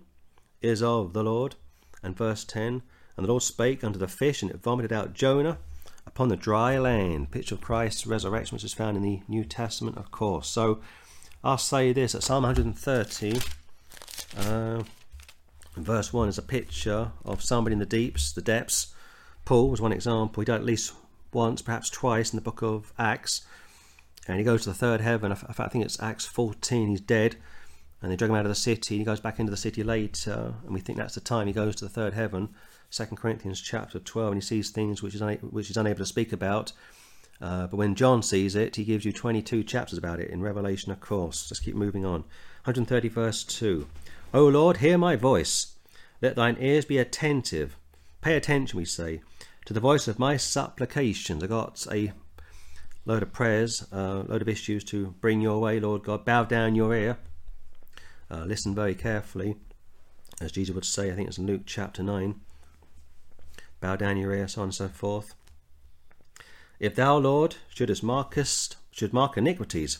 is 0.61 0.81
of 0.81 1.13
the 1.13 1.23
Lord. 1.23 1.55
And 2.01 2.15
verse 2.15 2.45
10, 2.45 2.83
and 3.17 3.25
the 3.25 3.29
Lord 3.29 3.43
spake 3.43 3.83
unto 3.83 3.99
the 3.99 4.07
fish, 4.07 4.41
and 4.41 4.51
it 4.51 4.61
vomited 4.61 4.93
out 4.93 5.13
Jonah 5.13 5.57
upon 6.07 6.29
the 6.29 6.35
dry 6.35 6.79
land. 6.79 7.29
Picture 7.31 7.55
of 7.55 7.61
Christ's 7.61 8.07
resurrection, 8.07 8.55
which 8.55 8.63
is 8.63 8.73
found 8.73 8.97
in 8.97 9.03
the 9.03 9.21
New 9.27 9.43
Testament, 9.43 9.97
of 9.97 10.09
course. 10.09 10.47
So 10.47 10.79
I'll 11.43 11.57
say 11.57 11.93
this 11.93 12.15
at 12.15 12.23
Psalm 12.23 12.43
130, 12.43 13.39
uh, 14.37 14.83
verse 15.75 16.11
1 16.11 16.29
is 16.29 16.37
a 16.37 16.41
picture 16.41 17.11
of 17.23 17.43
somebody 17.43 17.73
in 17.73 17.79
the 17.79 17.85
deeps, 17.85 18.31
the 18.31 18.41
depths. 18.41 18.93
Paul 19.45 19.69
was 19.69 19.81
one 19.81 19.93
example. 19.93 20.41
He 20.41 20.45
died 20.45 20.61
at 20.61 20.65
least 20.65 20.93
once, 21.31 21.61
perhaps 21.61 21.89
twice 21.89 22.33
in 22.33 22.37
the 22.37 22.41
book 22.41 22.61
of 22.61 22.91
Acts. 22.97 23.45
And 24.27 24.37
he 24.37 24.43
goes 24.43 24.63
to 24.63 24.69
the 24.69 24.75
third 24.75 25.01
heaven. 25.01 25.31
I 25.31 25.67
think 25.67 25.85
it's 25.85 26.01
Acts 26.01 26.25
14. 26.25 26.89
He's 26.89 26.99
dead. 27.01 27.37
And 28.01 28.11
they 28.11 28.15
drag 28.15 28.29
him 28.29 28.35
out 28.35 28.45
of 28.45 28.49
the 28.49 28.55
city. 28.55 28.97
He 28.97 29.03
goes 29.03 29.21
back 29.21 29.39
into 29.39 29.49
the 29.49 29.57
city 29.57 29.83
later. 29.83 30.55
And 30.65 30.73
we 30.73 30.81
think 30.81 30.97
that's 30.97 31.15
the 31.15 31.21
time 31.21 31.47
he 31.47 31.53
goes 31.53 31.75
to 31.77 31.85
the 31.85 31.89
third 31.89 32.13
heaven. 32.13 32.49
Second 32.89 33.17
Corinthians 33.17 33.61
chapter 33.61 33.99
12, 33.99 34.31
and 34.31 34.41
he 34.41 34.45
sees 34.45 34.69
things 34.69 35.01
which 35.01 35.13
he's, 35.13 35.21
una- 35.21 35.35
which 35.37 35.67
he's 35.67 35.77
unable 35.77 35.99
to 35.99 36.05
speak 36.05 36.31
about. 36.31 36.71
Uh, 37.39 37.67
but 37.67 37.77
when 37.77 37.95
John 37.95 38.23
sees 38.23 38.55
it, 38.55 38.75
he 38.75 38.83
gives 38.83 39.05
you 39.05 39.11
22 39.11 39.63
chapters 39.63 39.97
about 39.97 40.19
it 40.19 40.29
in 40.29 40.41
Revelation, 40.41 40.91
of 40.91 40.99
course. 40.99 41.51
Let's 41.51 41.59
keep 41.59 41.75
moving 41.75 42.05
on. 42.05 42.21
130 42.63 43.09
verse 43.09 43.43
2. 43.43 43.87
O 44.33 44.47
Lord, 44.47 44.77
hear 44.77 44.97
my 44.97 45.15
voice. 45.15 45.75
Let 46.21 46.35
thine 46.35 46.57
ears 46.59 46.85
be 46.85 46.97
attentive. 46.97 47.77
Pay 48.21 48.35
attention, 48.35 48.77
we 48.77 48.85
say, 48.85 49.21
to 49.65 49.73
the 49.73 49.79
voice 49.79 50.07
of 50.07 50.17
my 50.17 50.35
supplications. 50.37 51.43
I 51.43 51.47
got 51.47 51.85
a 51.91 52.11
load 53.05 53.23
of 53.23 53.31
prayers, 53.31 53.87
a 53.91 53.97
uh, 53.97 54.23
load 54.27 54.41
of 54.41 54.49
issues 54.49 54.83
to 54.85 55.15
bring 55.21 55.39
your 55.39 55.61
way, 55.61 55.79
Lord 55.79 56.03
God. 56.03 56.25
Bow 56.25 56.43
down 56.43 56.75
your 56.75 56.93
ear. 56.93 57.17
Uh, 58.29 58.43
listen 58.45 58.73
very 58.73 58.95
carefully. 58.95 59.55
As 60.41 60.51
Jesus 60.51 60.73
would 60.75 60.85
say, 60.85 61.11
I 61.11 61.15
think 61.15 61.29
it's 61.29 61.37
in 61.37 61.47
Luke 61.47 61.61
chapter 61.65 62.03
9. 62.03 62.41
Bow 63.79 63.95
down 63.95 64.17
your 64.17 64.33
ear, 64.33 64.47
so 64.47 64.61
on 64.61 64.67
and 64.67 64.75
so 64.75 64.87
forth. 64.87 65.35
If 66.79 66.95
thou, 66.95 67.17
Lord, 67.17 67.55
shouldest 67.69 68.03
markest, 68.03 68.77
should 68.91 69.13
mark 69.13 69.37
iniquities, 69.37 69.99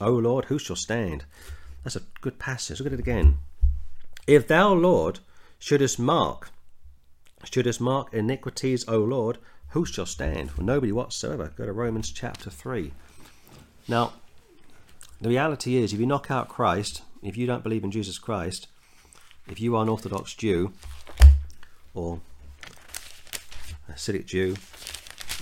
O 0.00 0.10
Lord, 0.10 0.46
who 0.46 0.58
shall 0.58 0.76
stand? 0.76 1.24
That's 1.84 1.96
a 1.96 2.02
good 2.20 2.38
passage. 2.38 2.80
Look 2.80 2.86
at 2.86 2.92
it 2.92 3.00
again. 3.00 3.38
If 4.26 4.46
thou, 4.46 4.72
Lord, 4.72 5.20
shouldest 5.58 5.98
mark, 5.98 6.50
shouldest 7.44 7.80
mark 7.80 8.12
iniquities, 8.12 8.84
O 8.88 8.98
Lord, 8.98 9.38
who 9.70 9.84
shall 9.86 10.06
stand? 10.06 10.50
Well, 10.52 10.66
nobody 10.66 10.92
whatsoever. 10.92 11.52
Go 11.56 11.66
to 11.66 11.72
Romans 11.72 12.10
chapter 12.10 12.50
3. 12.50 12.92
Now, 13.88 14.12
the 15.20 15.28
reality 15.28 15.76
is, 15.76 15.92
if 15.92 16.00
you 16.00 16.06
knock 16.06 16.30
out 16.30 16.48
Christ, 16.48 17.02
if 17.22 17.36
you 17.36 17.46
don't 17.46 17.62
believe 17.62 17.84
in 17.84 17.90
Jesus 17.90 18.18
Christ, 18.18 18.68
if 19.48 19.60
you 19.60 19.76
are 19.76 19.82
an 19.82 19.88
Orthodox 19.88 20.34
Jew, 20.34 20.72
or 21.94 22.20
Hasidic 23.94 24.26
Jew, 24.26 24.56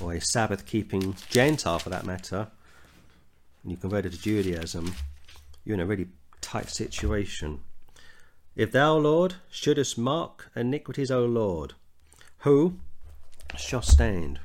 or 0.00 0.14
a 0.14 0.20
Sabbath 0.20 0.66
keeping 0.66 1.14
Gentile 1.28 1.78
for 1.78 1.90
that 1.90 2.06
matter, 2.06 2.48
and 3.62 3.70
you 3.70 3.76
converted 3.76 4.12
to 4.12 4.20
Judaism, 4.20 4.94
you're 5.64 5.74
in 5.74 5.80
a 5.80 5.86
really 5.86 6.08
tight 6.40 6.68
situation. 6.68 7.60
If 8.56 8.72
thou, 8.72 8.96
Lord, 8.96 9.34
shouldest 9.50 9.96
mark 9.96 10.50
iniquities, 10.56 11.10
O 11.10 11.24
Lord, 11.24 11.74
who 12.38 12.78
shall 13.56 13.82
stand? 13.82 14.40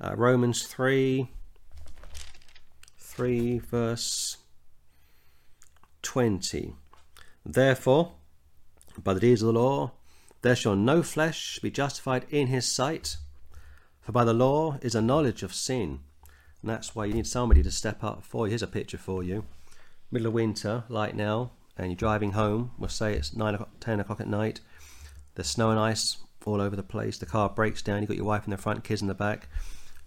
Uh, 0.00 0.14
Romans 0.16 0.66
3 0.66 1.30
3 2.98 3.58
verse 3.60 4.36
20. 6.02 6.74
Therefore, 7.44 8.12
by 9.02 9.14
the 9.14 9.20
deeds 9.20 9.42
of 9.42 9.46
the 9.46 9.58
law, 9.58 9.92
there 10.46 10.54
shall 10.54 10.76
no 10.76 11.02
flesh 11.02 11.58
be 11.58 11.72
justified 11.72 12.24
in 12.30 12.46
his 12.46 12.64
sight, 12.64 13.16
for 14.00 14.12
by 14.12 14.22
the 14.22 14.32
law 14.32 14.78
is 14.80 14.94
a 14.94 15.02
knowledge 15.02 15.42
of 15.42 15.52
sin. 15.52 15.98
And 16.62 16.70
that's 16.70 16.94
why 16.94 17.06
you 17.06 17.14
need 17.14 17.26
somebody 17.26 17.64
to 17.64 17.70
step 17.72 18.04
up 18.04 18.22
for 18.22 18.46
you. 18.46 18.50
Here's 18.50 18.62
a 18.62 18.68
picture 18.68 18.96
for 18.96 19.24
you. 19.24 19.44
Middle 20.12 20.28
of 20.28 20.34
winter, 20.34 20.84
like 20.88 21.16
now, 21.16 21.50
and 21.76 21.88
you're 21.88 21.96
driving 21.96 22.30
home. 22.30 22.70
We'll 22.78 22.88
say 22.88 23.14
it's 23.14 23.34
9 23.34 23.54
o'clock, 23.54 23.70
10 23.80 23.98
o'clock 23.98 24.20
at 24.20 24.28
night. 24.28 24.60
There's 25.34 25.48
snow 25.48 25.70
and 25.70 25.80
ice 25.80 26.18
all 26.44 26.60
over 26.60 26.76
the 26.76 26.84
place. 26.84 27.18
The 27.18 27.26
car 27.26 27.48
breaks 27.48 27.82
down. 27.82 28.02
You've 28.02 28.08
got 28.08 28.16
your 28.16 28.26
wife 28.26 28.44
in 28.44 28.52
the 28.52 28.56
front, 28.56 28.84
kids 28.84 29.02
in 29.02 29.08
the 29.08 29.14
back. 29.14 29.48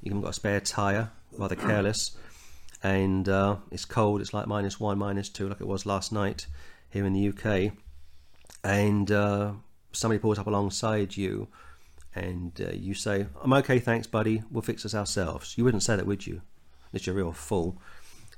You 0.02 0.12
haven't 0.12 0.22
got 0.22 0.30
a 0.30 0.34
spare 0.34 0.62
tyre, 0.62 1.12
rather 1.38 1.56
careless. 1.58 2.16
And 2.82 3.28
uh, 3.28 3.58
it's 3.72 3.84
cold. 3.84 4.22
It's 4.22 4.34
like 4.34 4.48
minus 4.48 4.80
one, 4.80 5.00
minus 5.00 5.28
two, 5.28 5.50
like 5.50 5.60
it 5.60 5.68
was 5.68 5.86
last 5.86 6.14
night 6.14 6.48
here 6.90 7.06
in 7.06 7.12
the 7.12 7.28
UK. 7.28 7.74
And 8.64 9.12
uh, 9.12 9.52
somebody 9.92 10.20
pulls 10.20 10.40
up 10.40 10.48
alongside 10.48 11.18
you 11.18 11.48
and 12.16 12.60
uh, 12.60 12.72
you 12.74 12.94
say, 12.94 13.28
I'm 13.42 13.54
okay, 13.54 13.80
thanks, 13.80 14.08
buddy, 14.08 14.44
we'll 14.52 14.62
fix 14.62 14.84
this 14.84 14.96
ourselves. 14.96 15.58
You 15.58 15.64
wouldn't 15.64 15.84
say 15.84 15.96
that, 15.96 16.08
would 16.08 16.26
you? 16.26 16.42
Unless 16.92 17.06
you're 17.06 17.16
a 17.16 17.18
real 17.18 17.32
fool. 17.32 17.78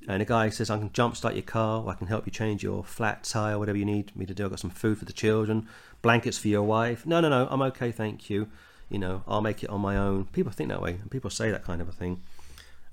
And 0.07 0.21
a 0.21 0.25
guy 0.25 0.49
says, 0.49 0.69
I 0.69 0.77
can 0.77 0.89
jumpstart 0.89 1.33
your 1.33 1.43
car, 1.43 1.87
I 1.87 1.93
can 1.93 2.07
help 2.07 2.25
you 2.25 2.31
change 2.31 2.63
your 2.63 2.83
flat 2.83 3.23
tire, 3.23 3.57
whatever 3.59 3.77
you 3.77 3.85
need 3.85 4.15
me 4.15 4.25
to 4.25 4.33
do. 4.33 4.45
I've 4.45 4.49
got 4.49 4.59
some 4.59 4.71
food 4.71 4.97
for 4.97 5.05
the 5.05 5.13
children, 5.13 5.67
blankets 6.01 6.37
for 6.37 6.47
your 6.47 6.63
wife. 6.63 7.05
No, 7.05 7.21
no, 7.21 7.29
no, 7.29 7.47
I'm 7.49 7.61
okay, 7.63 7.91
thank 7.91 8.29
you. 8.29 8.49
You 8.89 8.99
know, 8.99 9.23
I'll 9.27 9.41
make 9.41 9.63
it 9.63 9.69
on 9.69 9.79
my 9.79 9.95
own. 9.95 10.25
People 10.25 10.51
think 10.51 10.69
that 10.69 10.81
way, 10.81 10.93
and 10.93 11.09
people 11.09 11.29
say 11.29 11.51
that 11.51 11.63
kind 11.63 11.81
of 11.81 11.87
a 11.87 11.93
thing. 11.93 12.21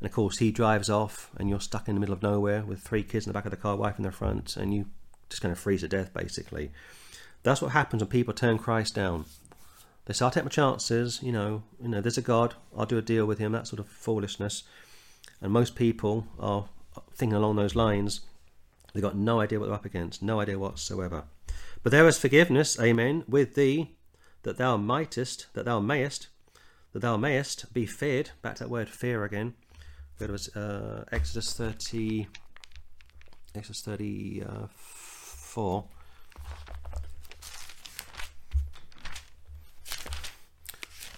And 0.00 0.06
of 0.06 0.12
course, 0.12 0.38
he 0.38 0.52
drives 0.52 0.88
off, 0.88 1.30
and 1.38 1.48
you're 1.48 1.60
stuck 1.60 1.88
in 1.88 1.94
the 1.94 2.00
middle 2.00 2.12
of 2.12 2.22
nowhere 2.22 2.62
with 2.62 2.80
three 2.82 3.02
kids 3.02 3.26
in 3.26 3.30
the 3.30 3.34
back 3.34 3.46
of 3.46 3.50
the 3.50 3.56
car, 3.56 3.74
wife 3.74 3.98
in 3.98 4.04
the 4.04 4.12
front, 4.12 4.56
and 4.56 4.72
you 4.72 4.86
just 5.28 5.42
kind 5.42 5.50
of 5.50 5.58
freeze 5.58 5.80
to 5.80 5.88
death, 5.88 6.12
basically. 6.12 6.70
That's 7.48 7.62
what 7.62 7.72
happens 7.72 8.02
when 8.02 8.10
people 8.10 8.34
turn 8.34 8.58
Christ 8.58 8.94
down. 8.94 9.24
They 10.04 10.12
say, 10.12 10.22
I'll 10.24 10.30
take 10.30 10.44
my 10.44 10.50
chances, 10.50 11.22
you 11.22 11.32
know, 11.32 11.62
you 11.82 11.88
know, 11.88 12.02
there's 12.02 12.18
a 12.18 12.22
God, 12.22 12.54
I'll 12.76 12.84
do 12.84 12.98
a 12.98 13.02
deal 13.02 13.24
with 13.24 13.38
him, 13.38 13.52
that 13.52 13.66
sort 13.66 13.80
of 13.80 13.88
foolishness. 13.88 14.64
And 15.40 15.50
most 15.50 15.74
people 15.74 16.26
are 16.38 16.66
thinking 17.14 17.36
along 17.36 17.56
those 17.56 17.74
lines. 17.74 18.20
They've 18.92 19.02
got 19.02 19.16
no 19.16 19.40
idea 19.40 19.58
what 19.58 19.64
they're 19.66 19.74
up 19.74 19.86
against, 19.86 20.22
no 20.22 20.40
idea 20.40 20.58
whatsoever. 20.58 21.24
But 21.82 21.92
there 21.92 22.06
is 22.06 22.18
forgiveness, 22.18 22.78
amen, 22.78 23.24
with 23.26 23.54
thee, 23.54 23.96
that 24.42 24.58
thou 24.58 24.76
mightest, 24.76 25.46
that 25.54 25.64
thou 25.64 25.80
mayest, 25.80 26.28
that 26.92 27.00
thou 27.00 27.16
mayest 27.16 27.72
be 27.72 27.86
feared. 27.86 28.32
Back 28.42 28.56
to 28.56 28.64
that 28.64 28.70
word 28.70 28.90
fear 28.90 29.24
again. 29.24 29.54
Go 30.18 30.26
to 30.26 30.34
uh, 30.54 31.04
Exodus 31.12 31.54
30, 31.54 32.28
Exodus 33.54 33.80
34. 33.82 35.84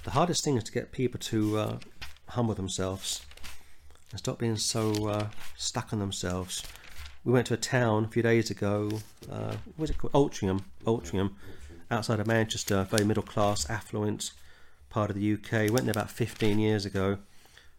The 0.02 0.10
hardest 0.10 0.44
thing 0.44 0.56
is 0.56 0.64
to 0.64 0.72
get 0.72 0.92
people 0.92 1.20
to 1.20 1.58
uh, 1.58 1.78
humble 2.28 2.54
themselves 2.54 3.20
and 4.10 4.18
stop 4.18 4.38
being 4.38 4.56
so 4.56 4.92
uh, 5.08 5.26
stuck 5.56 5.92
on 5.92 5.98
themselves. 5.98 6.64
We 7.24 7.32
went 7.32 7.46
to 7.48 7.54
a 7.54 7.58
town 7.58 8.06
a 8.06 8.08
few 8.08 8.22
days 8.22 8.50
ago. 8.50 8.90
Uh, 9.30 9.56
was 9.76 9.90
it 9.90 9.98
called? 9.98 10.14
Altrincham. 10.14 10.62
Altrincham, 10.86 11.34
outside 11.90 12.18
of 12.18 12.26
Manchester, 12.26 12.86
very 12.90 13.04
middle 13.04 13.22
class, 13.22 13.68
affluent 13.68 14.32
part 14.88 15.10
of 15.10 15.16
the 15.16 15.34
UK. 15.34 15.70
Went 15.70 15.84
there 15.84 15.90
about 15.90 16.10
15 16.10 16.58
years 16.58 16.86
ago, 16.86 17.18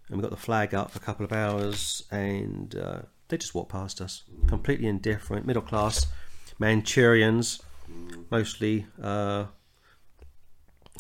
and 0.07 0.17
we 0.17 0.22
got 0.22 0.30
the 0.30 0.38
flag 0.38 0.76
up 0.76 0.91
for 0.91 0.99
a 0.99 1.01
couple 1.01 1.26
of 1.26 1.34
hours, 1.34 2.03
and 2.11 2.76
uh, 2.76 2.99
they 3.30 3.38
just 3.38 3.55
walked 3.55 3.72
past 3.72 3.99
us, 3.99 4.24
completely 4.47 4.88
indifferent, 4.88 5.47
middle 5.47 5.63
class, 5.63 6.05
Mancunians, 6.59 7.61
mostly 8.30 8.86
uh, 9.01 9.45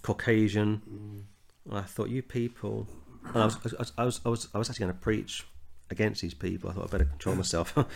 Caucasian. 0.01 0.81
And 1.69 1.77
I 1.77 1.81
thought, 1.81 2.09
you 2.09 2.21
people. 2.21 2.87
And 3.33 3.43
I 3.43 3.45
was, 3.45 3.55
I 3.55 3.79
was, 3.79 3.91
I 3.97 4.03
was, 4.03 4.21
I 4.25 4.29
was, 4.29 4.47
I 4.55 4.57
was 4.57 4.69
actually 4.69 4.85
going 4.85 4.95
to 4.95 4.99
preach 4.99 5.45
against 5.89 6.21
these 6.21 6.33
people. 6.33 6.69
I 6.69 6.73
thought 6.73 6.85
I'd 6.85 6.91
better 6.91 7.05
control 7.05 7.35
myself. 7.35 7.73
but 7.75 7.87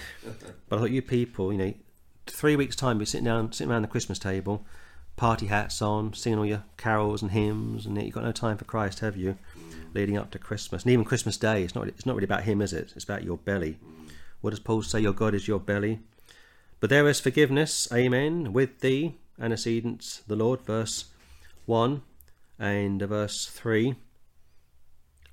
I 0.71 0.77
thought, 0.77 0.91
you 0.91 1.01
people, 1.01 1.51
you 1.51 1.57
know, 1.57 1.73
three 2.27 2.55
weeks' 2.55 2.75
time, 2.75 2.99
we're 2.99 3.05
sitting 3.05 3.25
down, 3.25 3.51
sitting 3.51 3.71
around 3.71 3.83
the 3.83 3.87
Christmas 3.87 4.19
table, 4.19 4.65
party 5.15 5.47
hats 5.47 5.81
on, 5.81 6.13
singing 6.13 6.39
all 6.39 6.45
your 6.45 6.63
carols 6.77 7.21
and 7.21 7.31
hymns, 7.31 7.85
and 7.85 8.01
you've 8.01 8.13
got 8.13 8.23
no 8.23 8.31
time 8.31 8.57
for 8.57 8.65
Christ, 8.65 8.99
have 8.99 9.15
you? 9.15 9.37
Leading 9.93 10.17
up 10.17 10.29
to 10.31 10.39
Christmas, 10.39 10.83
and 10.83 10.91
even 10.91 11.05
Christmas 11.05 11.37
Day, 11.37 11.63
it's 11.63 11.73
not, 11.73 11.87
it's 11.87 12.05
not 12.05 12.15
really 12.15 12.25
about 12.25 12.43
Him, 12.43 12.61
is 12.61 12.73
it? 12.73 12.91
It's 12.95 13.05
about 13.05 13.23
your 13.23 13.37
belly. 13.37 13.77
What 14.41 14.49
does 14.49 14.59
Paul 14.59 14.81
say? 14.81 14.99
Your 14.99 15.13
God 15.13 15.33
is 15.33 15.47
your 15.47 15.59
belly. 15.59 15.99
But 16.81 16.89
there 16.89 17.07
is 17.07 17.21
forgiveness, 17.21 17.87
amen, 17.93 18.51
with 18.51 18.81
thee, 18.81 19.15
antecedents, 19.39 20.21
the 20.27 20.35
Lord, 20.35 20.61
verse 20.61 21.05
1 21.65 22.01
and 22.59 23.01
verse 23.01 23.47
3 23.47 23.95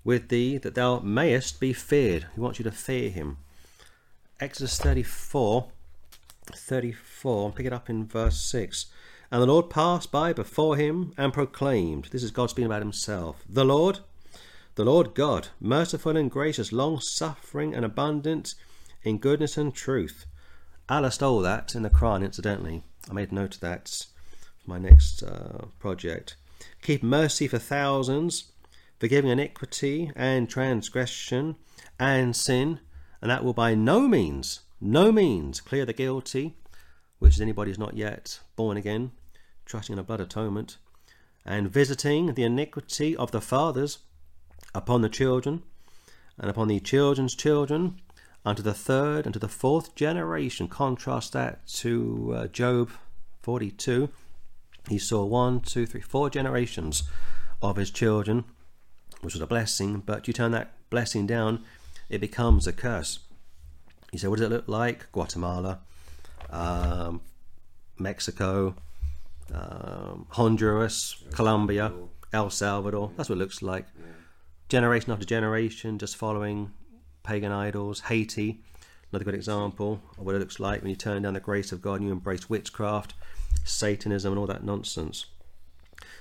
with 0.04 0.28
thee 0.28 0.58
that 0.58 0.74
thou 0.74 0.98
mayest 1.00 1.60
be 1.60 1.72
feared. 1.72 2.26
He 2.34 2.40
wants 2.40 2.58
you 2.58 2.64
to 2.64 2.72
fear 2.72 3.10
him. 3.10 3.38
Exodus 4.40 4.78
34 4.78 5.68
34, 6.54 7.52
pick 7.52 7.66
it 7.66 7.72
up 7.72 7.88
in 7.88 8.04
verse 8.04 8.44
6. 8.44 8.86
And 9.30 9.40
the 9.40 9.46
Lord 9.46 9.70
passed 9.70 10.10
by 10.10 10.32
before 10.32 10.76
him 10.76 11.12
and 11.16 11.32
proclaimed, 11.32 12.08
This 12.10 12.24
is 12.24 12.32
God 12.32 12.50
speaking 12.50 12.66
about 12.66 12.82
himself. 12.82 13.44
The 13.48 13.64
Lord, 13.64 14.00
the 14.74 14.84
Lord 14.84 15.14
God, 15.14 15.48
merciful 15.60 16.16
and 16.16 16.30
gracious, 16.30 16.72
long 16.72 17.00
suffering 17.00 17.74
and 17.74 17.84
abundant 17.84 18.54
in 19.04 19.18
goodness 19.18 19.56
and 19.56 19.72
truth. 19.72 20.26
Allah 20.88 21.12
stole 21.12 21.40
that 21.40 21.74
in 21.74 21.82
the 21.82 21.90
Quran, 21.90 22.24
incidentally. 22.24 22.82
I 23.08 23.14
made 23.14 23.32
note 23.32 23.54
of 23.54 23.60
that 23.60 24.06
my 24.66 24.78
next 24.78 25.22
uh, 25.22 25.66
project. 25.78 26.36
Keep 26.82 27.02
mercy 27.02 27.48
for 27.48 27.58
thousands, 27.58 28.52
forgiving 28.98 29.30
iniquity 29.30 30.12
and 30.14 30.48
transgression 30.48 31.56
and 31.98 32.36
sin, 32.36 32.80
and 33.20 33.30
that 33.30 33.44
will 33.44 33.52
by 33.52 33.74
no 33.74 34.08
means, 34.08 34.60
no 34.80 35.12
means 35.12 35.60
clear 35.60 35.84
the 35.84 35.92
guilty, 35.92 36.56
which 37.18 37.34
is 37.34 37.40
anybody 37.40 37.70
who's 37.70 37.78
not 37.78 37.96
yet 37.96 38.40
born 38.56 38.76
again, 38.76 39.12
trusting 39.64 39.94
in 39.94 39.98
a 39.98 40.02
blood 40.02 40.20
atonement, 40.20 40.76
and 41.44 41.70
visiting 41.70 42.34
the 42.34 42.44
iniquity 42.44 43.16
of 43.16 43.30
the 43.30 43.40
fathers 43.40 43.98
upon 44.74 45.02
the 45.02 45.08
children, 45.08 45.62
and 46.38 46.50
upon 46.50 46.68
the 46.68 46.80
children's 46.80 47.34
children, 47.34 48.00
unto 48.44 48.62
the 48.62 48.74
third 48.74 49.24
and 49.24 49.32
to 49.32 49.38
the 49.38 49.48
fourth 49.48 49.94
generation. 49.94 50.68
Contrast 50.68 51.32
that 51.32 51.66
to 51.66 52.32
uh, 52.36 52.46
Job 52.48 52.90
42. 53.42 54.08
He 54.88 54.98
saw 54.98 55.24
one, 55.24 55.60
two, 55.60 55.86
three, 55.86 56.00
four 56.00 56.30
generations 56.30 57.04
of 57.60 57.76
his 57.76 57.90
children 57.90 58.44
which 59.22 59.34
was 59.34 59.40
a 59.40 59.46
blessing, 59.46 60.02
but 60.04 60.26
you 60.26 60.34
turn 60.34 60.50
that 60.50 60.72
blessing 60.90 61.26
down, 61.26 61.64
it 62.10 62.20
becomes 62.20 62.66
a 62.66 62.72
curse. 62.72 63.20
You 64.12 64.18
say, 64.18 64.28
what 64.28 64.38
does 64.38 64.46
it 64.46 64.50
look 64.50 64.68
like? 64.68 65.10
Guatemala, 65.12 65.80
um, 66.50 67.22
Mexico, 67.98 68.74
um, 69.54 70.26
Honduras, 70.30 71.22
Colombia, 71.32 71.92
El 72.32 72.50
Salvador. 72.50 73.12
That's 73.16 73.28
what 73.28 73.36
it 73.36 73.38
looks 73.38 73.62
like. 73.62 73.86
Generation 74.68 75.12
after 75.12 75.24
generation, 75.24 75.98
just 75.98 76.16
following 76.16 76.72
pagan 77.22 77.52
idols. 77.52 78.00
Haiti, 78.00 78.60
another 79.12 79.24
good 79.24 79.34
example 79.34 80.00
of 80.18 80.26
what 80.26 80.34
it 80.34 80.38
looks 80.38 80.58
like 80.58 80.82
when 80.82 80.90
you 80.90 80.96
turn 80.96 81.22
down 81.22 81.34
the 81.34 81.40
grace 81.40 81.70
of 81.70 81.80
God 81.80 81.94
and 81.94 82.06
you 82.06 82.12
embrace 82.12 82.50
witchcraft, 82.50 83.14
Satanism, 83.64 84.32
and 84.32 84.38
all 84.38 84.46
that 84.46 84.64
nonsense. 84.64 85.26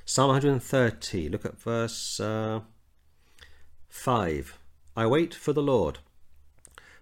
Psalm 0.06 0.30
130, 0.30 1.30
look 1.30 1.46
at 1.46 1.60
verse 1.60 2.20
uh, 2.20 2.62
5. 3.90 4.58
I 4.96 5.06
wait 5.06 5.34
for 5.34 5.54
the 5.54 5.62
Lord. 5.62 6.00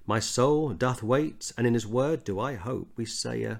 My 0.05 0.19
soul 0.19 0.69
doth 0.69 1.03
wait, 1.03 1.51
and 1.57 1.65
in 1.67 1.73
his 1.73 1.87
word 1.87 2.23
do 2.23 2.39
I 2.39 2.55
hope. 2.55 2.89
We 2.95 3.05
say, 3.05 3.45
uh, 3.45 3.55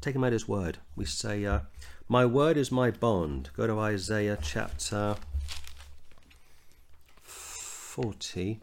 take 0.00 0.14
him 0.14 0.24
at 0.24 0.32
his 0.32 0.48
word. 0.48 0.78
We 0.96 1.04
say, 1.04 1.44
uh, 1.44 1.60
My 2.08 2.24
word 2.26 2.56
is 2.56 2.72
my 2.72 2.90
bond. 2.90 3.50
Go 3.56 3.66
to 3.66 3.78
Isaiah 3.78 4.38
chapter 4.40 5.16
40. 7.22 8.60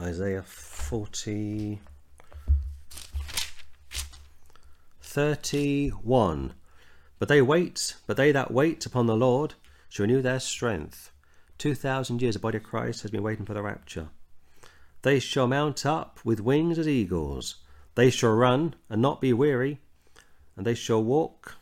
Isaiah 0.00 0.42
40. 0.42 1.80
31. 5.12 6.54
But 7.18 7.28
they 7.28 7.42
wait, 7.42 7.96
but 8.06 8.16
they 8.16 8.32
that 8.32 8.50
wait 8.50 8.86
upon 8.86 9.06
the 9.06 9.14
Lord 9.14 9.54
shall 9.90 10.04
renew 10.04 10.22
their 10.22 10.40
strength. 10.40 11.12
Two 11.58 11.74
thousand 11.74 12.22
years 12.22 12.34
the 12.34 12.40
body 12.40 12.56
of 12.56 12.62
Christ 12.62 13.02
has 13.02 13.10
been 13.10 13.22
waiting 13.22 13.44
for 13.44 13.52
the 13.52 13.62
rapture. 13.62 14.08
They 15.02 15.18
shall 15.18 15.46
mount 15.46 15.84
up 15.84 16.18
with 16.24 16.40
wings 16.40 16.78
as 16.78 16.88
eagles. 16.88 17.56
They 17.94 18.08
shall 18.08 18.32
run 18.32 18.74
and 18.88 19.02
not 19.02 19.20
be 19.20 19.34
weary, 19.34 19.80
and 20.56 20.66
they 20.66 20.74
shall 20.74 21.04
walk 21.04 21.56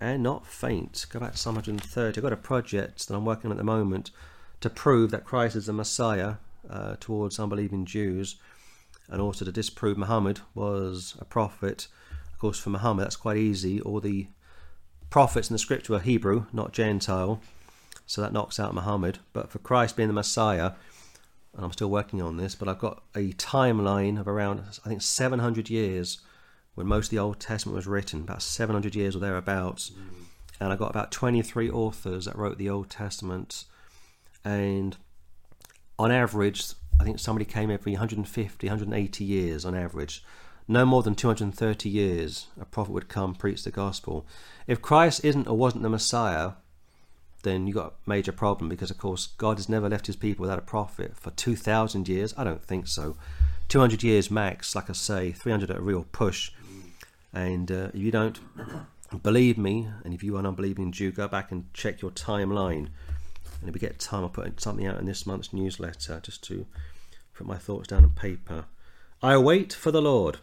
and 0.00 0.22
not 0.22 0.46
faint. 0.46 1.04
Go 1.10 1.18
back 1.18 1.32
to 1.32 1.38
Psalm 1.38 1.56
130. 1.56 2.16
I've 2.16 2.22
got 2.22 2.32
a 2.32 2.36
project 2.36 3.08
that 3.08 3.16
I'm 3.16 3.24
working 3.24 3.46
on 3.46 3.52
at 3.52 3.58
the 3.58 3.64
moment 3.64 4.12
to 4.60 4.70
prove 4.70 5.10
that 5.10 5.24
Christ 5.24 5.56
is 5.56 5.66
the 5.66 5.72
Messiah 5.72 6.34
uh, 6.70 6.94
towards 7.00 7.40
unbelieving 7.40 7.84
Jews, 7.84 8.36
and 9.08 9.20
also 9.20 9.44
to 9.44 9.50
disprove 9.50 9.98
Muhammad 9.98 10.40
was 10.54 11.16
a 11.18 11.24
prophet. 11.24 11.88
Course, 12.42 12.58
for 12.58 12.70
Muhammad, 12.70 13.04
that's 13.04 13.14
quite 13.14 13.36
easy. 13.36 13.80
All 13.80 14.00
the 14.00 14.26
prophets 15.10 15.48
in 15.48 15.54
the 15.54 15.60
scripture 15.60 15.92
were 15.92 16.00
Hebrew, 16.00 16.46
not 16.52 16.72
Gentile, 16.72 17.40
so 18.04 18.20
that 18.20 18.32
knocks 18.32 18.58
out 18.58 18.74
Muhammad. 18.74 19.20
But 19.32 19.48
for 19.48 19.60
Christ 19.60 19.96
being 19.96 20.08
the 20.08 20.12
Messiah, 20.12 20.72
and 21.54 21.64
I'm 21.64 21.70
still 21.70 21.88
working 21.88 22.20
on 22.20 22.38
this, 22.38 22.56
but 22.56 22.66
I've 22.66 22.80
got 22.80 23.04
a 23.14 23.32
timeline 23.34 24.18
of 24.18 24.26
around, 24.26 24.64
I 24.84 24.88
think, 24.88 25.02
700 25.02 25.70
years 25.70 26.18
when 26.74 26.88
most 26.88 27.06
of 27.06 27.10
the 27.10 27.20
Old 27.20 27.38
Testament 27.38 27.76
was 27.76 27.86
written, 27.86 28.22
about 28.22 28.42
700 28.42 28.96
years 28.96 29.14
or 29.14 29.20
thereabouts. 29.20 29.90
Mm. 29.90 30.24
And 30.58 30.72
I've 30.72 30.80
got 30.80 30.90
about 30.90 31.12
23 31.12 31.70
authors 31.70 32.24
that 32.24 32.34
wrote 32.34 32.58
the 32.58 32.70
Old 32.70 32.90
Testament. 32.90 33.66
And 34.44 34.96
on 35.96 36.10
average, 36.10 36.64
I 36.98 37.04
think 37.04 37.20
somebody 37.20 37.44
came 37.44 37.70
every 37.70 37.92
150, 37.92 38.66
180 38.66 39.24
years 39.24 39.64
on 39.64 39.76
average. 39.76 40.24
No 40.68 40.86
more 40.86 41.02
than 41.02 41.14
230 41.14 41.88
years, 41.88 42.46
a 42.60 42.64
prophet 42.64 42.92
would 42.92 43.08
come 43.08 43.34
preach 43.34 43.64
the 43.64 43.70
gospel. 43.70 44.26
If 44.66 44.80
Christ 44.80 45.24
isn't 45.24 45.48
or 45.48 45.56
wasn't 45.56 45.82
the 45.82 45.88
Messiah, 45.88 46.52
then 47.42 47.66
you've 47.66 47.76
got 47.76 47.94
a 48.06 48.08
major 48.08 48.32
problem 48.32 48.68
because, 48.68 48.90
of 48.90 48.98
course, 48.98 49.26
God 49.38 49.58
has 49.58 49.68
never 49.68 49.88
left 49.88 50.06
his 50.06 50.16
people 50.16 50.42
without 50.42 50.58
a 50.58 50.62
prophet 50.62 51.16
for 51.16 51.30
2,000 51.32 52.08
years. 52.08 52.32
I 52.36 52.44
don't 52.44 52.62
think 52.62 52.86
so. 52.86 53.16
200 53.68 54.02
years 54.02 54.30
max, 54.30 54.74
like 54.74 54.88
I 54.88 54.92
say, 54.92 55.32
300 55.32 55.70
at 55.70 55.78
a 55.78 55.82
real 55.82 56.06
push. 56.12 56.52
And 57.32 57.70
uh, 57.70 57.88
if 57.92 58.00
you 58.00 58.10
don't 58.10 58.38
believe 59.22 59.58
me, 59.58 59.88
and 60.04 60.14
if 60.14 60.22
you 60.22 60.36
are 60.36 60.40
an 60.40 60.46
unbelieving 60.46 60.92
Jew, 60.92 61.10
go 61.10 61.26
back 61.26 61.50
and 61.50 61.72
check 61.74 62.02
your 62.02 62.10
timeline. 62.10 62.88
And 63.60 63.68
if 63.68 63.74
we 63.74 63.80
get 63.80 63.98
time, 63.98 64.22
I'll 64.22 64.28
put 64.28 64.60
something 64.60 64.86
out 64.86 64.98
in 64.98 65.06
this 65.06 65.26
month's 65.26 65.52
newsletter 65.52 66.20
just 66.22 66.44
to 66.44 66.66
put 67.34 67.46
my 67.46 67.56
thoughts 67.56 67.88
down 67.88 68.04
on 68.04 68.10
paper. 68.10 68.66
I 69.22 69.36
wait 69.38 69.72
for 69.72 69.90
the 69.90 70.02
Lord. 70.02 70.38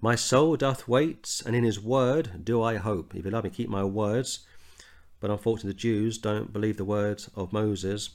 My 0.00 0.14
soul 0.14 0.56
doth 0.56 0.86
wait, 0.86 1.42
and 1.44 1.56
in 1.56 1.64
his 1.64 1.80
word 1.80 2.44
do 2.44 2.62
I 2.62 2.76
hope. 2.76 3.14
If 3.14 3.24
you 3.24 3.30
love 3.30 3.44
me, 3.44 3.50
keep 3.50 3.68
my 3.68 3.84
words 3.84 4.46
but 5.20 5.30
unfortunately, 5.30 5.72
the 5.72 5.78
Jews 5.78 6.18
don't 6.18 6.52
believe 6.52 6.76
the 6.76 6.84
words 6.84 7.28
of 7.34 7.52
Moses, 7.52 8.10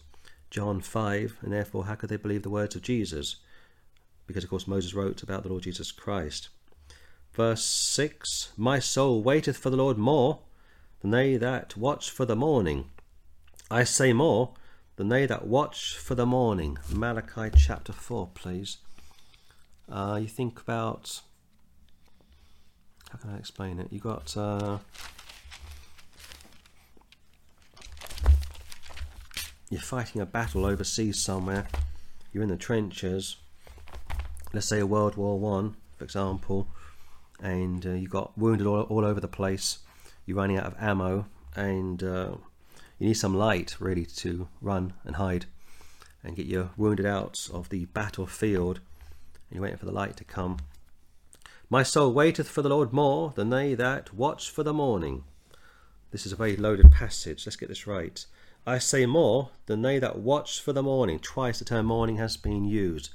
John 0.49 0.79
5, 0.79 1.37
and 1.41 1.51
therefore, 1.51 1.85
how 1.85 1.95
could 1.95 2.09
they 2.09 2.17
believe 2.17 2.43
the 2.43 2.49
words 2.49 2.75
of 2.75 2.81
Jesus? 2.81 3.37
Because, 4.25 4.43
of 4.43 4.49
course, 4.49 4.67
Moses 4.67 4.93
wrote 4.93 5.21
about 5.21 5.43
the 5.43 5.49
Lord 5.49 5.63
Jesus 5.63 5.91
Christ. 5.91 6.49
Verse 7.33 7.63
6 7.63 8.53
My 8.55 8.79
soul 8.79 9.21
waiteth 9.21 9.57
for 9.57 9.69
the 9.69 9.77
Lord 9.77 9.97
more 9.97 10.39
than 11.01 11.11
they 11.11 11.35
that 11.35 11.75
watch 11.75 12.09
for 12.09 12.25
the 12.25 12.35
morning. 12.35 12.85
I 13.69 13.83
say 13.83 14.13
more 14.13 14.53
than 14.95 15.09
they 15.09 15.25
that 15.25 15.45
watch 15.45 15.97
for 15.97 16.15
the 16.15 16.25
morning. 16.25 16.77
Malachi 16.89 17.49
chapter 17.57 17.91
4, 17.91 18.29
please. 18.33 18.77
Uh, 19.89 20.19
you 20.21 20.27
think 20.27 20.61
about. 20.61 21.21
How 23.13 23.19
can 23.19 23.29
I 23.29 23.37
explain 23.37 23.79
it? 23.79 23.87
You 23.91 23.99
got. 23.99 24.35
Uh, 24.35 24.79
you're 29.69 29.81
fighting 29.81 30.21
a 30.21 30.25
battle 30.25 30.65
overseas 30.65 31.19
somewhere, 31.19 31.67
you're 32.31 32.43
in 32.43 32.49
the 32.49 32.57
trenches, 32.57 33.37
let's 34.53 34.67
say 34.67 34.79
a 34.79 34.85
World 34.85 35.15
War 35.15 35.39
One, 35.39 35.75
for 35.97 36.03
example, 36.03 36.67
and 37.41 37.83
uh, 37.85 37.91
you 37.91 38.07
got 38.07 38.37
wounded 38.37 38.67
all, 38.67 38.81
all 38.81 39.03
over 39.03 39.19
the 39.19 39.27
place, 39.27 39.79
you're 40.25 40.37
running 40.37 40.57
out 40.57 40.65
of 40.65 40.75
ammo, 40.79 41.25
and 41.55 42.03
uh, 42.03 42.35
you 42.99 43.07
need 43.07 43.15
some 43.15 43.35
light 43.35 43.75
really 43.79 44.05
to 44.05 44.47
run 44.61 44.93
and 45.05 45.15
hide 45.15 45.45
and 46.23 46.35
get 46.35 46.45
your 46.45 46.69
wounded 46.77 47.07
out 47.07 47.49
of 47.51 47.69
the 47.69 47.85
battlefield, 47.85 48.77
and 49.49 49.55
you're 49.55 49.63
waiting 49.63 49.79
for 49.79 49.85
the 49.85 49.91
light 49.91 50.17
to 50.17 50.23
come. 50.23 50.57
My 51.73 51.81
soul 51.81 52.13
waiteth 52.13 52.49
for 52.49 52.61
the 52.61 52.69
Lord 52.69 52.93
more 52.93 53.33
than 53.35 53.49
they 53.49 53.73
that 53.73 54.13
watch 54.13 54.51
for 54.51 54.61
the 54.61 54.75
morning. 54.75 55.23
This 56.11 56.23
is 56.23 56.31
a 56.31 56.35
very 56.35 56.55
loaded 56.55 56.91
passage. 56.91 57.47
Let's 57.47 57.55
get 57.55 57.67
this 57.67 57.87
right. 57.87 58.23
I 58.63 58.77
say 58.77 59.07
more 59.07 59.49
than 59.65 59.81
they 59.81 59.97
that 59.97 60.19
watch 60.19 60.61
for 60.61 60.71
the 60.71 60.83
morning. 60.83 61.17
Twice 61.17 61.57
the 61.57 61.65
term 61.65 61.87
morning 61.87 62.17
has 62.17 62.37
been 62.37 62.63
used. 62.63 63.09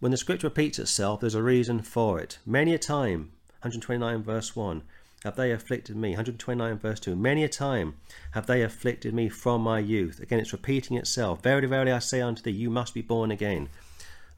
When 0.00 0.10
the 0.10 0.16
scripture 0.16 0.46
repeats 0.46 0.78
itself, 0.78 1.20
there's 1.20 1.34
a 1.34 1.42
reason 1.42 1.82
for 1.82 2.18
it. 2.18 2.38
Many 2.46 2.72
a 2.72 2.78
time, 2.78 3.32
129 3.60 4.22
verse 4.22 4.56
1, 4.56 4.82
have 5.24 5.36
they 5.36 5.52
afflicted 5.52 5.94
me. 5.94 6.12
129 6.12 6.78
verse 6.78 6.98
2, 6.98 7.14
many 7.14 7.44
a 7.44 7.48
time 7.50 7.96
have 8.30 8.46
they 8.46 8.62
afflicted 8.62 9.12
me 9.12 9.28
from 9.28 9.60
my 9.60 9.80
youth. 9.80 10.18
Again, 10.18 10.40
it's 10.40 10.54
repeating 10.54 10.96
itself. 10.96 11.42
Verily, 11.42 11.66
verily, 11.66 11.92
I 11.92 11.98
say 11.98 12.22
unto 12.22 12.40
thee, 12.40 12.52
you 12.52 12.70
must 12.70 12.94
be 12.94 13.02
born 13.02 13.30
again. 13.30 13.68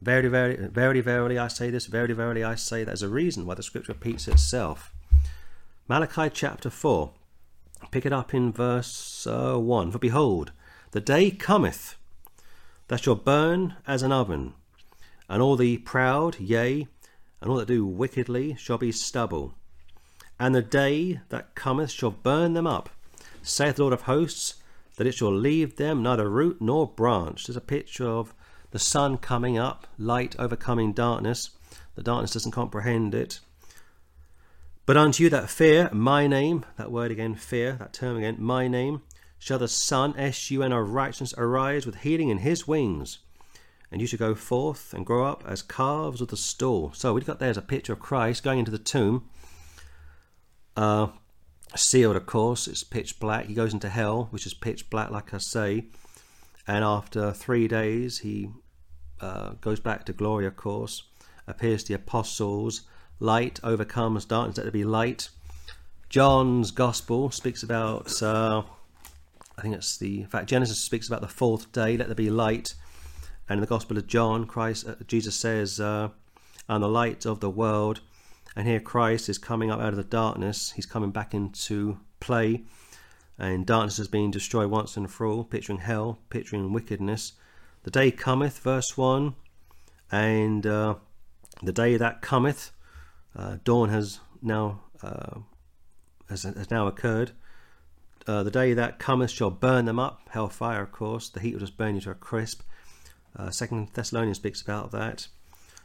Verily, 0.04 0.28
verily, 0.28 0.68
verily, 0.68 1.00
verily, 1.00 1.38
I 1.38 1.48
say 1.48 1.70
this. 1.70 1.86
Verily, 1.86 2.12
verily, 2.12 2.44
I 2.44 2.56
say 2.56 2.80
that. 2.80 2.90
There's 2.90 3.02
a 3.02 3.08
reason 3.08 3.46
why 3.46 3.54
the 3.54 3.62
scripture 3.62 3.94
repeats 3.94 4.28
itself. 4.28 4.92
Malachi 5.88 6.28
chapter 6.28 6.68
4. 6.68 7.10
Pick 7.90 8.04
it 8.04 8.12
up 8.12 8.34
in 8.34 8.52
verse 8.52 9.26
uh, 9.26 9.56
1. 9.56 9.92
For 9.92 9.98
behold, 9.98 10.52
the 10.90 11.00
day 11.00 11.30
cometh 11.30 11.96
that 12.88 13.00
shall 13.00 13.14
burn 13.14 13.76
as 13.86 14.02
an 14.02 14.12
oven, 14.12 14.52
and 15.26 15.40
all 15.40 15.56
the 15.56 15.78
proud, 15.78 16.38
yea, 16.38 16.86
and 17.40 17.50
all 17.50 17.56
that 17.56 17.68
do 17.68 17.86
wickedly 17.86 18.54
shall 18.56 18.76
be 18.76 18.92
stubble. 18.92 19.54
And 20.38 20.54
the 20.54 20.60
day 20.60 21.20
that 21.30 21.54
cometh 21.54 21.90
shall 21.90 22.10
burn 22.10 22.52
them 22.52 22.66
up, 22.66 22.90
saith 23.40 23.76
the 23.76 23.82
Lord 23.82 23.94
of 23.94 24.02
hosts, 24.02 24.56
that 24.96 25.06
it 25.06 25.14
shall 25.14 25.34
leave 25.34 25.76
them 25.76 26.02
neither 26.02 26.28
root 26.28 26.60
nor 26.60 26.86
branch. 26.86 27.46
There's 27.46 27.56
a 27.56 27.62
picture 27.62 28.06
of 28.06 28.34
the 28.74 28.80
sun 28.80 29.16
coming 29.16 29.56
up, 29.56 29.86
light 29.98 30.34
overcoming 30.36 30.92
darkness. 30.92 31.50
The 31.94 32.02
darkness 32.02 32.32
doesn't 32.32 32.50
comprehend 32.50 33.14
it. 33.14 33.38
But 34.84 34.96
unto 34.96 35.22
you 35.22 35.30
that 35.30 35.48
fear 35.48 35.88
my 35.92 36.26
name, 36.26 36.64
that 36.76 36.90
word 36.90 37.12
again, 37.12 37.36
fear, 37.36 37.74
that 37.74 37.92
term 37.92 38.16
again, 38.16 38.34
my 38.40 38.66
name, 38.66 39.02
shall 39.38 39.60
the 39.60 39.68
Sun, 39.68 40.14
S 40.18 40.50
U 40.50 40.64
N, 40.64 40.72
of 40.72 40.90
righteousness 40.90 41.34
arise 41.38 41.86
with 41.86 42.00
healing 42.00 42.30
in 42.30 42.38
his 42.38 42.66
wings. 42.66 43.20
And 43.92 44.00
you 44.00 44.08
shall 44.08 44.18
go 44.18 44.34
forth 44.34 44.92
and 44.92 45.06
grow 45.06 45.24
up 45.24 45.44
as 45.46 45.62
calves 45.62 46.20
of 46.20 46.26
the 46.26 46.36
stall. 46.36 46.90
So 46.94 47.14
we've 47.14 47.24
got 47.24 47.38
there's 47.38 47.56
a 47.56 47.62
picture 47.62 47.92
of 47.92 48.00
Christ 48.00 48.42
going 48.42 48.58
into 48.58 48.72
the 48.72 48.78
tomb. 48.78 49.28
Uh, 50.76 51.10
sealed, 51.76 52.16
of 52.16 52.26
course, 52.26 52.66
it's 52.66 52.82
pitch 52.82 53.20
black. 53.20 53.46
He 53.46 53.54
goes 53.54 53.72
into 53.72 53.88
hell, 53.88 54.26
which 54.32 54.46
is 54.46 54.52
pitch 54.52 54.90
black, 54.90 55.12
like 55.12 55.32
I 55.32 55.38
say. 55.38 55.84
And 56.66 56.82
after 56.82 57.30
three 57.30 57.68
days, 57.68 58.18
he 58.18 58.48
uh, 59.20 59.50
goes 59.60 59.80
back 59.80 60.04
to 60.06 60.12
glory, 60.12 60.46
of 60.46 60.56
course, 60.56 61.04
appears 61.46 61.84
to 61.84 61.88
the 61.88 61.94
apostles 61.94 62.82
light 63.20 63.60
overcomes 63.62 64.24
darkness, 64.24 64.56
let 64.56 64.64
there 64.64 64.72
be 64.72 64.84
light. 64.84 65.30
John's 66.08 66.70
Gospel 66.70 67.30
speaks 67.30 67.62
about 67.62 68.22
uh, 68.22 68.62
I 69.56 69.62
think 69.62 69.74
it's 69.74 69.96
the 69.96 70.20
in 70.20 70.26
fact 70.26 70.48
Genesis 70.48 70.78
speaks 70.78 71.08
about 71.08 71.20
the 71.20 71.28
fourth 71.28 71.72
day. 71.72 71.96
Let 71.96 72.08
there 72.08 72.14
be 72.14 72.30
light, 72.30 72.74
and 73.48 73.58
in 73.58 73.60
the 73.60 73.66
Gospel 73.66 73.96
of 73.96 74.06
John, 74.06 74.46
Christ 74.46 74.86
uh, 74.86 74.94
Jesus 75.06 75.34
says, 75.34 75.80
uh, 75.80 76.10
"I'm 76.68 76.82
the 76.82 76.88
light 76.88 77.24
of 77.24 77.40
the 77.40 77.50
world." 77.50 78.00
And 78.56 78.68
here 78.68 78.78
Christ 78.78 79.28
is 79.28 79.38
coming 79.38 79.72
up 79.72 79.80
out 79.80 79.88
of 79.88 79.96
the 79.96 80.04
darkness. 80.04 80.72
He's 80.72 80.86
coming 80.86 81.10
back 81.10 81.34
into 81.34 81.98
play, 82.20 82.64
and 83.36 83.66
darkness 83.66 83.98
is 83.98 84.06
being 84.06 84.30
destroyed 84.30 84.70
once 84.70 84.96
and 84.96 85.10
for 85.10 85.26
all. 85.26 85.42
Picturing 85.42 85.78
hell, 85.78 86.20
picturing 86.30 86.72
wickedness. 86.72 87.32
The 87.84 87.90
day 87.90 88.10
cometh, 88.10 88.60
verse 88.60 88.96
one, 88.96 89.34
and 90.10 90.66
uh, 90.66 90.94
the 91.62 91.72
day 91.72 91.98
that 91.98 92.22
cometh, 92.22 92.72
uh, 93.36 93.58
dawn 93.62 93.90
has 93.90 94.20
now 94.40 94.80
uh, 95.02 95.40
has, 96.30 96.44
has 96.44 96.70
now 96.70 96.86
occurred. 96.86 97.32
Uh, 98.26 98.42
the 98.42 98.50
day 98.50 98.72
that 98.72 98.98
cometh 98.98 99.30
shall 99.30 99.50
burn 99.50 99.84
them 99.84 99.98
up, 99.98 100.22
hellfire, 100.30 100.82
of 100.82 100.92
course. 100.92 101.28
The 101.28 101.40
heat 101.40 101.52
will 101.52 101.60
just 101.60 101.76
burn 101.76 101.94
you 101.94 102.00
to 102.02 102.12
a 102.12 102.14
crisp. 102.14 102.62
Uh, 103.36 103.50
Second 103.50 103.90
Thessalonians 103.92 104.38
speaks 104.38 104.62
about 104.62 104.90
that. 104.92 105.28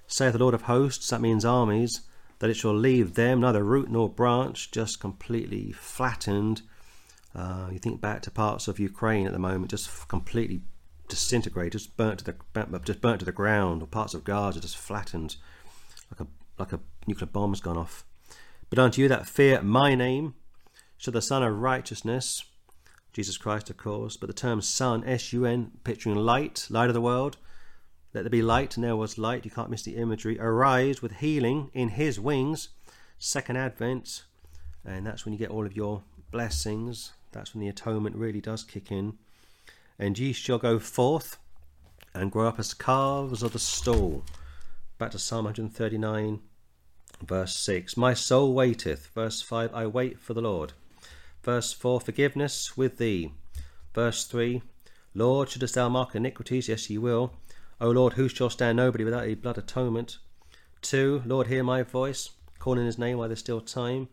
Saith 0.08 0.32
the 0.32 0.40
Lord 0.40 0.54
of 0.54 0.64
hosts, 0.64 1.10
that 1.10 1.20
means 1.20 1.44
armies, 1.44 2.02
that 2.40 2.50
it 2.50 2.56
shall 2.56 2.74
leave 2.74 3.16
them 3.16 3.42
neither 3.42 3.64
root 3.64 3.92
nor 3.92 4.08
branch, 4.08 4.72
just 4.72 5.02
completely 5.02 5.74
flattened. 5.74 6.62
Uh, 7.36 7.68
you 7.74 7.78
think 7.78 8.00
back 8.00 8.22
to 8.22 8.32
parts 8.32 8.70
of 8.70 8.80
Ukraine 8.80 9.28
at 9.28 9.34
the 9.34 9.40
moment, 9.40 9.72
just 9.72 10.08
completely 10.08 10.62
disintegrated, 11.10 11.74
just 11.74 11.98
burnt 11.98 12.20
to 12.20 12.26
the 12.26 12.80
just 12.86 13.02
burnt 13.02 13.20
to 13.20 13.26
the 13.26 13.32
ground, 13.32 13.82
or 13.82 13.88
parts 13.88 14.14
of 14.14 14.24
Gaza 14.24 14.62
just 14.62 14.78
flattened, 14.78 15.36
like 16.12 16.22
a 16.22 16.28
like 16.58 16.72
a 16.72 16.80
nuclear 17.08 17.28
bomb's 17.28 17.60
gone 17.60 17.78
off. 17.78 18.06
But 18.70 18.80
unto 18.80 19.02
you 19.02 19.08
that 19.10 19.28
fear 19.28 19.62
my 19.62 19.96
name, 19.96 20.36
shall 20.98 21.12
the 21.12 21.22
Son 21.22 21.44
of 21.44 21.60
Righteousness, 21.60 22.46
Jesus 23.12 23.38
Christ, 23.38 23.70
of 23.70 23.78
course, 23.78 24.16
but 24.16 24.28
the 24.28 24.34
term 24.34 24.62
Son, 24.62 25.04
S 25.06 25.34
U 25.34 25.46
N, 25.46 25.72
picturing 25.84 26.16
light, 26.16 26.68
light 26.70 26.88
of 26.88 26.94
the 26.94 27.02
world. 27.02 27.38
Let 28.14 28.24
there 28.24 28.30
be 28.32 28.42
light, 28.42 28.76
and 28.76 28.84
there 28.84 28.96
was 28.96 29.20
light. 29.20 29.46
You 29.46 29.52
can't 29.52 29.70
miss 29.70 29.84
the 29.84 29.96
imagery. 29.96 30.40
Arise 30.40 31.02
with 31.02 31.18
healing 31.18 31.70
in 31.74 31.90
his 31.90 32.20
wings. 32.20 32.70
Second 33.20 33.58
Advent, 33.58 34.24
and 34.86 35.06
that's 35.06 35.26
when 35.26 35.34
you 35.34 35.38
get 35.38 35.52
all 35.52 35.66
of 35.66 35.76
your 35.76 36.04
blessings. 36.32 37.12
That's 37.32 37.54
when 37.54 37.62
the 37.62 37.68
atonement 37.68 38.16
really 38.16 38.42
does 38.42 38.64
kick 38.64 38.92
in. 38.92 39.18
And 40.00 40.18
ye 40.18 40.32
shall 40.32 40.58
go 40.58 40.80
forth 40.80 41.38
and 42.14 42.32
grow 42.32 42.48
up 42.48 42.58
as 42.58 42.74
calves 42.74 43.44
of 43.44 43.52
the 43.52 43.60
stall. 43.60 44.24
Back 44.98 45.12
to 45.12 45.20
Psalm 45.20 45.44
139, 45.46 46.40
verse 47.22 47.56
6. 47.58 47.98
My 47.98 48.14
soul 48.14 48.54
waiteth. 48.54 49.12
Verse 49.14 49.42
5. 49.42 49.74
I 49.74 49.86
wait 49.86 50.20
for 50.20 50.34
the 50.34 50.42
Lord. 50.42 50.72
Verse 51.44 51.74
4 51.74 52.00
Forgiveness 52.00 52.78
with 52.78 52.98
thee. 52.98 53.34
Verse 53.94 54.26
3 54.26 54.62
Lord, 55.14 55.50
shouldest 55.50 55.76
thou 55.76 55.90
mark 55.90 56.16
iniquities? 56.16 56.70
Yes, 56.70 56.90
ye 56.90 56.98
will. 56.98 57.34
O 57.82 57.90
Lord, 57.92 58.14
who 58.14 58.30
shall 58.30 58.50
stand 58.50 58.78
nobody 58.78 59.04
without 59.04 59.26
a 59.26 59.34
blood 59.34 59.58
atonement? 59.58 60.18
2 60.82 61.24
Lord, 61.26 61.48
hear 61.48 61.64
my 61.64 61.84
voice, 61.84 62.30
calling 62.58 62.86
his 62.86 62.98
name 62.98 63.18
while 63.18 63.28
there's 63.28 63.40
still 63.40 63.62
time. 63.62 64.08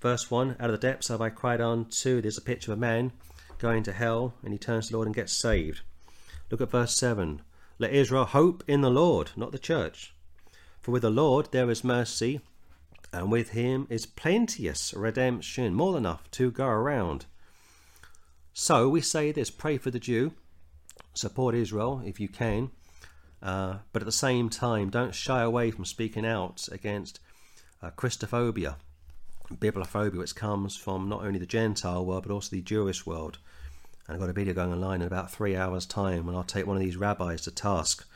Verse 0.00 0.30
1 0.30 0.56
Out 0.60 0.70
of 0.70 0.80
the 0.80 0.86
depths 0.86 1.08
have 1.08 1.20
I 1.20 1.30
cried 1.30 1.60
unto. 1.60 2.20
There's 2.20 2.38
a 2.38 2.42
picture 2.42 2.72
of 2.72 2.78
a 2.78 2.80
man 2.80 3.12
going 3.58 3.82
to 3.84 3.92
hell, 3.92 4.34
and 4.42 4.52
he 4.52 4.58
turns 4.58 4.86
to 4.86 4.92
the 4.92 4.96
Lord 4.96 5.08
and 5.08 5.14
gets 5.14 5.32
saved. 5.32 5.80
Look 6.50 6.60
at 6.60 6.70
verse 6.70 6.96
7 6.96 7.42
Let 7.78 7.92
Israel 7.92 8.24
hope 8.24 8.62
in 8.68 8.80
the 8.80 8.90
Lord, 8.90 9.30
not 9.36 9.52
the 9.52 9.58
church. 9.58 10.14
For 10.82 10.92
with 10.92 11.02
the 11.02 11.10
Lord 11.10 11.48
there 11.50 11.70
is 11.70 11.82
mercy, 11.82 12.40
and 13.12 13.30
with 13.30 13.50
him 13.50 13.86
is 13.90 14.06
plenteous 14.06 14.94
redemption, 14.94 15.74
more 15.74 15.92
than 15.92 16.04
enough 16.04 16.30
to 16.32 16.50
go 16.50 16.66
around. 16.66 17.26
So 18.52 18.88
we 18.88 19.00
say 19.00 19.32
this 19.32 19.50
pray 19.50 19.78
for 19.78 19.90
the 19.90 19.98
Jew, 19.98 20.32
support 21.14 21.54
Israel 21.54 22.02
if 22.04 22.20
you 22.20 22.28
can, 22.28 22.70
uh, 23.42 23.78
but 23.92 24.02
at 24.02 24.06
the 24.06 24.12
same 24.12 24.48
time, 24.48 24.90
don't 24.90 25.14
shy 25.14 25.42
away 25.42 25.70
from 25.70 25.84
speaking 25.84 26.24
out 26.24 26.68
against 26.72 27.20
uh, 27.82 27.90
Christophobia, 27.90 28.76
Bibliphobia, 29.52 30.18
which 30.18 30.34
comes 30.34 30.76
from 30.76 31.08
not 31.08 31.22
only 31.22 31.38
the 31.38 31.46
Gentile 31.46 32.04
world 32.04 32.24
but 32.24 32.32
also 32.32 32.50
the 32.50 32.62
Jewish 32.62 33.04
world. 33.06 33.38
And 34.06 34.14
I've 34.14 34.20
got 34.20 34.30
a 34.30 34.34
video 34.34 34.54
going 34.54 34.72
online 34.72 35.00
in 35.00 35.06
about 35.06 35.30
three 35.30 35.56
hours' 35.56 35.86
time 35.86 36.26
when 36.26 36.36
I'll 36.36 36.44
take 36.44 36.66
one 36.66 36.76
of 36.76 36.82
these 36.82 36.96
rabbis 36.96 37.42
to 37.42 37.50
task. 37.50 38.06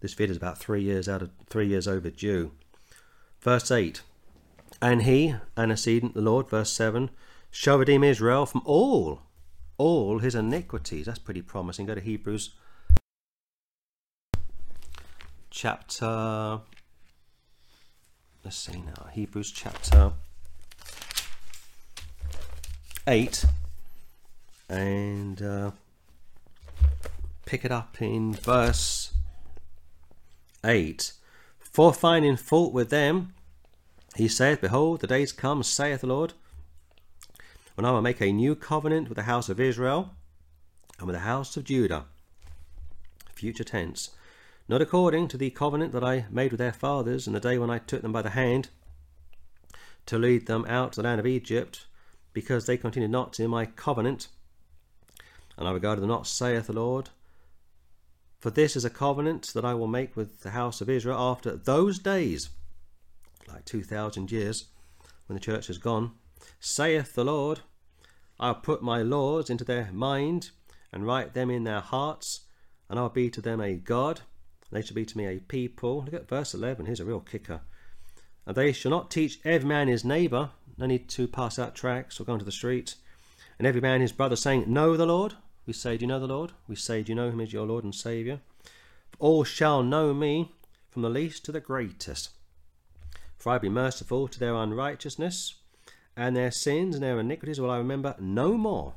This 0.00 0.14
video 0.14 0.32
is 0.32 0.36
about 0.36 0.58
three 0.58 0.82
years 0.82 1.08
out 1.08 1.22
of 1.22 1.30
three 1.48 1.68
years 1.68 1.86
overdue. 1.86 2.52
Verse 3.40 3.70
eight. 3.70 4.02
And 4.82 5.02
he, 5.02 5.34
antecedent 5.56 6.14
the 6.14 6.20
Lord, 6.20 6.50
verse 6.50 6.70
7, 6.70 7.10
shall 7.50 7.78
redeem 7.78 8.04
Israel 8.04 8.44
from 8.44 8.60
all, 8.64 9.22
all 9.78 10.18
his 10.18 10.34
iniquities. 10.34 11.06
That's 11.06 11.18
pretty 11.18 11.40
promising. 11.42 11.86
Go 11.86 11.94
to 11.94 12.00
Hebrews 12.00 12.50
chapter, 15.56 16.60
let's 18.44 18.58
see 18.58 18.82
now, 18.82 19.06
Hebrews 19.10 19.50
chapter 19.50 20.12
8, 23.06 23.46
and 24.68 25.42
uh, 25.42 25.70
pick 27.44 27.64
it 27.64 27.72
up 27.72 28.00
in 28.00 28.32
verse 28.32 29.12
8. 30.64 31.12
For 31.58 31.92
finding 31.92 32.36
fault 32.36 32.72
with 32.72 32.90
them, 32.90 33.34
he 34.16 34.28
saith, 34.28 34.60
Behold, 34.60 35.00
the 35.00 35.06
days 35.06 35.32
come, 35.32 35.62
saith 35.62 36.00
the 36.00 36.06
Lord, 36.06 36.32
when 37.74 37.84
I 37.84 37.90
will 37.90 38.02
make 38.02 38.20
a 38.20 38.32
new 38.32 38.54
covenant 38.54 39.08
with 39.08 39.16
the 39.16 39.24
house 39.24 39.48
of 39.48 39.60
Israel 39.60 40.14
and 40.98 41.06
with 41.06 41.14
the 41.14 41.20
house 41.20 41.56
of 41.56 41.64
Judah. 41.64 42.06
Future 43.34 43.64
tense. 43.64 44.10
Not 44.68 44.82
according 44.82 45.28
to 45.28 45.36
the 45.36 45.50
covenant 45.50 45.92
that 45.92 46.02
I 46.02 46.24
made 46.30 46.50
with 46.50 46.58
their 46.58 46.72
fathers 46.72 47.26
in 47.26 47.34
the 47.34 47.40
day 47.40 47.58
when 47.58 47.70
I 47.70 47.78
took 47.78 48.02
them 48.02 48.12
by 48.12 48.22
the 48.22 48.30
hand 48.30 48.70
to 50.06 50.18
lead 50.18 50.46
them 50.46 50.64
out 50.66 50.92
to 50.92 51.02
the 51.02 51.08
land 51.08 51.20
of 51.20 51.26
Egypt, 51.26 51.86
because 52.32 52.66
they 52.66 52.76
continued 52.76 53.10
not 53.10 53.38
in 53.38 53.50
my 53.50 53.66
covenant. 53.66 54.28
And 55.56 55.66
I 55.66 55.72
regarded 55.72 56.02
them 56.02 56.08
not, 56.08 56.26
saith 56.26 56.66
the 56.66 56.72
Lord. 56.72 57.10
For 58.38 58.50
this 58.50 58.76
is 58.76 58.84
a 58.84 58.90
covenant 58.90 59.52
that 59.54 59.64
I 59.64 59.74
will 59.74 59.86
make 59.86 60.16
with 60.16 60.40
the 60.40 60.50
house 60.50 60.80
of 60.80 60.90
Israel 60.90 61.18
after 61.18 61.56
those 61.56 61.98
days 61.98 62.50
like 63.48 63.64
2,000 63.64 64.30
years, 64.30 64.66
when 65.26 65.34
the 65.34 65.40
church 65.40 65.70
is 65.70 65.78
gone, 65.78 66.12
saith 66.60 67.14
the 67.14 67.24
Lord, 67.24 67.60
I'll 68.38 68.54
put 68.54 68.82
my 68.82 69.02
laws 69.02 69.50
into 69.50 69.64
their 69.64 69.90
mind 69.92 70.50
and 70.92 71.06
write 71.06 71.34
them 71.34 71.50
in 71.50 71.64
their 71.64 71.80
hearts, 71.80 72.40
and 72.88 72.98
I'll 72.98 73.08
be 73.08 73.30
to 73.30 73.40
them 73.40 73.60
a 73.60 73.74
God, 73.74 74.20
and 74.70 74.76
they 74.76 74.84
shall 74.84 74.94
be 74.94 75.04
to 75.06 75.18
me 75.18 75.26
a 75.26 75.40
people. 75.40 76.04
Look 76.04 76.14
at 76.14 76.28
verse 76.28 76.54
11, 76.54 76.86
here's 76.86 77.00
a 77.00 77.04
real 77.04 77.20
kicker. 77.20 77.60
And 78.46 78.56
they 78.56 78.72
shall 78.72 78.90
not 78.90 79.10
teach 79.10 79.40
every 79.44 79.68
man 79.68 79.88
his 79.88 80.04
neighbour, 80.04 80.50
no 80.78 80.86
need 80.86 81.08
to 81.10 81.26
pass 81.26 81.58
out 81.58 81.74
tracts 81.74 82.20
or 82.20 82.24
go 82.24 82.34
into 82.34 82.44
the 82.44 82.52
street, 82.52 82.96
and 83.58 83.66
every 83.66 83.80
man 83.80 84.00
his 84.00 84.12
brother, 84.12 84.36
saying, 84.36 84.64
Know 84.66 84.96
the 84.96 85.06
Lord. 85.06 85.34
We 85.66 85.72
say, 85.72 85.96
Do 85.96 86.04
you 86.04 86.06
know 86.06 86.20
the 86.20 86.28
Lord? 86.28 86.52
We 86.68 86.76
say, 86.76 87.02
Do 87.02 87.10
you 87.10 87.16
know 87.16 87.28
him 87.28 87.40
as 87.40 87.52
your 87.52 87.66
Lord 87.66 87.82
and 87.82 87.94
Saviour? 87.94 88.40
All 89.18 89.42
shall 89.42 89.82
know 89.82 90.14
me, 90.14 90.52
from 90.90 91.02
the 91.02 91.10
least 91.10 91.44
to 91.46 91.52
the 91.52 91.60
greatest. 91.60 92.30
For 93.36 93.52
I 93.52 93.58
be 93.58 93.68
merciful 93.68 94.28
to 94.28 94.38
their 94.38 94.54
unrighteousness, 94.54 95.56
and 96.16 96.36
their 96.36 96.52
sins 96.52 96.94
and 96.94 97.02
their 97.02 97.18
iniquities 97.18 97.60
will 97.60 97.70
I 97.70 97.78
remember 97.78 98.14
no 98.20 98.56
more. 98.56 98.94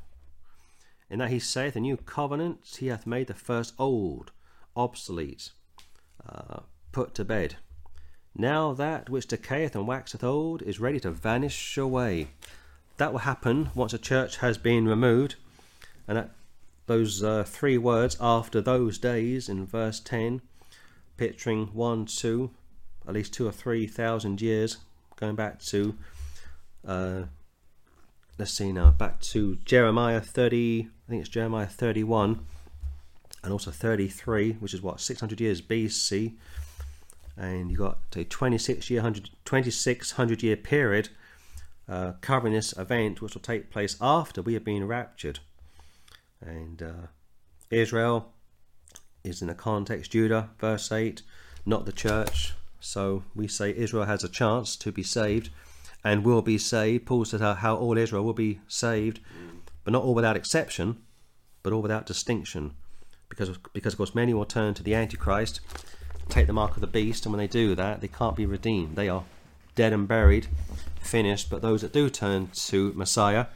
In 1.09 1.20
that 1.20 1.32
he 1.32 1.39
saith, 1.39 1.76
A 1.76 1.80
new 1.80 1.97
covenant 1.97 2.78
he 2.80 2.88
hath 2.88 3.07
made 3.07 3.28
the 3.28 3.34
first 3.34 3.74
old, 3.80 4.32
obsolete, 4.76 5.51
uh, 6.28 6.61
put 6.91 7.15
to 7.15 7.26
bed. 7.26 7.55
Now 8.36 8.74
that 8.74 9.09
which 9.09 9.28
decayeth 9.28 9.76
and 9.76 9.88
waxeth 9.88 10.24
old 10.24 10.61
is 10.61 10.80
ready 10.80 10.99
to 10.99 11.11
vanish 11.11 11.78
away. 11.78 12.28
That 12.97 13.11
will 13.11 13.20
happen 13.20 13.72
once 13.74 13.93
a 13.93 13.97
church 13.97 14.38
has 14.38 14.57
been 14.57 14.88
removed, 14.88 15.36
and 16.07 16.15
that 16.17 16.32
those 16.90 17.24
uh, 17.24 17.44
three 17.44 17.78
words 17.78 18.18
after 18.20 18.60
those 18.60 18.98
days 18.98 19.48
in 19.48 19.64
verse 19.64 20.00
10, 20.00 20.42
picturing 21.18 21.68
1, 21.68 22.06
2, 22.08 22.50
at 23.08 23.14
least 23.14 23.32
two 23.32 23.48
or 23.48 23.52
three 23.52 23.86
thousand 23.86 24.42
years, 24.42 24.78
going 25.16 25.36
back 25.36 25.62
to, 25.62 25.96
uh, 26.88 27.22
let's 28.40 28.52
see 28.52 28.72
now, 28.72 28.90
back 28.90 29.22
to 29.22 29.58
Jeremiah 29.66 30.20
30, 30.20 30.88
I 30.88 31.10
think 31.10 31.22
it's 31.22 31.30
Jeremiah 31.30 31.68
31, 31.68 32.44
and 33.44 33.54
also 33.54 33.70
33, 33.70 34.54
which 34.54 34.74
is 34.74 34.82
what, 34.82 35.00
600 35.00 35.40
years 35.40 35.62
BC. 35.62 36.34
And 37.38 37.70
you've 37.70 37.80
got 37.80 38.00
a 38.16 38.24
26 38.24 38.90
year, 38.90 39.02
2600 39.46 40.42
year 40.42 40.58
period 40.58 41.10
uh, 41.88 42.14
covering 42.22 42.54
this 42.54 42.76
event, 42.78 43.22
which 43.22 43.36
will 43.36 43.42
take 43.42 43.70
place 43.70 43.96
after 44.02 44.42
we 44.42 44.56
have 44.56 44.64
been 44.64 44.88
raptured. 44.88 45.40
And 46.42 46.82
uh, 46.82 47.08
Israel 47.70 48.34
is 49.24 49.42
in 49.42 49.48
the 49.48 49.56
context, 49.56 50.12
Judah, 50.12 50.50
verse 50.60 50.92
8, 50.92 51.22
not 51.66 51.86
the 51.86 51.92
church. 51.92 52.54
So 52.80 53.24
we 53.36 53.48
say 53.48 53.76
Israel 53.76 54.06
has 54.06 54.24
a 54.24 54.30
chance 54.30 54.76
to 54.78 54.92
be 54.92 55.04
saved 55.04 55.50
and 56.04 56.24
will 56.24 56.42
be 56.42 56.58
saved. 56.58 57.06
Paul 57.06 57.26
said 57.26 57.42
how 57.42 57.76
all 57.76 57.98
Israel 57.98 58.24
will 58.24 58.34
be 58.34 58.62
saved, 58.68 59.20
but 59.84 59.92
not 59.92 60.04
all 60.04 60.16
without 60.16 60.38
exception, 60.38 60.98
but 61.62 61.74
all 61.74 61.82
without 61.82 62.06
distinction. 62.06 62.74
Because, 63.28 63.58
because 63.74 63.94
of 63.94 63.98
course, 63.98 64.16
many 64.16 64.34
will 64.34 64.46
turn 64.46 64.74
to 64.76 64.84
the 64.84 64.96
Antichrist, 64.96 65.60
take 66.30 66.48
the 66.48 66.54
mark 66.54 66.76
of 66.76 66.82
the 66.82 66.88
beast, 66.88 67.26
and 67.26 67.34
when 67.34 67.40
they 67.40 67.48
do 67.48 67.76
that, 67.76 68.02
they 68.02 68.08
can't 68.08 68.36
be 68.36 68.46
redeemed. 68.46 68.96
They 68.96 69.10
are 69.10 69.26
dead 69.76 69.94
and 69.94 70.08
buried, 70.08 70.48
finished. 71.02 71.50
But 71.50 71.62
those 71.62 71.82
that 71.82 71.94
do 71.94 72.10
turn 72.10 72.48
to 72.54 72.94
Messiah 72.94 73.48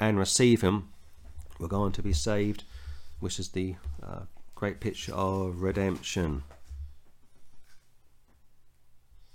and 0.00 0.18
receive 0.18 0.62
Him 0.62 0.88
were 1.62 1.68
going 1.68 1.92
to 1.92 2.02
be 2.02 2.12
saved, 2.12 2.64
which 3.20 3.38
is 3.38 3.50
the 3.50 3.76
uh, 4.02 4.22
great 4.54 4.80
picture 4.80 5.14
of 5.14 5.62
redemption. 5.62 6.42